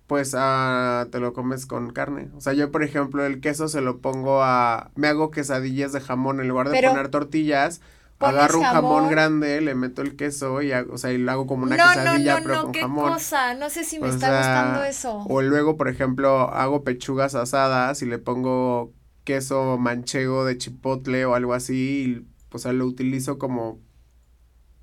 Pues 0.08 0.34
ah, 0.38 1.08
te 1.12 1.20
lo 1.20 1.34
comes 1.34 1.65
con 1.65 1.91
carne. 1.91 2.30
O 2.36 2.41
sea, 2.41 2.54
yo 2.54 2.72
por 2.72 2.84
ejemplo 2.84 3.26
el 3.26 3.41
queso 3.41 3.67
se 3.67 3.82
lo 3.82 4.00
pongo 4.00 4.41
a... 4.41 4.91
Me 4.96 5.08
hago 5.08 5.32
quesadillas 5.32 5.91
de 5.91 6.00
jamón 6.00 6.39
en 6.39 6.48
lugar 6.48 6.70
de 6.70 6.82
poner 6.82 7.10
tortillas. 7.10 7.82
Agarro 8.20 8.58
un 8.60 8.63
jamón? 8.63 9.10
grande, 9.10 9.62
le 9.62 9.76
meto 9.76 10.02
el 10.02 10.15
queso 10.15 10.63
y 10.63 10.72
hago, 10.72 10.96
o 10.96 10.98
sea, 10.98 11.12
y 11.12 11.20
lo 11.20 11.32
hago 11.32 11.46
como 11.46 11.63
una 11.63 11.76
quesadilla 11.76 12.39
pero 12.41 12.63
con 12.63 12.72
¿qué 12.72 12.82
jamón. 12.82 13.13
Cosa? 13.13 13.54
No 13.54 13.70
sé 13.70 13.84
si 13.84 14.00
me 14.00 14.10
está 14.10 14.36
gustando 14.36 14.84
eso. 14.84 15.24
O 15.30 15.41
luego, 15.43 15.78
por 15.78 15.88
ejemplo, 15.88 16.50
hago 16.52 16.84
pechugas 16.84 17.36
asadas 17.36 18.02
y 18.02 18.08
le 18.08 18.17
pongo 18.17 18.91
queso 19.24 19.78
manchego 19.78 20.46
de 20.46 20.58
chipotle 20.58 21.26
o 21.26 21.36
algo 21.36 21.54
así 21.54 21.76
y 21.76 22.28
o 22.52 22.60
sea, 22.60 22.74
lo 22.74 22.86
utilizo 22.86 23.38
como 23.38 23.80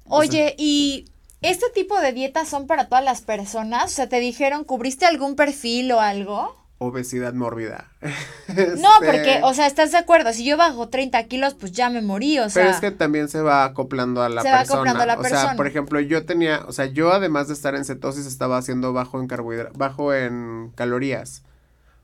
Oye, 0.06 0.54
y 0.58 1.06
¿Este 1.44 1.66
tipo 1.74 2.00
de 2.00 2.14
dietas 2.14 2.48
son 2.48 2.66
para 2.66 2.88
todas 2.88 3.04
las 3.04 3.20
personas? 3.20 3.92
O 3.92 3.94
sea, 3.94 4.09
¿te 4.09 4.18
dijeron, 4.18 4.64
cubriste 4.64 5.04
algún 5.04 5.37
perfil 5.37 5.92
o 5.92 6.00
algo? 6.00 6.57
Obesidad 6.78 7.35
mórbida. 7.35 7.92
No, 8.78 8.88
porque, 8.98 9.40
o 9.42 9.52
sea, 9.52 9.66
¿estás 9.66 9.92
de 9.92 9.98
acuerdo? 9.98 10.33
Si 10.33 10.44
yo 10.44 10.57
bajo 10.57 10.88
30 10.88 11.22
kilos, 11.24 11.54
pues 11.54 11.72
ya 11.72 11.90
me 11.90 12.00
morí, 12.00 12.38
o 12.38 12.48
sea. 12.48 12.62
Pero 12.62 12.74
es 12.74 12.80
que 12.80 12.90
también 12.92 13.28
se 13.28 13.42
va 13.42 13.64
acoplando 13.64 14.22
a 14.22 14.28
la 14.30 14.42
persona. 14.42 14.64
Se 14.64 14.68
va 14.68 14.74
acoplando 14.74 15.02
a 15.02 15.07
la 15.07 15.16
persona. 15.16 15.42
O 15.42 15.46
sea, 15.48 15.57
por 15.57 15.66
ejemplo, 15.66 16.00
yo 16.00 16.24
tenía, 16.24 16.62
o 16.66 16.72
sea, 16.72 16.87
yo 16.87 17.12
además 17.12 17.48
de 17.48 17.54
estar 17.54 17.74
en 17.74 17.85
cetosis 17.85 18.24
estaba 18.26 18.57
haciendo 18.57 18.94
bajo 18.94 19.20
en 19.20 19.26
carbohidratos, 19.26 19.76
bajo 19.76 20.14
en 20.14 20.72
calorías. 20.74 21.42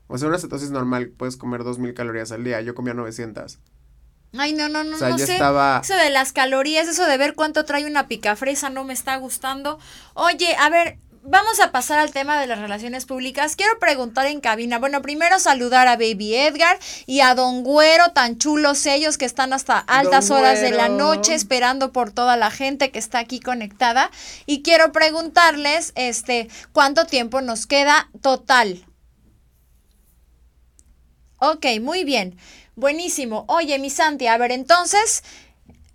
O 0.07 0.17
sea, 0.19 0.27
una 0.27 0.37
cetosis 0.37 0.69
normal 0.69 1.13
puedes 1.17 1.37
comer 1.37 1.63
2000 1.63 1.95
calorías 1.95 2.31
al 2.31 2.43
día, 2.43 2.61
yo 2.61 2.75
comía 2.75 2.93
900. 2.93 3.59
Ay, 4.37 4.53
no, 4.53 4.69
no, 4.69 4.83
no, 4.83 4.97
no 4.97 5.17
sé. 5.17 5.37
Eso 5.37 5.95
de 5.95 6.09
las 6.09 6.31
calorías, 6.31 6.87
eso 6.87 7.05
de 7.05 7.17
ver 7.17 7.35
cuánto 7.35 7.65
trae 7.65 7.85
una 7.85 8.07
picafresa 8.07 8.69
no 8.69 8.83
me 8.83 8.93
está 8.93 9.17
gustando. 9.17 9.77
Oye, 10.13 10.55
a 10.57 10.69
ver, 10.69 10.97
vamos 11.23 11.59
a 11.59 11.71
pasar 11.71 11.99
al 11.99 12.11
tema 12.11 12.39
de 12.39 12.47
las 12.47 12.59
relaciones 12.59 13.05
públicas. 13.05 13.55
Quiero 13.55 13.77
preguntar 13.79 14.27
en 14.27 14.39
cabina, 14.39 14.79
bueno, 14.79 15.01
primero 15.01 15.39
saludar 15.39 15.87
a 15.87 15.97
Baby 15.97 16.35
Edgar 16.35 16.79
y 17.05 17.19
a 17.19 17.35
Don 17.35 17.63
Güero, 17.63 18.11
tan 18.13 18.37
chulos 18.37 18.85
ellos 18.85 19.17
que 19.17 19.25
están 19.25 19.51
hasta 19.51 19.79
altas 19.79 20.31
horas 20.31 20.61
de 20.61 20.71
la 20.71 20.87
noche 20.87 21.33
esperando 21.33 21.91
por 21.91 22.11
toda 22.11 22.37
la 22.37 22.51
gente 22.51 22.91
que 22.91 22.99
está 22.99 23.19
aquí 23.19 23.39
conectada. 23.39 24.11
Y 24.45 24.61
quiero 24.61 24.91
preguntarles, 24.91 25.91
este, 25.95 26.47
¿cuánto 26.71 27.05
tiempo 27.05 27.41
nos 27.41 27.67
queda 27.67 28.09
total? 28.21 28.85
Ok, 31.43 31.65
muy 31.81 32.03
bien. 32.03 32.37
Buenísimo. 32.75 33.45
Oye, 33.47 33.77
mi 33.79 33.89
Santi, 33.89 34.27
a 34.27 34.37
ver, 34.37 34.51
entonces, 34.51 35.23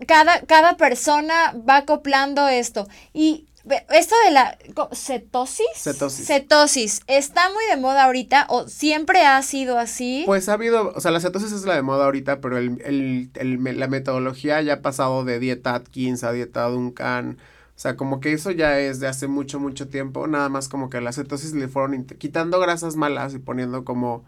cada, 0.06 0.40
cada 0.42 0.76
persona 0.76 1.54
va 1.68 1.78
acoplando 1.78 2.48
esto. 2.48 2.86
Y 3.12 3.46
esto 3.90 4.14
de 4.24 4.30
la 4.30 4.56
cetosis. 4.92 5.66
Cetosis. 5.74 6.26
Cetosis. 6.26 7.00
¿Está 7.06 7.50
muy 7.50 7.64
de 7.68 7.76
moda 7.76 8.04
ahorita 8.04 8.46
o 8.48 8.68
siempre 8.68 9.24
ha 9.24 9.42
sido 9.42 9.78
así? 9.78 10.22
Pues 10.26 10.48
ha 10.48 10.54
habido, 10.54 10.92
o 10.94 11.00
sea, 11.00 11.10
la 11.10 11.20
cetosis 11.20 11.52
es 11.52 11.64
la 11.64 11.74
de 11.74 11.82
moda 11.82 12.04
ahorita, 12.04 12.40
pero 12.40 12.58
el, 12.58 13.30
la 13.34 13.88
metodología 13.88 14.62
ya 14.62 14.74
ha 14.74 14.82
pasado 14.82 15.24
de 15.24 15.40
dieta 15.40 15.74
Atkins 15.74 16.22
a 16.22 16.32
dieta 16.32 16.68
Duncan. 16.68 17.38
O 17.76 17.78
sea, 17.78 17.96
como 17.96 18.20
que 18.20 18.32
eso 18.32 18.52
ya 18.52 18.78
es 18.78 19.00
de 19.00 19.08
hace 19.08 19.26
mucho, 19.26 19.58
mucho 19.58 19.88
tiempo. 19.88 20.26
Nada 20.26 20.48
más 20.48 20.68
como 20.68 20.88
que 20.88 21.00
la 21.00 21.12
cetosis 21.12 21.52
le 21.52 21.68
fueron 21.68 22.04
quitando 22.04 22.60
grasas 22.60 22.96
malas 22.96 23.34
y 23.34 23.38
poniendo 23.38 23.84
como 23.84 24.24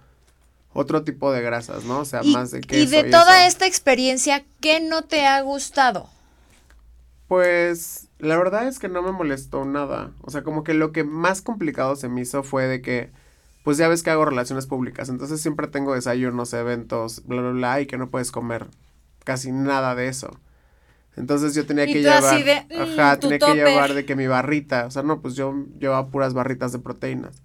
otro 0.72 1.02
tipo 1.02 1.32
de 1.32 1.42
grasas, 1.42 1.84
¿no? 1.84 2.00
O 2.00 2.04
sea, 2.04 2.22
más 2.22 2.50
de 2.50 2.60
queso. 2.60 2.82
Y 2.82 2.86
de 2.86 3.04
toda 3.10 3.46
esta 3.46 3.66
experiencia, 3.66 4.44
¿qué 4.60 4.80
no 4.80 5.02
te 5.02 5.26
ha 5.26 5.40
gustado? 5.42 6.08
Pues 7.26 8.08
la 8.18 8.36
verdad 8.36 8.66
es 8.66 8.78
que 8.78 8.88
no 8.88 9.02
me 9.02 9.12
molestó 9.12 9.64
nada. 9.64 10.12
O 10.22 10.30
sea, 10.30 10.42
como 10.42 10.64
que 10.64 10.74
lo 10.74 10.92
que 10.92 11.04
más 11.04 11.42
complicado 11.42 11.96
se 11.96 12.08
me 12.08 12.22
hizo 12.22 12.42
fue 12.42 12.66
de 12.66 12.80
que, 12.80 13.10
pues 13.64 13.76
ya 13.76 13.88
ves 13.88 14.02
que 14.02 14.10
hago 14.10 14.24
relaciones 14.24 14.66
públicas, 14.66 15.08
entonces 15.08 15.40
siempre 15.40 15.68
tengo 15.68 15.94
desayunos, 15.94 16.52
eventos, 16.54 17.22
bla, 17.26 17.42
bla, 17.42 17.50
bla, 17.50 17.80
y 17.80 17.86
que 17.86 17.98
no 17.98 18.10
puedes 18.10 18.30
comer 18.30 18.66
casi 19.24 19.52
nada 19.52 19.94
de 19.94 20.08
eso. 20.08 20.38
Entonces 21.16 21.54
yo 21.54 21.66
tenía 21.66 21.86
que 21.86 22.00
llevar, 22.00 22.22
ajá, 22.24 23.16
mm, 23.16 23.20
tenía 23.20 23.38
que 23.38 23.54
llevar 23.54 23.92
de 23.92 24.06
que 24.06 24.14
mi 24.14 24.26
barrita, 24.26 24.86
o 24.86 24.90
sea, 24.90 25.02
no, 25.02 25.20
pues 25.20 25.34
yo 25.34 25.52
llevaba 25.78 26.08
puras 26.08 26.32
barritas 26.32 26.72
de 26.72 26.78
proteínas. 26.78 27.42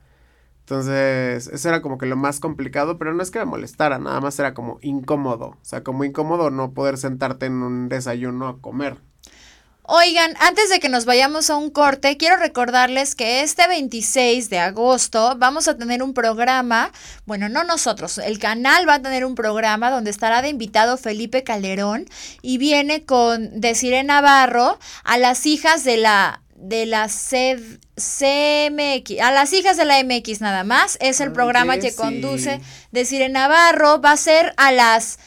Entonces, 0.64 1.48
eso 1.48 1.70
era 1.70 1.82
como 1.82 1.98
que 1.98 2.06
lo 2.06 2.16
más 2.16 2.40
complicado, 2.40 2.98
pero 2.98 3.14
no 3.14 3.22
es 3.22 3.32
que 3.32 3.40
me 3.40 3.46
molestara, 3.46 4.00
nada 4.00 4.22
más 4.22 4.40
era 4.40 4.54
como 4.54 4.80
incómodo. 4.82 5.48
O 5.48 5.58
sea, 5.62 5.84
como 5.84 6.06
incómodo 6.06 6.52
no 6.52 6.72
poder 6.72 6.98
sentarte 6.98 7.48
en 7.48 7.62
un 7.62 7.90
desayuno 7.90 8.48
a 8.48 8.62
comer. 8.62 8.98
Oigan, 9.86 10.34
antes 10.40 10.70
de 10.70 10.80
que 10.80 10.88
nos 10.88 11.04
vayamos 11.04 11.50
a 11.50 11.58
un 11.58 11.70
corte, 11.70 12.16
quiero 12.16 12.38
recordarles 12.38 13.16
que 13.16 13.42
este 13.42 13.68
26 13.68 14.50
de 14.50 14.60
agosto 14.60 15.36
vamos 15.38 15.68
a 15.68 15.78
tener 15.78 16.02
un 16.02 16.14
programa, 16.14 16.94
bueno, 17.26 17.50
no 17.50 17.66
nosotros, 17.66 18.18
el 18.18 18.40
canal 18.40 18.88
va 18.88 18.96
a 18.96 19.02
tener 19.02 19.26
un 19.26 19.36
programa 19.36 19.92
donde 19.92 20.10
estará 20.10 20.42
de 20.42 20.48
invitado 20.48 20.96
Felipe 20.96 21.44
Calderón 21.44 22.06
y 22.42 22.60
viene 22.60 23.04
con 23.04 23.60
Desiree 23.60 24.06
Navarro 24.06 24.80
a 25.04 25.18
las 25.18 25.46
hijas 25.46 25.84
de 25.84 25.98
la 25.98 26.42
de 26.56 26.86
la 26.86 27.08
CMX, 27.08 27.72
a 29.22 29.32
las 29.32 29.54
hijas 29.54 29.78
de 29.78 29.86
la 29.86 30.04
MX 30.04 30.42
nada 30.42 30.64
más, 30.64 30.98
es 31.02 31.20
el 31.20 31.32
programa 31.32 31.78
que 31.78 31.94
conduce 31.96 32.62
Desiree 32.92 33.30
Navarro, 33.30 34.02
va 34.02 34.12
a 34.12 34.18
ser 34.18 34.54
a 34.58 34.72
las 34.72 35.20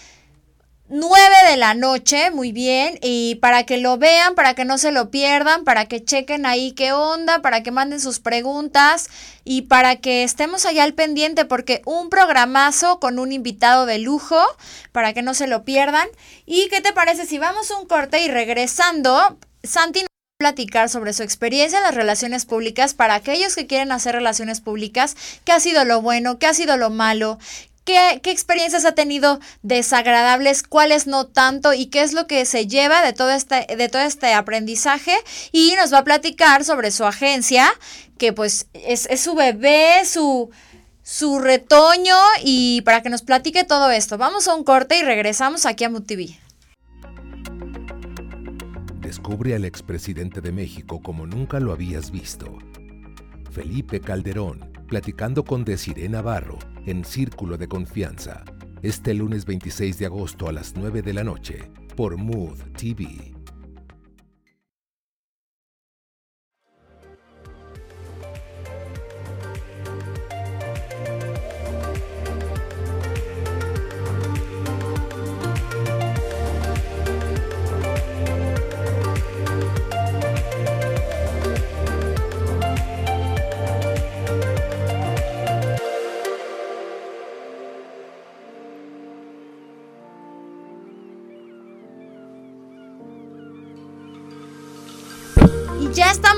9 0.88 1.34
de 1.50 1.56
la 1.56 1.74
noche, 1.74 2.30
muy 2.30 2.52
bien, 2.52 3.00
y 3.02 3.34
para 3.36 3.64
que 3.64 3.76
lo 3.76 3.98
vean, 3.98 4.36
para 4.36 4.54
que 4.54 4.64
no 4.64 4.78
se 4.78 4.92
lo 4.92 5.10
pierdan, 5.10 5.64
para 5.64 5.86
que 5.86 6.04
chequen 6.04 6.46
ahí 6.46 6.72
qué 6.72 6.92
onda, 6.92 7.42
para 7.42 7.64
que 7.64 7.72
manden 7.72 8.00
sus 8.00 8.20
preguntas 8.20 9.08
y 9.42 9.62
para 9.62 9.96
que 9.96 10.22
estemos 10.22 10.64
allá 10.64 10.84
al 10.84 10.94
pendiente, 10.94 11.44
porque 11.44 11.82
un 11.86 12.08
programazo 12.08 13.00
con 13.00 13.18
un 13.18 13.32
invitado 13.32 13.84
de 13.84 13.98
lujo, 13.98 14.40
para 14.92 15.12
que 15.12 15.22
no 15.22 15.34
se 15.34 15.48
lo 15.48 15.64
pierdan. 15.64 16.06
¿Y 16.46 16.68
qué 16.68 16.80
te 16.80 16.92
parece 16.92 17.26
si 17.26 17.38
vamos 17.38 17.72
a 17.72 17.78
un 17.78 17.86
corte 17.86 18.22
y 18.22 18.28
regresando, 18.28 19.38
Santi 19.64 20.05
platicar 20.38 20.90
sobre 20.90 21.14
su 21.14 21.22
experiencia 21.22 21.78
en 21.78 21.84
las 21.84 21.94
relaciones 21.94 22.44
públicas 22.44 22.92
para 22.92 23.14
aquellos 23.14 23.54
que 23.54 23.66
quieren 23.66 23.90
hacer 23.90 24.14
relaciones 24.14 24.60
públicas, 24.60 25.16
qué 25.44 25.52
ha 25.52 25.60
sido 25.60 25.86
lo 25.86 26.02
bueno, 26.02 26.38
qué 26.38 26.46
ha 26.46 26.52
sido 26.52 26.76
lo 26.76 26.90
malo, 26.90 27.38
qué, 27.84 28.20
qué 28.22 28.32
experiencias 28.32 28.84
ha 28.84 28.92
tenido 28.92 29.40
desagradables, 29.62 30.62
cuáles 30.62 31.06
no 31.06 31.26
tanto 31.26 31.72
y 31.72 31.86
qué 31.86 32.02
es 32.02 32.12
lo 32.12 32.26
que 32.26 32.44
se 32.44 32.66
lleva 32.66 33.00
de 33.00 33.14
todo 33.14 33.30
este, 33.30 33.66
de 33.76 33.88
todo 33.88 34.02
este 34.02 34.34
aprendizaje 34.34 35.16
y 35.52 35.74
nos 35.80 35.90
va 35.90 35.98
a 35.98 36.04
platicar 36.04 36.64
sobre 36.64 36.90
su 36.90 37.06
agencia, 37.06 37.72
que 38.18 38.34
pues 38.34 38.66
es, 38.74 39.06
es 39.06 39.22
su 39.22 39.34
bebé, 39.34 40.04
su 40.04 40.50
su 41.02 41.38
retoño 41.38 42.16
y 42.42 42.82
para 42.82 43.00
que 43.00 43.08
nos 43.10 43.22
platique 43.22 43.62
todo 43.64 43.90
esto. 43.90 44.18
Vamos 44.18 44.48
a 44.48 44.54
un 44.54 44.64
corte 44.64 44.98
y 44.98 45.02
regresamos 45.02 45.64
aquí 45.64 45.84
a 45.84 45.88
MUTV 45.88 46.45
descubre 49.26 49.56
al 49.56 49.64
expresidente 49.64 50.40
de 50.40 50.52
México 50.52 51.02
como 51.02 51.26
nunca 51.26 51.58
lo 51.58 51.72
habías 51.72 52.12
visto. 52.12 52.58
Felipe 53.50 53.98
Calderón, 53.98 54.70
platicando 54.86 55.42
con 55.42 55.64
Desiree 55.64 56.08
Navarro 56.08 56.60
en 56.86 57.04
Círculo 57.04 57.58
de 57.58 57.66
Confianza, 57.66 58.44
este 58.82 59.14
lunes 59.14 59.44
26 59.44 59.98
de 59.98 60.06
agosto 60.06 60.48
a 60.48 60.52
las 60.52 60.76
9 60.76 61.02
de 61.02 61.12
la 61.12 61.24
noche 61.24 61.72
por 61.96 62.16
Mood 62.16 62.56
TV. 62.76 63.35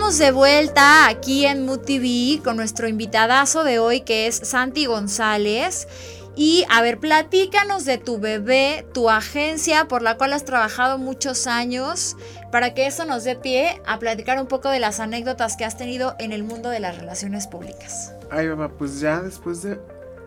Estamos 0.08 0.26
de 0.26 0.32
vuelta 0.32 1.06
aquí 1.06 1.44
en 1.44 1.66
MUTV 1.66 2.42
con 2.42 2.56
nuestro 2.56 2.88
invitadazo 2.88 3.62
de 3.62 3.78
hoy 3.78 4.00
que 4.00 4.26
es 4.26 4.36
Santi 4.36 4.86
González. 4.86 5.86
Y 6.34 6.64
a 6.70 6.80
ver, 6.80 6.98
platícanos 6.98 7.84
de 7.84 7.98
tu 7.98 8.18
bebé, 8.18 8.86
tu 8.94 9.10
agencia 9.10 9.86
por 9.86 10.00
la 10.00 10.16
cual 10.16 10.32
has 10.32 10.46
trabajado 10.46 10.96
muchos 10.96 11.46
años, 11.46 12.16
para 12.50 12.72
que 12.72 12.86
eso 12.86 13.04
nos 13.04 13.24
dé 13.24 13.36
pie 13.36 13.82
a 13.86 13.98
platicar 13.98 14.40
un 14.40 14.46
poco 14.46 14.70
de 14.70 14.78
las 14.80 14.98
anécdotas 14.98 15.58
que 15.58 15.66
has 15.66 15.76
tenido 15.76 16.16
en 16.18 16.32
el 16.32 16.42
mundo 16.42 16.70
de 16.70 16.80
las 16.80 16.96
relaciones 16.96 17.46
públicas. 17.46 18.14
Ay, 18.30 18.46
mamá, 18.48 18.70
pues 18.70 19.00
ya 19.00 19.20
después 19.20 19.60
de 19.62 19.78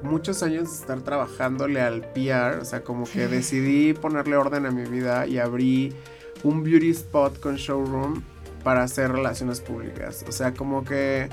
muchos 0.04 0.44
años 0.44 0.70
de 0.70 0.76
estar 0.76 1.02
trabajándole 1.02 1.82
al 1.82 2.02
PR, 2.02 2.60
o 2.62 2.66
sea, 2.66 2.84
como 2.84 3.06
que 3.06 3.28
decidí 3.28 3.94
ponerle 3.96 4.38
orden 4.38 4.68
a 4.68 4.72
mi 4.72 4.84
vida 4.84 5.26
y 5.26 5.40
abrí 5.40 5.96
un 6.44 6.64
beauty 6.64 6.92
spot 6.92 7.40
con 7.40 7.56
showroom 7.56 8.22
para 8.64 8.84
hacer 8.84 9.12
relaciones 9.12 9.60
públicas. 9.62 10.26
O 10.28 10.32
sea, 10.32 10.54
como 10.54 10.84
que, 10.84 11.30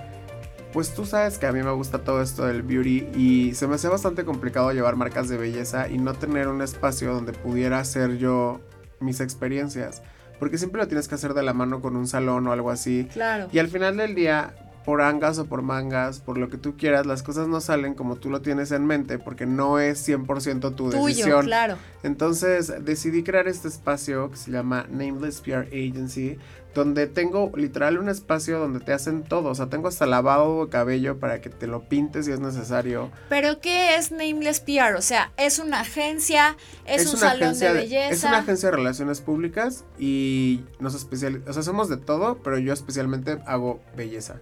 pues 0.72 0.94
tú 0.94 1.06
sabes 1.06 1.38
que 1.38 1.46
a 1.46 1.52
mí 1.52 1.62
me 1.62 1.70
gusta 1.70 1.98
todo 1.98 2.22
esto 2.22 2.46
del 2.46 2.62
beauty 2.62 3.08
y 3.14 3.54
se 3.54 3.66
me 3.66 3.76
hace 3.76 3.88
bastante 3.88 4.24
complicado 4.24 4.72
llevar 4.72 4.96
marcas 4.96 5.28
de 5.28 5.36
belleza 5.36 5.88
y 5.88 5.98
no 5.98 6.14
tener 6.14 6.48
un 6.48 6.62
espacio 6.62 7.12
donde 7.12 7.32
pudiera 7.32 7.78
hacer 7.78 8.18
yo 8.18 8.60
mis 9.00 9.20
experiencias. 9.20 10.02
Porque 10.38 10.58
siempre 10.58 10.80
lo 10.80 10.86
tienes 10.86 11.08
que 11.08 11.16
hacer 11.16 11.34
de 11.34 11.42
la 11.42 11.52
mano 11.52 11.80
con 11.80 11.96
un 11.96 12.06
salón 12.06 12.46
o 12.46 12.52
algo 12.52 12.70
así. 12.70 13.08
Claro. 13.12 13.48
Y 13.52 13.58
al 13.58 13.68
final 13.68 13.96
del 13.96 14.14
día, 14.14 14.54
por 14.88 15.02
angas 15.02 15.38
o 15.38 15.44
por 15.44 15.60
mangas, 15.60 16.20
por 16.20 16.38
lo 16.38 16.48
que 16.48 16.56
tú 16.56 16.78
quieras, 16.78 17.04
las 17.04 17.22
cosas 17.22 17.46
no 17.46 17.60
salen 17.60 17.92
como 17.92 18.16
tú 18.16 18.30
lo 18.30 18.40
tienes 18.40 18.72
en 18.72 18.86
mente 18.86 19.18
porque 19.18 19.44
no 19.44 19.78
es 19.78 20.08
100% 20.08 20.74
tu 20.74 20.88
Tuyo, 20.88 21.04
decisión. 21.04 21.44
claro. 21.44 21.76
Entonces 22.02 22.72
decidí 22.82 23.22
crear 23.22 23.48
este 23.48 23.68
espacio 23.68 24.30
que 24.30 24.38
se 24.38 24.50
llama 24.50 24.86
Nameless 24.88 25.42
PR 25.42 25.66
Agency, 25.66 26.38
donde 26.74 27.06
tengo 27.06 27.52
literal 27.54 27.98
un 27.98 28.08
espacio 28.08 28.58
donde 28.58 28.80
te 28.80 28.94
hacen 28.94 29.24
todo, 29.24 29.50
o 29.50 29.54
sea, 29.54 29.66
tengo 29.66 29.88
hasta 29.88 30.06
lavado 30.06 30.64
de 30.64 30.70
cabello 30.70 31.18
para 31.18 31.42
que 31.42 31.50
te 31.50 31.66
lo 31.66 31.86
pintes 31.88 32.24
si 32.24 32.32
es 32.32 32.40
necesario. 32.40 33.10
Pero 33.28 33.60
¿qué 33.60 33.96
es 33.96 34.10
Nameless 34.10 34.60
PR? 34.60 34.94
O 34.96 35.02
sea, 35.02 35.32
es 35.36 35.58
una 35.58 35.80
agencia, 35.80 36.56
es, 36.86 37.12
un 37.12 37.18
salón 37.18 37.58
de 37.58 37.72
belleza. 37.72 38.08
es 38.08 38.24
una 38.24 38.38
agencia 38.38 38.70
de 38.70 38.76
relaciones 38.76 39.20
públicas 39.20 39.84
y 39.98 40.64
nos 40.80 40.94
especializamos, 40.94 41.50
o 41.50 41.52
sea, 41.52 41.62
somos 41.62 41.90
de 41.90 41.98
todo, 41.98 42.38
pero 42.42 42.58
yo 42.58 42.72
especialmente 42.72 43.38
hago 43.44 43.82
belleza. 43.94 44.40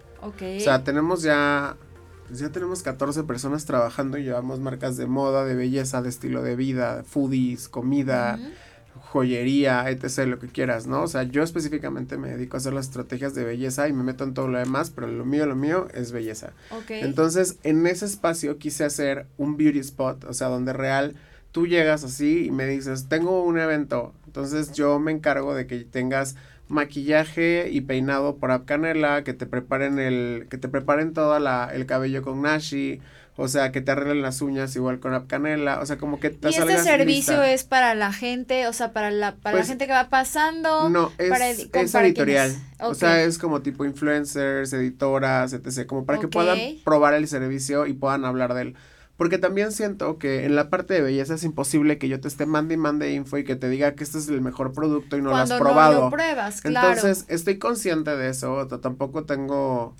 O 0.58 0.60
sea, 0.60 0.84
tenemos 0.84 1.22
ya 1.22 1.76
ya 2.32 2.50
tenemos 2.50 2.82
14 2.82 3.22
personas 3.22 3.66
trabajando 3.66 4.18
y 4.18 4.24
llevamos 4.24 4.58
marcas 4.58 4.96
de 4.96 5.06
moda, 5.06 5.44
de 5.44 5.54
belleza, 5.54 6.02
de 6.02 6.08
estilo 6.08 6.42
de 6.42 6.56
vida, 6.56 7.04
foodies, 7.06 7.68
comida 7.68 8.38
joyería, 9.00 9.88
etc., 9.90 10.26
lo 10.26 10.38
que 10.38 10.48
quieras, 10.48 10.86
¿no? 10.86 11.02
O 11.02 11.08
sea, 11.08 11.22
yo 11.22 11.42
específicamente 11.42 12.18
me 12.18 12.30
dedico 12.30 12.56
a 12.56 12.58
hacer 12.58 12.72
las 12.72 12.86
estrategias 12.86 13.34
de 13.34 13.44
belleza 13.44 13.88
y 13.88 13.92
me 13.92 14.02
meto 14.02 14.24
en 14.24 14.34
todo 14.34 14.48
lo 14.48 14.58
demás, 14.58 14.90
pero 14.90 15.06
lo 15.06 15.24
mío, 15.24 15.46
lo 15.46 15.56
mío 15.56 15.88
es 15.94 16.12
belleza. 16.12 16.52
Entonces, 16.88 17.56
en 17.62 17.86
ese 17.86 18.06
espacio 18.06 18.58
quise 18.58 18.84
hacer 18.84 19.26
un 19.36 19.56
beauty 19.56 19.78
spot, 19.78 20.24
o 20.24 20.32
sea, 20.32 20.48
donde 20.48 20.72
real 20.72 21.14
tú 21.52 21.66
llegas 21.66 22.04
así 22.04 22.46
y 22.46 22.50
me 22.50 22.66
dices, 22.66 23.08
tengo 23.08 23.42
un 23.42 23.58
evento, 23.58 24.12
entonces 24.26 24.72
yo 24.72 24.98
me 24.98 25.12
encargo 25.12 25.54
de 25.54 25.66
que 25.66 25.84
tengas 25.84 26.36
maquillaje 26.68 27.68
y 27.70 27.80
peinado 27.82 28.36
por 28.36 28.64
Canela, 28.64 29.24
que 29.24 29.34
te 29.34 29.46
preparen 29.46 29.98
el, 29.98 30.46
que 30.50 30.58
te 30.58 30.68
preparen 30.68 31.12
todo 31.12 31.38
la, 31.38 31.70
el 31.72 31.86
cabello 31.86 32.22
con 32.22 32.42
Nashi, 32.42 33.00
o 33.36 33.48
sea, 33.48 33.70
que 33.70 33.82
te 33.82 33.92
arreglen 33.92 34.22
las 34.22 34.40
uñas 34.40 34.74
igual 34.76 34.98
con 34.98 35.26
Canela, 35.26 35.80
o 35.80 35.86
sea, 35.86 35.98
como 35.98 36.18
que 36.18 36.30
te 36.30 36.48
¿Y 36.48 36.54
este 36.54 36.78
servicio 36.78 37.42
es 37.42 37.64
para 37.64 37.94
la 37.94 38.12
gente, 38.12 38.66
o 38.66 38.72
sea, 38.72 38.92
para 38.92 39.10
la, 39.10 39.36
para 39.36 39.56
la 39.56 39.60
pues, 39.60 39.68
gente 39.68 39.86
que 39.86 39.92
va 39.92 40.08
pasando? 40.08 40.88
No, 40.88 41.12
es, 41.18 41.68
es 41.72 41.94
editorial. 41.94 42.56
O 42.80 42.94
sea, 42.94 43.22
es 43.22 43.38
como 43.38 43.60
tipo 43.60 43.84
influencers, 43.84 44.72
editoras, 44.72 45.52
etc. 45.52 45.86
Como 45.86 46.06
para 46.06 46.18
que 46.18 46.28
puedan 46.28 46.58
probar 46.82 47.14
el 47.14 47.28
servicio 47.28 47.86
y 47.86 47.92
puedan 47.92 48.24
hablar 48.24 48.54
de 48.54 48.62
él. 48.62 48.76
Porque 49.16 49.38
también 49.38 49.72
siento 49.72 50.18
que 50.18 50.44
en 50.44 50.54
la 50.56 50.68
parte 50.68 50.92
de 50.94 51.00
belleza 51.00 51.34
es 51.34 51.44
imposible 51.44 51.96
que 51.96 52.08
yo 52.08 52.20
te 52.20 52.28
esté 52.28 52.44
mande 52.44 52.74
y 52.74 52.76
mande 52.76 53.12
info 53.12 53.38
y 53.38 53.44
que 53.44 53.56
te 53.56 53.68
diga 53.68 53.94
que 53.94 54.04
este 54.04 54.18
es 54.18 54.28
el 54.28 54.42
mejor 54.42 54.72
producto 54.72 55.16
y 55.16 55.22
no 55.22 55.30
lo 55.30 55.36
has 55.36 55.52
probado. 55.52 55.94
No 55.94 56.00
lo 56.06 56.10
pruebas, 56.10 56.60
claro. 56.60 56.88
Entonces, 56.88 57.24
estoy 57.28 57.58
consciente 57.58 58.14
de 58.14 58.28
eso. 58.28 58.66
Tampoco 58.66 59.24
tengo 59.24 59.94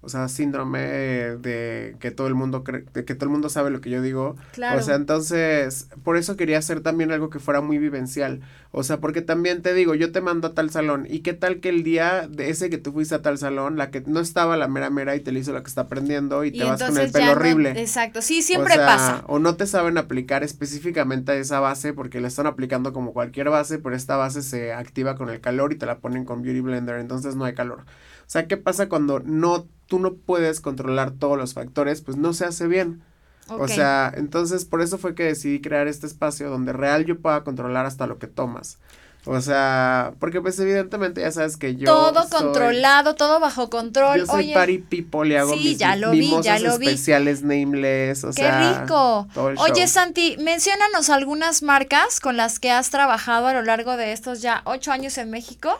o 0.00 0.08
sea, 0.08 0.28
síndrome 0.28 0.80
de 0.80 1.96
que 1.98 2.12
todo 2.12 2.28
el 2.28 2.34
mundo 2.34 2.62
cree, 2.62 2.84
de 2.94 3.04
que 3.04 3.16
todo 3.16 3.24
el 3.24 3.30
mundo 3.30 3.48
sabe 3.48 3.70
lo 3.70 3.80
que 3.80 3.90
yo 3.90 4.00
digo. 4.00 4.36
Claro. 4.52 4.78
O 4.78 4.82
sea, 4.82 4.94
entonces, 4.94 5.88
por 6.04 6.16
eso 6.16 6.36
quería 6.36 6.58
hacer 6.58 6.80
también 6.80 7.10
algo 7.10 7.30
que 7.30 7.40
fuera 7.40 7.60
muy 7.60 7.78
vivencial. 7.78 8.40
O 8.70 8.84
sea, 8.84 9.00
porque 9.00 9.22
también 9.22 9.60
te 9.60 9.74
digo, 9.74 9.96
yo 9.96 10.12
te 10.12 10.20
mando 10.20 10.48
a 10.48 10.54
tal 10.54 10.70
salón. 10.70 11.06
¿Y 11.10 11.20
qué 11.20 11.32
tal 11.32 11.58
que 11.58 11.70
el 11.70 11.82
día 11.82 12.28
de 12.28 12.50
ese 12.50 12.70
que 12.70 12.78
tú 12.78 12.92
fuiste 12.92 13.16
a 13.16 13.22
tal 13.22 13.38
salón, 13.38 13.76
la 13.76 13.90
que 13.90 14.02
no 14.02 14.20
estaba 14.20 14.56
la 14.56 14.68
mera 14.68 14.88
mera 14.88 15.16
y 15.16 15.20
te 15.20 15.32
le 15.32 15.40
hizo 15.40 15.52
la 15.52 15.62
que 15.62 15.68
está 15.68 15.82
aprendiendo 15.82 16.44
y, 16.44 16.52
te 16.52 16.62
vas 16.62 16.80
con 16.80 16.96
el 16.96 17.10
pelo 17.10 17.32
horrible? 17.32 17.70
exacto, 17.80 18.22
sí, 18.22 18.42
siempre 18.42 18.76
pasa. 18.76 19.24
O 19.26 19.40
no 19.40 19.56
te 19.56 19.66
saben 19.66 19.98
aplicar 19.98 20.44
específicamente 20.44 21.32
a 21.32 21.34
esa 21.34 21.58
base 21.58 21.92
porque 21.92 22.20
la 22.20 22.28
están 22.28 22.46
aplicando 22.46 22.92
como 22.92 23.12
cualquier 23.12 23.50
base, 23.50 23.78
pero 23.78 23.96
esta 23.96 24.16
base 24.16 24.42
se 24.42 24.72
activa 24.72 25.16
con 25.16 25.28
el 25.28 25.40
calor 25.40 25.72
y 25.72 25.76
te 25.76 25.86
la 25.86 25.98
ponen 25.98 26.24
con 26.24 26.42
Beauty 26.42 26.60
Blender, 26.60 27.00
entonces 27.00 27.34
no 27.34 27.44
hay 27.44 27.54
calor. 27.54 27.80
O 27.80 28.30
sea, 28.30 28.46
¿qué 28.46 28.58
pasa 28.58 28.90
cuando 28.90 29.20
no, 29.20 29.66
tú 29.88 29.98
no 29.98 30.14
puedes 30.14 30.60
controlar 30.60 31.10
todos 31.10 31.36
los 31.36 31.54
factores? 31.54 32.02
Pues 32.02 32.16
no 32.16 32.32
se 32.32 32.44
hace 32.44 32.68
bien. 32.68 33.02
O 33.48 33.66
sea, 33.66 34.12
entonces 34.14 34.64
por 34.64 34.82
eso 34.82 34.98
fue 34.98 35.14
que 35.14 35.24
decidí 35.24 35.60
crear 35.60 35.88
este 35.88 36.06
espacio 36.06 36.50
donde 36.50 36.72
real 36.72 37.06
yo 37.06 37.18
pueda 37.18 37.44
controlar 37.44 37.86
hasta 37.86 38.06
lo 38.06 38.18
que 38.18 38.26
tomas. 38.26 38.78
O 39.24 39.40
sea, 39.40 40.12
porque 40.20 40.40
pues 40.40 40.58
evidentemente 40.58 41.20
ya 41.20 41.30
sabes 41.32 41.56
que 41.56 41.76
yo 41.76 41.84
todo 41.84 42.28
controlado, 42.30 43.14
todo 43.14 43.40
bajo 43.40 43.68
control. 43.68 44.20
Yo 44.20 44.26
soy 44.26 44.54
party 44.54 44.78
people 44.78 45.28
y 45.28 45.36
hago 45.36 45.52
sí, 45.52 45.58
mis 45.58 45.78
ya 45.78 45.96
lo 45.96 46.12
vi, 46.12 46.32
ya 46.42 46.58
lo 46.58 46.70
especiales 46.70 47.42
nameless, 47.42 48.24
o 48.24 48.30
Qué 48.32 48.50
rico. 48.50 49.28
Oye, 49.58 49.86
Santi, 49.86 50.36
menciónanos 50.38 51.10
algunas 51.10 51.62
marcas 51.62 52.20
con 52.20 52.36
las 52.36 52.58
que 52.58 52.70
has 52.70 52.90
trabajado 52.90 53.48
a 53.48 53.52
lo 53.52 53.62
largo 53.62 53.96
de 53.96 54.12
estos 54.12 54.40
ya 54.40 54.62
ocho 54.64 54.92
años 54.92 55.18
en 55.18 55.30
México. 55.30 55.78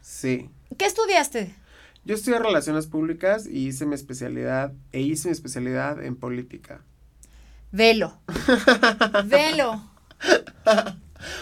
Sí. 0.00 0.48
¿Qué 0.78 0.86
estudiaste? 0.86 1.54
Yo 2.06 2.14
estudié 2.14 2.38
Relaciones 2.38 2.86
Públicas 2.86 3.48
y 3.48 3.66
hice 3.66 3.84
mi 3.84 3.96
especialidad, 3.96 4.72
e 4.92 5.00
hice 5.00 5.26
mi 5.28 5.32
especialidad 5.32 6.00
en 6.04 6.14
política. 6.14 6.82
Velo. 7.72 8.20
Velo. 9.24 9.82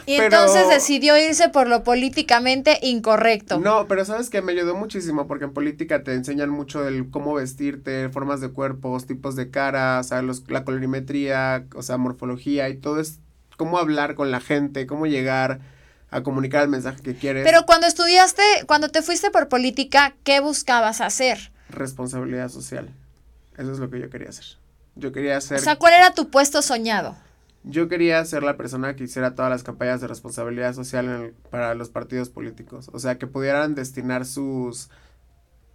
Y 0.07 0.15
entonces 0.15 0.67
decidió 0.71 1.19
irse 1.19 1.51
por 1.51 1.69
lo 1.69 1.85
políticamente 1.85 2.79
incorrecto. 2.81 3.61
No, 3.61 3.87
pero 3.89 4.07
sabes 4.07 4.31
que 4.31 4.41
me 4.41 4.53
ayudó 4.53 4.75
muchísimo 4.75 5.27
porque 5.27 5.45
en 5.45 5.53
política 5.53 6.03
te 6.03 6.15
enseñan 6.15 6.49
mucho 6.49 6.83
del 6.83 7.11
cómo 7.11 7.35
vestirte, 7.35 8.09
formas 8.09 8.41
de 8.41 8.49
cuerpos, 8.49 9.07
tipos 9.07 9.37
de 9.37 9.51
cara, 9.51 10.01
o 10.01 10.03
sea, 10.03 10.23
los, 10.23 10.49
la 10.49 10.65
colorimetría, 10.65 11.67
o 11.75 11.83
sea, 11.83 11.99
morfología 11.99 12.71
y 12.71 12.79
todo 12.79 13.01
es 13.01 13.21
cómo 13.59 13.77
hablar 13.77 14.15
con 14.15 14.31
la 14.31 14.41
gente, 14.41 14.87
cómo 14.87 15.05
llegar 15.05 15.61
a 16.15 16.23
comunicar 16.23 16.63
el 16.63 16.69
mensaje 16.69 17.03
que 17.03 17.17
quieres. 17.17 17.45
Pero 17.45 17.67
cuando 17.67 17.89
estudiaste, 17.89 18.43
cuando 18.69 18.89
te 18.89 19.03
fuiste 19.03 19.33
por 19.33 19.49
política, 19.49 20.15
¿qué 20.23 20.39
buscabas 20.39 21.01
hacer? 21.01 21.51
Responsabilidad 21.69 22.51
social. 22.51 22.89
Eso 23.59 23.73
es 23.73 23.81
lo 23.81 23.91
que 23.91 23.99
yo 24.01 24.09
quería 24.11 24.29
hacer. 24.29 24.45
Yo 24.95 25.11
quería 25.11 25.37
hacer... 25.37 25.59
O 25.59 25.61
sea, 25.61 25.75
¿cuál 25.75 25.95
era 25.95 26.15
tu 26.15 26.31
puesto 26.31 26.63
soñado? 26.63 27.17
Yo 27.65 27.89
quería 27.89 28.25
ser 28.25 28.45
la 28.45 28.57
persona 28.57 28.95
que 28.95 29.03
hiciera 29.03 29.35
todas 29.35 29.51
las 29.51 29.65
campañas 29.65 30.01
de 30.01 30.07
responsabilidad 30.07 30.73
social 30.73 31.35
para 31.51 31.75
los 31.75 31.89
partidos 31.89 32.29
políticos. 32.29 32.91
O 32.93 33.01
sea, 33.01 33.19
que 33.19 33.27
pudieran 33.27 33.75
destinar 33.75 34.25
sus 34.25 34.91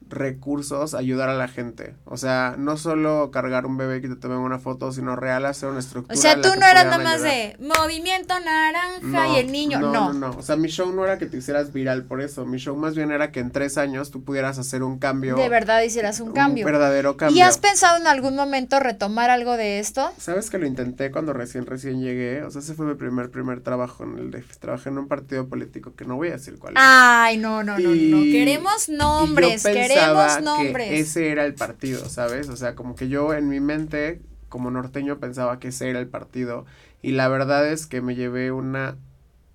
recursos 0.08 0.94
ayudar 0.94 1.30
a 1.30 1.34
la 1.34 1.48
gente. 1.48 1.96
O 2.06 2.18
sea, 2.18 2.56
no 2.58 2.78
solo 2.78 3.32
cargar 3.32 3.66
un 3.66 3.78
bebé 3.78 4.02
que 4.02 4.10
te 4.10 4.16
tome 4.16 4.38
una 4.38 4.60
foto, 4.60 4.92
sino 4.92 5.16
real 5.16 5.46
hacer 5.46 5.70
una 5.70 5.80
estructura. 5.80 6.18
O 6.18 6.22
sea, 6.22 6.42
tú 6.42 6.50
no 6.60 6.66
eras 6.66 6.86
nada 6.86 6.98
más 6.98 7.22
de 7.22 7.56
movimiento 7.60 8.34
naranja 8.40 9.28
y 9.30 9.38
el 9.38 9.52
niño, 9.52 9.80
no, 9.80 9.92
no. 9.92 10.14
No, 10.14 10.30
O 10.32 10.42
sea, 10.42 10.56
mi 10.56 10.70
show 10.70 10.92
no 10.92 11.06
era 11.06 11.18
que 11.18 11.26
te 11.26 11.38
hicieras 11.38 11.72
viral 11.74 12.04
por 12.04 12.22
eso. 12.22 12.46
Mi 12.46 12.58
show 12.58 12.76
más 12.76 12.96
bien 12.96 13.12
era 13.12 13.32
que 13.32 13.40
en 13.40 13.52
tres 13.52 13.78
años 13.78 14.12
tú 14.12 14.24
pudieras 14.24 14.58
hacer 14.58 14.84
un 14.84 15.00
cambio. 15.00 15.36
De 15.36 15.50
verdad 15.50 15.82
hicieras 15.84 16.20
un, 16.20 16.32
cambio. 16.32 16.66
Un 16.66 16.72
verdadero 16.72 17.18
cambio. 17.18 17.38
¿Y 17.38 17.42
has 17.42 17.58
pensado 17.58 17.98
en 17.98 18.08
algún 18.08 18.36
momento 18.36 18.80
retomar 18.80 19.30
algo 19.30 19.58
de 19.58 19.80
esto? 19.80 20.12
Sabes 20.18 20.50
que 20.50 20.58
lo 20.58 20.66
intenté 20.66 21.12
cuando 21.12 21.34
recién, 21.34 21.66
recién 21.66 22.02
llegué. 22.02 22.44
O 22.44 22.52
sea, 22.52 22.62
ese 22.62 22.74
fue 22.74 22.86
mi 22.86 22.96
primer, 22.96 23.30
primer 23.30 23.62
trabajo 23.62 24.04
en 24.04 24.18
el 24.18 24.32
DF. 24.32 24.58
Trabajé 24.58 24.90
en 24.90 24.98
un 24.98 25.08
partido 25.08 25.48
político 25.48 25.94
que 25.96 26.06
no 26.06 26.16
voy 26.16 26.30
a 26.30 26.32
decir 26.34 26.58
cuál 26.58 26.74
es. 26.74 26.80
Ay, 26.82 27.38
no, 27.38 27.64
no, 27.64 27.78
no, 27.78 27.90
no. 27.90 28.24
Queremos 28.24 28.90
nombres, 28.90 29.64
queremos 29.94 30.42
nombres 30.42 30.92
ese 30.92 31.30
era 31.30 31.46
el 31.46 31.54
partido, 31.56 32.08
¿sabes? 32.10 32.50
O 32.50 32.56
sea, 32.56 32.76
como 32.76 32.96
que 32.96 33.10
yo 33.10 33.34
en 33.34 33.50
mi 33.50 33.60
mente, 33.60 34.22
como 34.48 34.72
norteño, 34.72 35.20
pensaba 35.20 35.60
que 35.60 35.70
ese 35.70 35.90
era 35.90 36.00
el 36.00 36.08
partido. 36.08 36.66
Y 37.02 37.12
la 37.12 37.28
verdad 37.28 37.68
es 37.68 37.88
que 37.88 38.02
me 38.02 38.16
llevé 38.16 38.52
una 38.52 38.98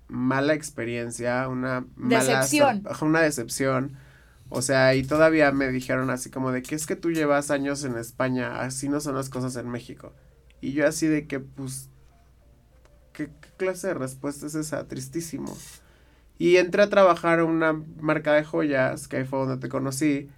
mala 0.07 0.53
experiencia, 0.53 1.47
una 1.47 1.85
decepción. 1.95 2.83
una 3.01 3.21
decepción. 3.21 3.97
O 4.49 4.61
sea, 4.61 4.93
y 4.95 5.03
todavía 5.03 5.51
me 5.51 5.69
dijeron 5.69 6.09
así 6.09 6.29
como 6.29 6.51
de 6.51 6.61
que 6.61 6.75
es 6.75 6.85
que 6.85 6.95
tú 6.95 7.11
llevas 7.11 7.49
años 7.51 7.83
en 7.83 7.97
España, 7.97 8.61
así 8.61 8.89
no 8.89 8.99
son 8.99 9.15
las 9.15 9.29
cosas 9.29 9.55
en 9.55 9.69
México. 9.69 10.13
Y 10.61 10.73
yo 10.73 10.87
así 10.87 11.07
de 11.07 11.27
que, 11.27 11.39
pues, 11.39 11.89
¿qué, 13.13 13.27
qué 13.27 13.49
clase 13.57 13.87
de 13.87 13.93
respuesta 13.95 14.45
es 14.45 14.55
esa? 14.55 14.87
Tristísimo. 14.87 15.57
Y 16.37 16.57
entré 16.57 16.83
a 16.83 16.89
trabajar 16.89 17.39
en 17.39 17.45
una 17.45 17.81
marca 17.99 18.33
de 18.33 18.43
joyas, 18.43 19.07
que 19.07 19.17
ahí 19.17 19.23
fue 19.23 19.39
donde 19.39 19.57
te 19.57 19.69
conocí. 19.69 20.29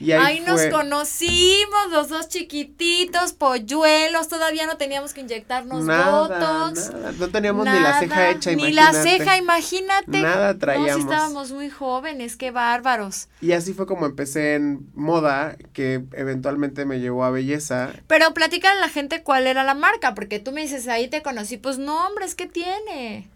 Y 0.00 0.10
ahí, 0.12 0.40
nos 0.40 0.60
conocimos, 0.66 1.90
los 1.90 2.08
dos 2.08 2.28
chiquititos, 2.28 3.32
polluelos, 3.32 4.28
todavía 4.28 4.66
no 4.66 4.76
teníamos 4.76 5.14
que 5.14 5.20
inyectarnos 5.20 5.84
nada, 5.84 6.72
No 7.18 7.28
teníamos 7.28 7.64
ni 7.64 7.78
la 7.78 8.00
ceja 8.00 8.30
hecha, 8.30 8.52
imagínate. 8.52 8.70
Ni 8.70 8.72
la 8.72 8.92
ceja, 8.92 9.36
imagínate. 9.36 10.20
Nada 10.20 10.58
traíamos. 10.58 11.04
No, 11.04 11.12
estábamos 11.12 11.52
muy 11.52 11.70
jóvenes, 11.70 12.36
qué 12.36 12.50
bárbaros. 12.50 13.28
Y 13.40 13.52
así 13.52 13.72
fue 13.72 13.86
como 13.86 14.06
empecé 14.06 14.56
en 14.56 14.90
moda, 14.94 15.56
que 15.72 16.04
eventualmente 16.12 16.84
me 16.86 16.98
llevó 16.98 17.24
a 17.24 17.30
belleza. 17.30 17.90
Pero 18.08 18.34
platícale 18.34 18.78
a 18.78 18.80
la 18.80 18.88
gente 18.88 19.22
cuál 19.22 19.46
era 19.46 19.62
la 19.62 19.74
marca, 19.74 20.14
porque 20.14 20.40
tú 20.40 20.50
me 20.50 20.62
dices, 20.62 20.88
ahí 20.88 21.08
te 21.08 21.22
conocí, 21.22 21.56
pues 21.56 21.78
no, 21.78 22.06
hombre, 22.06 22.24
es 22.24 22.34
que 22.34 22.46
tiene. 22.46 23.30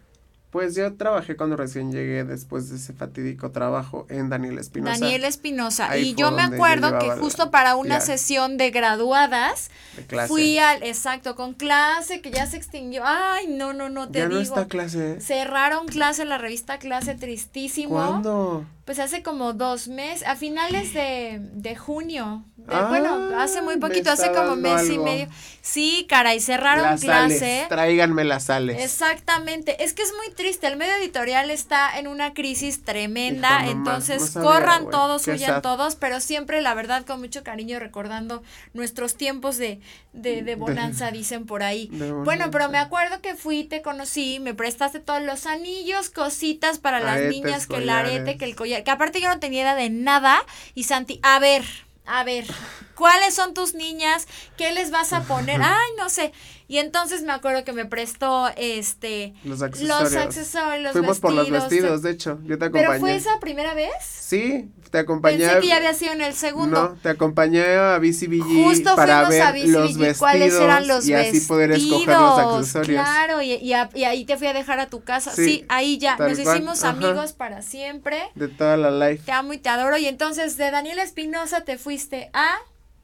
Pues 0.50 0.74
yo 0.74 0.94
trabajé 0.94 1.36
cuando 1.36 1.56
recién 1.56 1.92
llegué 1.92 2.24
después 2.24 2.70
de 2.70 2.76
ese 2.76 2.94
fatídico 2.94 3.50
trabajo 3.50 4.06
en 4.08 4.30
Daniel 4.30 4.58
Espinosa. 4.58 4.98
Daniel 4.98 5.24
Espinosa. 5.24 5.98
Y 5.98 6.14
yo 6.14 6.30
me 6.30 6.42
acuerdo 6.42 6.98
que 6.98 7.10
justo 7.10 7.50
para 7.50 7.76
una 7.76 8.00
sesión 8.00 8.56
de 8.56 8.70
graduadas 8.70 9.70
fui 10.26 10.58
al, 10.58 10.82
exacto, 10.82 11.34
con 11.34 11.52
clase 11.52 12.22
que 12.22 12.30
ya 12.30 12.46
se 12.46 12.56
extinguió. 12.56 13.02
Ay, 13.04 13.46
no, 13.48 13.74
no, 13.74 13.90
no, 13.90 14.08
te 14.08 14.20
ya 14.20 14.28
digo. 14.28 14.36
no 14.36 14.42
está 14.42 14.66
clase. 14.66 15.20
Cerraron 15.20 15.86
clase, 15.86 16.24
la 16.24 16.38
revista 16.38 16.78
Clase 16.78 17.14
tristísimo. 17.14 17.94
¿Cuándo? 17.94 18.64
Pues 18.84 18.98
hace 19.00 19.22
como 19.22 19.52
dos 19.52 19.88
meses, 19.88 20.26
a 20.26 20.34
finales 20.34 20.94
de, 20.94 21.40
de 21.52 21.76
junio. 21.76 22.42
bueno, 22.56 23.32
ah, 23.34 23.42
hace 23.42 23.60
muy 23.60 23.76
poquito, 23.76 24.10
hace 24.10 24.32
como 24.32 24.56
mes 24.56 24.88
y 24.88 24.98
medio. 24.98 25.28
Sí, 25.60 26.06
caray, 26.08 26.40
cerraron 26.40 26.96
clase. 26.96 27.66
tráiganme 27.68 28.24
las 28.24 28.44
sales. 28.44 28.82
Exactamente. 28.82 29.84
Es 29.84 29.92
que 29.92 30.02
es 30.02 30.12
muy 30.16 30.34
triste. 30.38 30.68
El 30.68 30.76
medio 30.76 30.94
editorial 30.94 31.50
está 31.50 31.98
en 31.98 32.06
una 32.06 32.32
crisis 32.32 32.84
tremenda. 32.84 33.66
entonces, 33.66 34.30
corran 34.30 34.88
todos, 34.88 35.26
huyan 35.26 35.60
todos, 35.60 35.96
pero 35.96 36.20
siempre, 36.20 36.62
la 36.62 36.74
verdad, 36.74 37.04
con 37.04 37.20
mucho 37.20 37.42
cariño, 37.42 37.80
recordando 37.80 38.44
nuestros 38.72 39.16
tiempos 39.16 39.58
de, 39.58 39.80
de, 40.12 40.42
de 40.42 40.54
bonanza, 40.54 41.10
dicen 41.10 41.44
por 41.44 41.64
ahí. 41.64 41.90
Bueno, 42.24 42.50
pero 42.52 42.70
me 42.70 42.78
acuerdo 42.78 43.20
que 43.20 43.34
fui, 43.34 43.64
te 43.64 43.82
conocí, 43.82 44.38
me 44.38 44.54
prestaste 44.54 45.00
todos 45.00 45.22
los 45.22 45.44
anillos, 45.44 46.08
cositas 46.08 46.78
para 46.78 47.00
las 47.00 47.20
niñas, 47.22 47.66
que 47.66 47.76
el 47.76 47.90
arete, 47.90 48.38
que 48.38 48.44
el 48.44 48.54
collar 48.54 48.84
que 48.84 48.90
aparte 48.92 49.20
yo 49.20 49.28
no 49.28 49.40
tenía 49.40 49.62
idea 49.62 49.74
de 49.74 49.90
nada. 49.90 50.40
Y 50.74 50.84
Santi, 50.84 51.18
a 51.24 51.40
ver, 51.40 51.64
a 52.06 52.22
ver, 52.22 52.46
¿cuáles 52.94 53.34
son 53.34 53.54
tus 53.54 53.74
niñas? 53.74 54.28
¿Qué 54.56 54.72
les 54.72 54.92
vas 54.92 55.12
a 55.12 55.24
poner? 55.24 55.60
Ay, 55.60 55.88
no 55.98 56.08
sé. 56.08 56.32
Y 56.70 56.76
entonces 56.76 57.22
me 57.22 57.32
acuerdo 57.32 57.64
que 57.64 57.72
me 57.72 57.86
prestó 57.86 58.50
este 58.56 59.32
los 59.42 59.62
accesorios. 59.62 60.12
Los 60.12 60.22
accesorios, 60.22 60.82
los 60.82 60.92
Fuimos 60.92 61.18
por 61.18 61.32
los 61.32 61.50
vestidos, 61.50 62.02
de 62.02 62.10
hecho. 62.10 62.38
Yo 62.44 62.58
te 62.58 62.66
acompañé. 62.66 62.88
¿Pero 62.88 63.00
fue 63.00 63.16
esa 63.16 63.40
primera 63.40 63.72
vez? 63.72 63.92
Sí, 64.02 64.70
te 64.90 64.98
acompañé. 64.98 65.38
Pensé 65.38 65.60
que 65.60 65.66
ya 65.68 65.76
había 65.76 65.94
sido 65.94 66.12
en 66.12 66.20
el 66.20 66.34
segundo. 66.34 66.90
No, 66.90 66.94
te 67.00 67.08
acompañé 67.08 67.64
a 67.64 67.98
BCBG 67.98 68.64
Justo 68.64 68.94
para 68.96 69.26
ver 69.30 69.40
a 69.40 69.52
los 69.52 69.96
vestidos 69.96 70.18
cuáles 70.18 70.54
eran 70.54 70.86
los 70.86 71.08
y 71.08 71.14
así 71.14 71.40
poder 71.40 71.72
escoger 71.72 72.08
los 72.08 72.38
accesorios. 72.38 73.00
Claro, 73.02 73.40
y, 73.40 73.52
y, 73.54 73.72
ahí 73.72 74.26
te 74.26 74.36
fui 74.36 74.46
a 74.46 74.52
dejar 74.52 74.78
a 74.78 74.90
tu 74.90 75.02
casa. 75.02 75.30
Sí, 75.30 75.64
ahí 75.70 75.96
ya 75.96 76.18
nos 76.18 76.38
hicimos 76.38 76.84
amigos 76.84 77.32
para 77.32 77.62
siempre. 77.62 78.20
De 78.34 78.48
toda 78.48 78.76
la 78.76 78.90
life. 78.90 79.22
Te 79.24 79.32
amo 79.32 79.54
y 79.54 79.58
te 79.58 79.70
adoro. 79.70 79.96
Y 79.96 80.04
entonces 80.04 80.58
de 80.58 80.70
Daniel 80.70 80.98
Espinosa 80.98 81.62
te 81.62 81.78
fuiste 81.78 82.28
a 82.34 82.58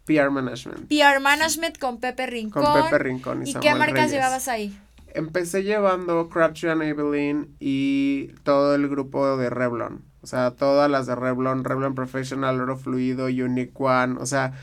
PR 0.04 0.30
Management. 0.30 0.88
PR 0.88 1.20
Management 1.20 1.78
con 1.78 1.98
Pepe 1.98 2.26
Rincón. 2.26 2.64
Con 2.64 2.82
Pepe 2.82 2.98
Rincón 2.98 3.46
y, 3.46 3.50
¿Y 3.50 3.54
qué 3.54 3.74
marcas 3.74 4.10
llevabas 4.10 4.48
ahí? 4.48 4.76
Empecé 5.14 5.62
llevando 5.62 6.28
Crabtree 6.28 6.70
and 6.70 6.82
Evelyn 6.82 7.56
y 7.60 8.28
todo 8.42 8.74
el 8.74 8.88
grupo 8.88 9.36
de 9.36 9.48
Revlon. 9.48 10.04
O 10.22 10.26
sea, 10.26 10.52
todas 10.52 10.90
las 10.90 11.06
de 11.06 11.14
Revlon, 11.14 11.64
Revlon 11.64 11.94
Professional, 11.94 12.60
Oro 12.60 12.76
Fluido, 12.76 13.26
Unique 13.26 13.74
One, 13.76 14.16
o 14.18 14.26
sea, 14.26 14.54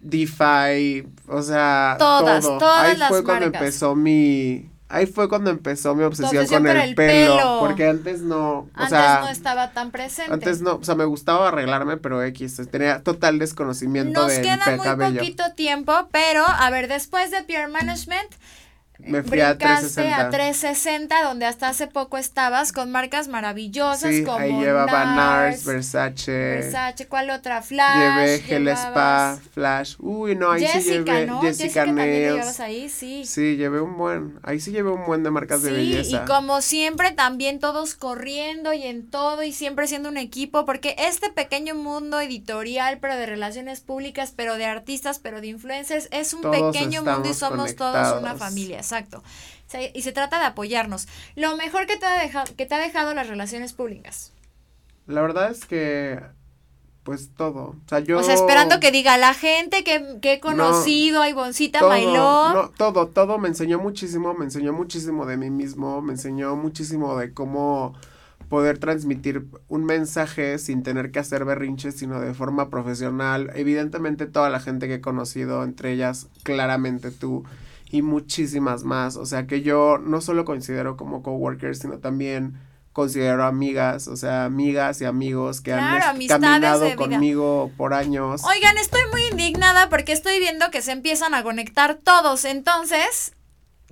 DeFi, 0.00 1.06
o 1.28 1.42
sea, 1.42 1.96
todas, 1.98 2.42
todo. 2.42 2.58
todas 2.58 3.00
Ahí 3.00 3.08
fue 3.08 3.22
cuando 3.22 3.46
empezó 3.46 3.94
mi, 3.94 4.71
Ahí 4.92 5.06
fue 5.06 5.26
cuando 5.26 5.48
empezó 5.50 5.94
mi 5.94 6.04
obsesión 6.04 6.46
con 6.46 6.66
el, 6.66 6.94
pelo, 6.94 7.60
Porque 7.60 7.88
antes 7.88 8.20
no. 8.20 8.68
antes 8.74 8.92
no 8.92 9.28
estaba 9.30 9.72
tan 9.72 9.90
presente. 9.90 10.30
Antes 10.30 10.60
no. 10.60 10.74
O 10.74 10.84
sea, 10.84 10.94
me 10.94 11.06
gustaba 11.06 11.48
arreglarme, 11.48 11.96
pero 11.96 12.22
X. 12.22 12.60
Tenía 12.70 13.02
total 13.02 13.38
desconocimiento 13.38 14.20
Nos 14.20 14.32
queda 14.32 14.96
muy 14.96 15.14
poquito 15.14 15.44
tiempo, 15.56 15.92
pero 16.12 16.44
a 16.46 16.68
ver, 16.68 16.88
después 16.88 17.30
de 17.30 17.42
Pure 17.42 17.68
Management 17.68 18.28
me 19.06 19.22
fui 19.22 19.40
a 19.40 19.58
360. 19.58 20.20
a 20.20 20.30
360, 20.30 21.22
donde 21.22 21.46
hasta 21.46 21.68
hace 21.68 21.86
poco 21.86 22.18
estabas 22.18 22.72
con 22.72 22.90
marcas 22.90 23.28
maravillosas 23.28 24.14
sí, 24.14 24.24
como 24.24 24.38
ahí 24.38 24.52
llevaba 24.52 25.04
NARS, 25.04 25.64
Versace. 25.64 26.32
Versace, 26.32 27.06
¿cuál 27.08 27.30
otra? 27.30 27.62
Flash. 27.62 27.98
Llevé 27.98 28.40
Gel 28.40 28.68
Spa, 28.68 29.38
Flash. 29.52 29.96
Uy, 29.98 30.36
no, 30.36 30.50
ahí 30.50 30.66
sí 30.66 30.82
llevé 30.82 31.26
¿no? 31.26 31.40
Jessica, 31.40 31.68
Jessica 31.68 31.86
Nails. 31.86 32.60
ahí, 32.60 32.88
sí. 32.88 33.24
Sí, 33.24 33.56
llevé 33.56 33.80
un 33.80 33.96
buen, 33.96 34.38
ahí 34.42 34.60
sí 34.60 34.70
llevé 34.70 34.90
un 34.90 35.04
buen 35.04 35.22
de 35.22 35.30
marcas 35.30 35.62
de 35.62 35.72
belleza. 35.72 36.22
y 36.22 36.26
como 36.26 36.60
siempre 36.60 37.12
también 37.12 37.58
todos 37.58 37.94
corriendo 37.94 38.72
y 38.72 38.84
en 38.84 39.08
todo 39.08 39.42
y 39.42 39.52
siempre 39.52 39.86
siendo 39.86 40.08
un 40.08 40.16
equipo, 40.16 40.64
porque 40.64 40.94
este 40.98 41.30
pequeño 41.30 41.74
mundo 41.74 42.20
editorial, 42.20 42.98
pero 43.00 43.16
de 43.16 43.26
relaciones 43.26 43.80
públicas, 43.80 44.32
pero 44.34 44.56
de 44.56 44.66
artistas, 44.66 45.18
pero 45.18 45.40
de 45.40 45.48
influencers, 45.48 46.08
es 46.10 46.34
un 46.34 46.42
pequeño 46.42 47.02
mundo 47.02 47.28
y 47.28 47.34
somos 47.34 47.74
todos 47.76 48.20
una 48.20 48.34
familia 48.34 48.82
exacto. 48.92 49.22
Y 49.94 50.02
se 50.02 50.12
trata 50.12 50.38
de 50.38 50.46
apoyarnos. 50.46 51.08
Lo 51.34 51.56
mejor 51.56 51.86
que 51.86 51.96
te 51.96 52.06
ha 52.06 52.20
dejado, 52.20 52.54
que 52.56 52.66
te 52.66 52.74
ha 52.74 52.78
dejado 52.78 53.14
las 53.14 53.28
relaciones 53.28 53.72
públicas. 53.72 54.32
La 55.06 55.22
verdad 55.22 55.50
es 55.50 55.64
que 55.64 56.20
pues 57.02 57.30
todo. 57.34 57.74
O 57.84 57.88
sea, 57.88 57.98
yo. 58.00 58.18
O 58.18 58.22
sea, 58.22 58.34
esperando 58.34 58.78
que 58.78 58.92
diga 58.92 59.16
la 59.16 59.34
gente 59.34 59.82
que, 59.82 60.18
que 60.20 60.34
he 60.34 60.40
conocido, 60.40 61.20
no, 61.20 61.28
Ivoncita 61.28 61.80
No, 61.80 62.70
todo, 62.76 63.08
todo 63.08 63.38
me 63.38 63.48
enseñó 63.48 63.80
muchísimo, 63.80 64.34
me 64.34 64.44
enseñó 64.44 64.72
muchísimo 64.72 65.26
de 65.26 65.36
mí 65.36 65.50
mismo, 65.50 66.00
me 66.00 66.12
enseñó 66.12 66.54
muchísimo 66.54 67.16
de 67.16 67.32
cómo 67.32 67.94
poder 68.48 68.78
transmitir 68.78 69.46
un 69.68 69.84
mensaje 69.84 70.58
sin 70.58 70.82
tener 70.82 71.10
que 71.10 71.18
hacer 71.18 71.44
berrinches, 71.44 71.96
sino 71.96 72.20
de 72.20 72.34
forma 72.34 72.68
profesional. 72.68 73.50
Evidentemente 73.54 74.26
toda 74.26 74.50
la 74.50 74.60
gente 74.60 74.88
que 74.88 74.96
he 74.96 75.00
conocido, 75.00 75.64
entre 75.64 75.92
ellas 75.92 76.28
claramente 76.42 77.10
tú, 77.10 77.44
y 77.92 78.02
muchísimas 78.02 78.82
más. 78.82 79.16
O 79.16 79.26
sea 79.26 79.46
que 79.46 79.62
yo 79.62 79.98
no 79.98 80.20
solo 80.20 80.44
considero 80.44 80.96
como 80.96 81.22
coworkers, 81.22 81.78
sino 81.78 81.98
también 81.98 82.58
considero 82.92 83.44
amigas, 83.44 84.08
o 84.08 84.16
sea, 84.16 84.44
amigas 84.44 85.00
y 85.00 85.04
amigos 85.04 85.60
que 85.60 85.72
han 85.72 86.00
caminado 86.26 86.96
conmigo 86.96 87.70
por 87.76 87.94
años. 87.94 88.42
Oigan, 88.44 88.76
estoy 88.78 89.02
muy 89.12 89.22
indignada 89.30 89.88
porque 89.88 90.12
estoy 90.12 90.40
viendo 90.40 90.70
que 90.70 90.82
se 90.82 90.92
empiezan 90.92 91.34
a 91.34 91.42
conectar 91.42 91.94
todos. 91.94 92.44
Entonces, 92.44 93.34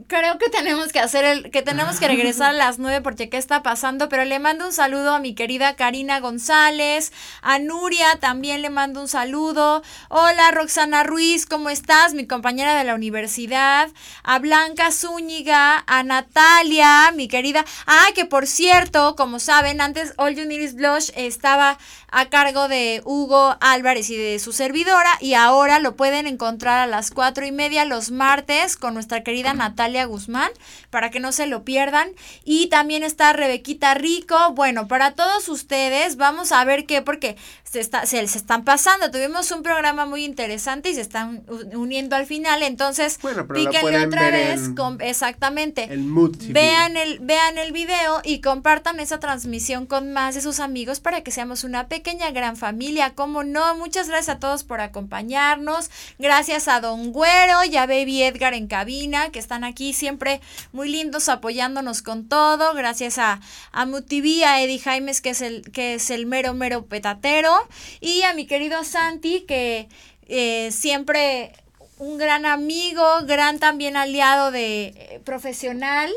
creo 0.07 0.39
que 0.39 0.49
tenemos 0.49 0.93
que 0.93 1.01
hacer 1.01 1.25
el, 1.25 1.51
que 1.51 1.63
tenemos 1.63 1.99
que 1.99 2.09
regresar 2.09 2.51
a 2.51 2.53
las 2.53 2.79
nueve 2.79 3.01
porque 3.01 3.29
qué 3.29 3.37
está 3.37 3.63
pasando, 3.63 4.09
pero 4.09 4.25
le 4.25 4.39
mando 4.39 4.67
un 4.67 4.73
saludo 4.73 5.15
a 5.15 5.19
mi 5.19 5.35
querida 5.35 5.77
Karina 5.77 6.21
González, 6.21 7.13
a 7.43 7.59
Nuria 7.59 8.19
también 8.21 8.63
le 8.63 8.71
mando 8.71 9.01
un 9.01 9.09
saludo, 9.09 9.83
hola 10.09 10.51
Roxana 10.53 11.03
Ruiz, 11.03 11.47
¿cómo 11.47 11.71
estás? 11.71 12.15
Mi 12.15 12.27
compañera 12.27 12.77
de 12.77 12.85
la 12.85 12.95
universidad, 12.95 13.91
a 14.23 14.39
Blanca 14.39 14.91
Zúñiga, 14.93 15.85
a 15.87 16.03
Natalia, 16.03 17.13
mi 17.15 17.29
querida, 17.29 17.65
ah, 17.87 18.07
que 18.15 18.25
por 18.25 18.47
cierto, 18.47 19.17
como 19.17 19.39
saben, 19.39 19.81
antes 19.81 20.15
All 20.17 20.35
You 20.35 20.47
Need 20.47 20.61
Is 20.61 20.75
Blush 20.75 21.11
estaba 21.15 21.79
a 22.13 22.29
cargo 22.29 22.69
de 22.69 23.03
Hugo 23.05 23.57
Álvarez 23.61 24.11
y 24.11 24.17
de 24.17 24.39
su 24.39 24.53
servidora 24.53 25.11
y 25.21 25.35
ahora 25.35 25.79
lo 25.79 25.97
pueden 25.97 26.27
encontrar 26.27 26.79
a 26.79 26.87
las 26.87 27.11
cuatro 27.11 27.47
y 27.47 27.53
media 27.53 27.85
los 27.85 28.11
martes 28.11 28.77
con 28.77 28.95
nuestra 28.95 29.23
querida 29.23 29.55
Natalia 29.55 29.90
Guzmán 30.07 30.51
para 30.91 31.11
que 31.11 31.21
no 31.21 31.33
se 31.33 31.47
lo 31.47 31.65
pierdan. 31.65 32.11
Y 32.45 32.69
también 32.69 33.03
está 33.03 33.33
Rebequita 33.33 33.95
Rico. 33.95 34.53
Bueno 34.55 34.89
para 34.89 35.15
todos 35.15 35.49
ustedes 35.49 36.17
vamos 36.17 36.53
a 36.53 36.65
ver 36.65 36.87
qué 36.87 37.03
porque 37.03 37.37
se, 37.71 37.81
está, 37.81 38.07
se, 38.07 38.27
se 38.27 38.39
están 38.39 38.65
pasando 38.65 39.11
tuvimos 39.11 39.51
un 39.51 39.63
programa 39.63 40.07
muy 40.07 40.25
interesante 40.25 40.91
y 40.91 40.95
se 40.95 41.01
están 41.01 41.45
uniendo 41.73 42.17
al 42.17 42.27
final 42.27 42.63
entonces 42.63 43.19
bueno, 43.23 43.47
píquenle 43.47 44.07
otra 44.07 44.31
vez 44.31 44.71
exactamente 45.01 45.85
el 45.91 46.01
mood 46.01 46.37
vean 46.49 46.97
el 46.97 47.19
vean 47.21 47.59
el 47.59 47.73
video 47.73 48.21
y 48.25 48.41
compartan 48.41 49.01
esa 49.01 49.21
transmisión 49.21 49.87
con 49.87 50.13
más 50.13 50.35
de 50.35 50.41
sus 50.41 50.61
amigos 50.61 51.01
para 51.01 51.23
que 51.23 51.31
seamos 51.31 51.65
una 51.65 51.89
pequeña 51.89 52.31
gran 52.31 52.57
familia, 52.57 53.15
como 53.15 53.45
no. 53.45 53.75
Muchas 53.75 54.09
gracias 54.09 54.37
a 54.37 54.41
todos 54.41 54.65
por 54.65 54.81
acompañarnos. 54.81 55.91
Gracias 56.19 56.69
a 56.69 56.81
Don 56.81 57.13
Güero 57.13 57.65
y 57.65 57.77
a 57.77 57.87
Baby 57.87 58.23
Edgar 58.23 58.55
en 58.55 58.67
cabina, 58.67 59.31
que 59.31 59.39
están 59.39 59.65
aquí 59.65 59.93
siempre 59.93 60.41
muy 60.73 60.89
lindos 60.89 61.29
apoyándonos 61.29 62.03
con 62.03 62.29
todo. 62.29 62.75
Gracias 62.75 63.19
a, 63.19 63.41
a 63.73 63.87
Mutiví, 63.87 64.43
a 64.43 64.63
Eddie 64.63 64.79
Jaimes, 64.79 65.21
que 65.21 65.31
es 65.31 65.41
el, 65.41 65.71
que 65.73 65.95
es 65.95 66.11
el 66.11 66.27
mero, 66.27 66.55
mero 66.55 66.87
petatero. 66.87 67.60
Y 68.01 68.23
a 68.23 68.35
mi 68.35 68.47
querido 68.47 68.85
Santi, 68.85 69.43
que 69.43 69.89
eh, 70.29 70.71
siempre 70.73 71.53
un 71.99 72.19
gran 72.19 72.47
amigo, 72.47 73.05
gran 73.27 73.59
también 73.59 73.97
aliado 73.97 74.51
de 74.51 74.87
eh, 74.87 75.21
profesional. 75.25 76.11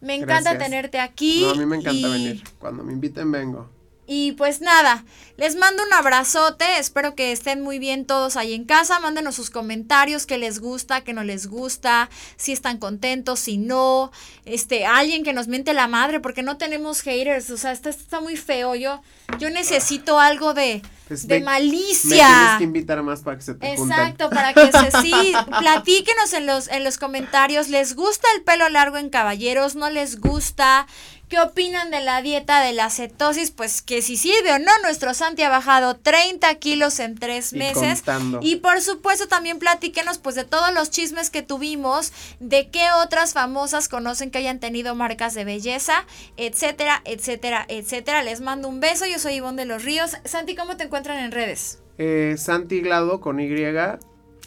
Me 0.00 0.14
encanta 0.14 0.56
tenerte 0.58 1.00
aquí. 1.00 1.44
a 1.44 1.54
mí 1.54 1.66
me 1.66 1.76
encanta 1.76 2.08
venir. 2.08 2.42
Cuando 2.58 2.84
me 2.84 2.92
inviten, 2.92 3.30
vengo. 3.32 3.68
Y 4.10 4.32
pues 4.32 4.62
nada, 4.62 5.04
les 5.36 5.54
mando 5.54 5.82
un 5.84 5.92
abrazote, 5.92 6.64
espero 6.78 7.14
que 7.14 7.30
estén 7.30 7.60
muy 7.60 7.78
bien 7.78 8.06
todos 8.06 8.36
ahí 8.38 8.54
en 8.54 8.64
casa, 8.64 8.98
mándenos 9.00 9.34
sus 9.34 9.50
comentarios, 9.50 10.24
qué 10.24 10.38
les 10.38 10.60
gusta, 10.60 11.02
qué 11.02 11.12
no 11.12 11.24
les 11.24 11.46
gusta, 11.46 12.08
si 12.36 12.52
están 12.52 12.78
contentos, 12.78 13.38
si 13.38 13.58
no, 13.58 14.10
este, 14.46 14.86
alguien 14.86 15.24
que 15.24 15.34
nos 15.34 15.46
miente 15.46 15.74
la 15.74 15.88
madre, 15.88 16.20
porque 16.20 16.42
no 16.42 16.56
tenemos 16.56 17.02
haters, 17.02 17.50
o 17.50 17.58
sea, 17.58 17.72
esto 17.72 17.90
está 17.90 18.20
muy 18.20 18.38
feo, 18.38 18.74
yo, 18.74 19.02
yo 19.38 19.50
necesito 19.50 20.18
algo 20.18 20.54
de, 20.54 20.80
pues 21.06 21.28
de 21.28 21.40
malicia. 21.40 22.28
Me 22.28 22.34
tienes 22.34 22.58
que 22.58 22.64
invitar 22.64 23.02
más 23.02 23.20
para 23.20 23.36
que 23.36 23.42
se 23.42 23.54
te 23.56 23.72
Exacto, 23.72 24.30
para 24.30 24.54
que 24.54 24.72
se, 24.72 24.90
sí, 25.02 25.34
platíquenos 25.60 26.32
en 26.32 26.46
los, 26.46 26.68
en 26.68 26.82
los 26.82 26.96
comentarios, 26.96 27.68
¿les 27.68 27.94
gusta 27.94 28.26
el 28.36 28.42
pelo 28.42 28.70
largo 28.70 28.96
en 28.96 29.10
caballeros? 29.10 29.76
¿No 29.76 29.90
les 29.90 30.18
gusta? 30.18 30.86
¿Qué 31.28 31.38
opinan 31.40 31.90
de 31.90 32.00
la 32.00 32.22
dieta 32.22 32.62
de 32.62 32.72
la 32.72 32.88
cetosis? 32.88 33.50
Pues 33.50 33.82
que 33.82 34.00
si 34.00 34.16
sirve 34.16 34.52
o 34.52 34.58
no, 34.58 34.70
nuestro 34.82 35.12
Santi 35.12 35.42
ha 35.42 35.50
bajado 35.50 35.94
30 35.94 36.54
kilos 36.54 36.98
en 37.00 37.16
tres 37.16 37.52
meses. 37.52 38.02
Y, 38.40 38.56
por 38.56 38.80
supuesto 38.80 39.28
también 39.28 39.58
platíquenos 39.58 40.16
pues 40.16 40.36
de 40.36 40.44
todos 40.44 40.72
los 40.72 40.90
chismes 40.90 41.28
que 41.28 41.42
tuvimos, 41.42 42.12
de 42.40 42.70
qué 42.70 42.92
otras 43.04 43.34
famosas 43.34 43.88
conocen 43.88 44.30
que 44.30 44.38
hayan 44.38 44.58
tenido 44.58 44.94
marcas 44.94 45.34
de 45.34 45.44
belleza, 45.44 46.06
etcétera, 46.38 47.02
etcétera, 47.04 47.66
etcétera. 47.68 48.22
Les 48.22 48.40
mando 48.40 48.68
un 48.68 48.80
beso, 48.80 49.04
yo 49.04 49.18
soy 49.18 49.34
Ivonne 49.34 49.62
de 49.62 49.66
los 49.66 49.84
Ríos. 49.84 50.16
Santi, 50.24 50.54
¿cómo 50.54 50.78
te 50.78 50.84
encuentran 50.84 51.18
en 51.18 51.32
redes? 51.32 51.78
Eh, 51.98 52.36
Santi 52.38 52.80
Glado 52.80 53.20
con 53.20 53.38
Y, 53.38 53.48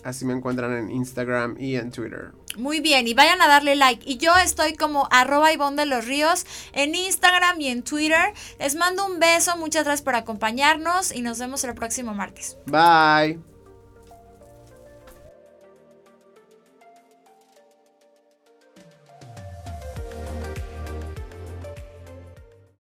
así 0.04 0.26
me 0.26 0.34
encuentran 0.34 0.74
en 0.74 0.92
Instagram 0.92 1.56
y 1.60 1.76
en 1.76 1.92
Twitter. 1.92 2.32
Muy 2.58 2.82
bien, 2.82 3.08
y 3.08 3.14
vayan 3.14 3.42
a 3.42 3.48
darle 3.48 3.76
like. 3.76 4.04
Y 4.10 4.18
yo 4.18 4.36
estoy 4.38 4.76
como 4.76 5.08
arroba 5.12 5.54
Ivonne 5.54 5.78
de 5.78 5.86
los 5.86 6.06
Ríos 6.06 6.46
en 6.74 6.96
Instagram 6.96 7.60
y 7.62 7.68
en 7.68 7.84
Twitter. 7.84 8.34
Les 8.60 8.76
mando 8.76 9.06
un 9.06 9.20
beso, 9.20 9.56
muchas 9.58 9.86
gracias 9.86 10.04
por 10.04 10.16
acompañarnos 10.16 11.14
y 11.14 11.22
nos 11.22 11.40
vemos 11.40 11.64
el 11.64 11.74
próximo 11.76 12.14
martes. 12.14 12.58
Bye. 12.66 13.51